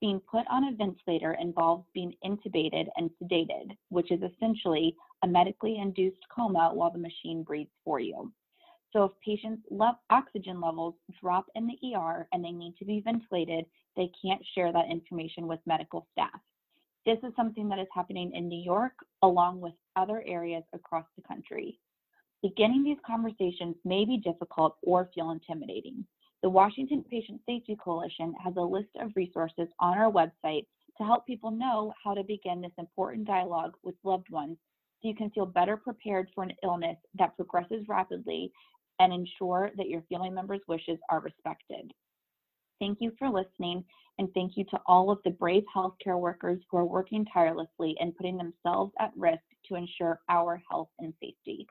Being 0.00 0.20
put 0.20 0.44
on 0.48 0.64
a 0.64 0.76
ventilator 0.76 1.36
involves 1.40 1.84
being 1.92 2.14
intubated 2.24 2.86
and 2.96 3.10
sedated, 3.20 3.76
which 3.88 4.12
is 4.12 4.20
essentially 4.22 4.94
a 5.24 5.26
medically 5.26 5.78
induced 5.78 6.24
coma 6.34 6.70
while 6.72 6.92
the 6.92 6.98
machine 6.98 7.42
breathes 7.42 7.70
for 7.84 7.98
you. 7.98 8.32
So 8.92 9.04
if 9.04 9.12
patients' 9.24 9.66
oxygen 10.10 10.60
levels 10.60 10.94
drop 11.20 11.46
in 11.56 11.66
the 11.66 11.94
ER 11.94 12.28
and 12.32 12.44
they 12.44 12.50
need 12.50 12.76
to 12.78 12.84
be 12.84 13.00
ventilated, 13.00 13.64
they 13.96 14.10
can't 14.20 14.42
share 14.54 14.72
that 14.72 14.90
information 14.90 15.46
with 15.48 15.60
medical 15.66 16.06
staff. 16.12 16.40
This 17.04 17.18
is 17.24 17.34
something 17.34 17.68
that 17.68 17.80
is 17.80 17.88
happening 17.92 18.32
in 18.34 18.48
New 18.48 18.62
York 18.62 18.92
along 19.22 19.60
with 19.60 19.74
other 19.96 20.22
areas 20.26 20.62
across 20.72 21.06
the 21.16 21.22
country. 21.26 21.80
Beginning 22.42 22.82
these 22.82 22.98
conversations 23.06 23.76
may 23.84 24.04
be 24.04 24.18
difficult 24.18 24.76
or 24.82 25.08
feel 25.14 25.30
intimidating. 25.30 26.04
The 26.42 26.50
Washington 26.50 27.04
Patient 27.08 27.40
Safety 27.46 27.76
Coalition 27.76 28.34
has 28.42 28.54
a 28.56 28.60
list 28.60 28.88
of 29.00 29.12
resources 29.14 29.68
on 29.78 29.96
our 29.96 30.10
website 30.10 30.66
to 30.98 31.04
help 31.04 31.24
people 31.24 31.52
know 31.52 31.92
how 32.02 32.14
to 32.14 32.24
begin 32.24 32.60
this 32.60 32.72
important 32.78 33.28
dialogue 33.28 33.74
with 33.84 33.94
loved 34.02 34.28
ones 34.28 34.56
so 35.00 35.08
you 35.08 35.14
can 35.14 35.30
feel 35.30 35.46
better 35.46 35.76
prepared 35.76 36.28
for 36.34 36.42
an 36.42 36.52
illness 36.64 36.96
that 37.16 37.36
progresses 37.36 37.86
rapidly 37.88 38.50
and 38.98 39.12
ensure 39.12 39.70
that 39.76 39.88
your 39.88 40.02
family 40.10 40.30
members' 40.30 40.60
wishes 40.66 40.98
are 41.10 41.20
respected. 41.20 41.92
Thank 42.80 42.98
you 43.00 43.12
for 43.20 43.30
listening, 43.30 43.84
and 44.18 44.28
thank 44.34 44.56
you 44.56 44.64
to 44.64 44.80
all 44.86 45.12
of 45.12 45.20
the 45.24 45.30
brave 45.30 45.62
healthcare 45.74 46.18
workers 46.18 46.60
who 46.68 46.76
are 46.76 46.84
working 46.84 47.24
tirelessly 47.24 47.96
and 48.00 48.16
putting 48.16 48.36
themselves 48.36 48.92
at 48.98 49.12
risk 49.16 49.42
to 49.68 49.76
ensure 49.76 50.18
our 50.28 50.60
health 50.68 50.88
and 50.98 51.14
safety. 51.20 51.68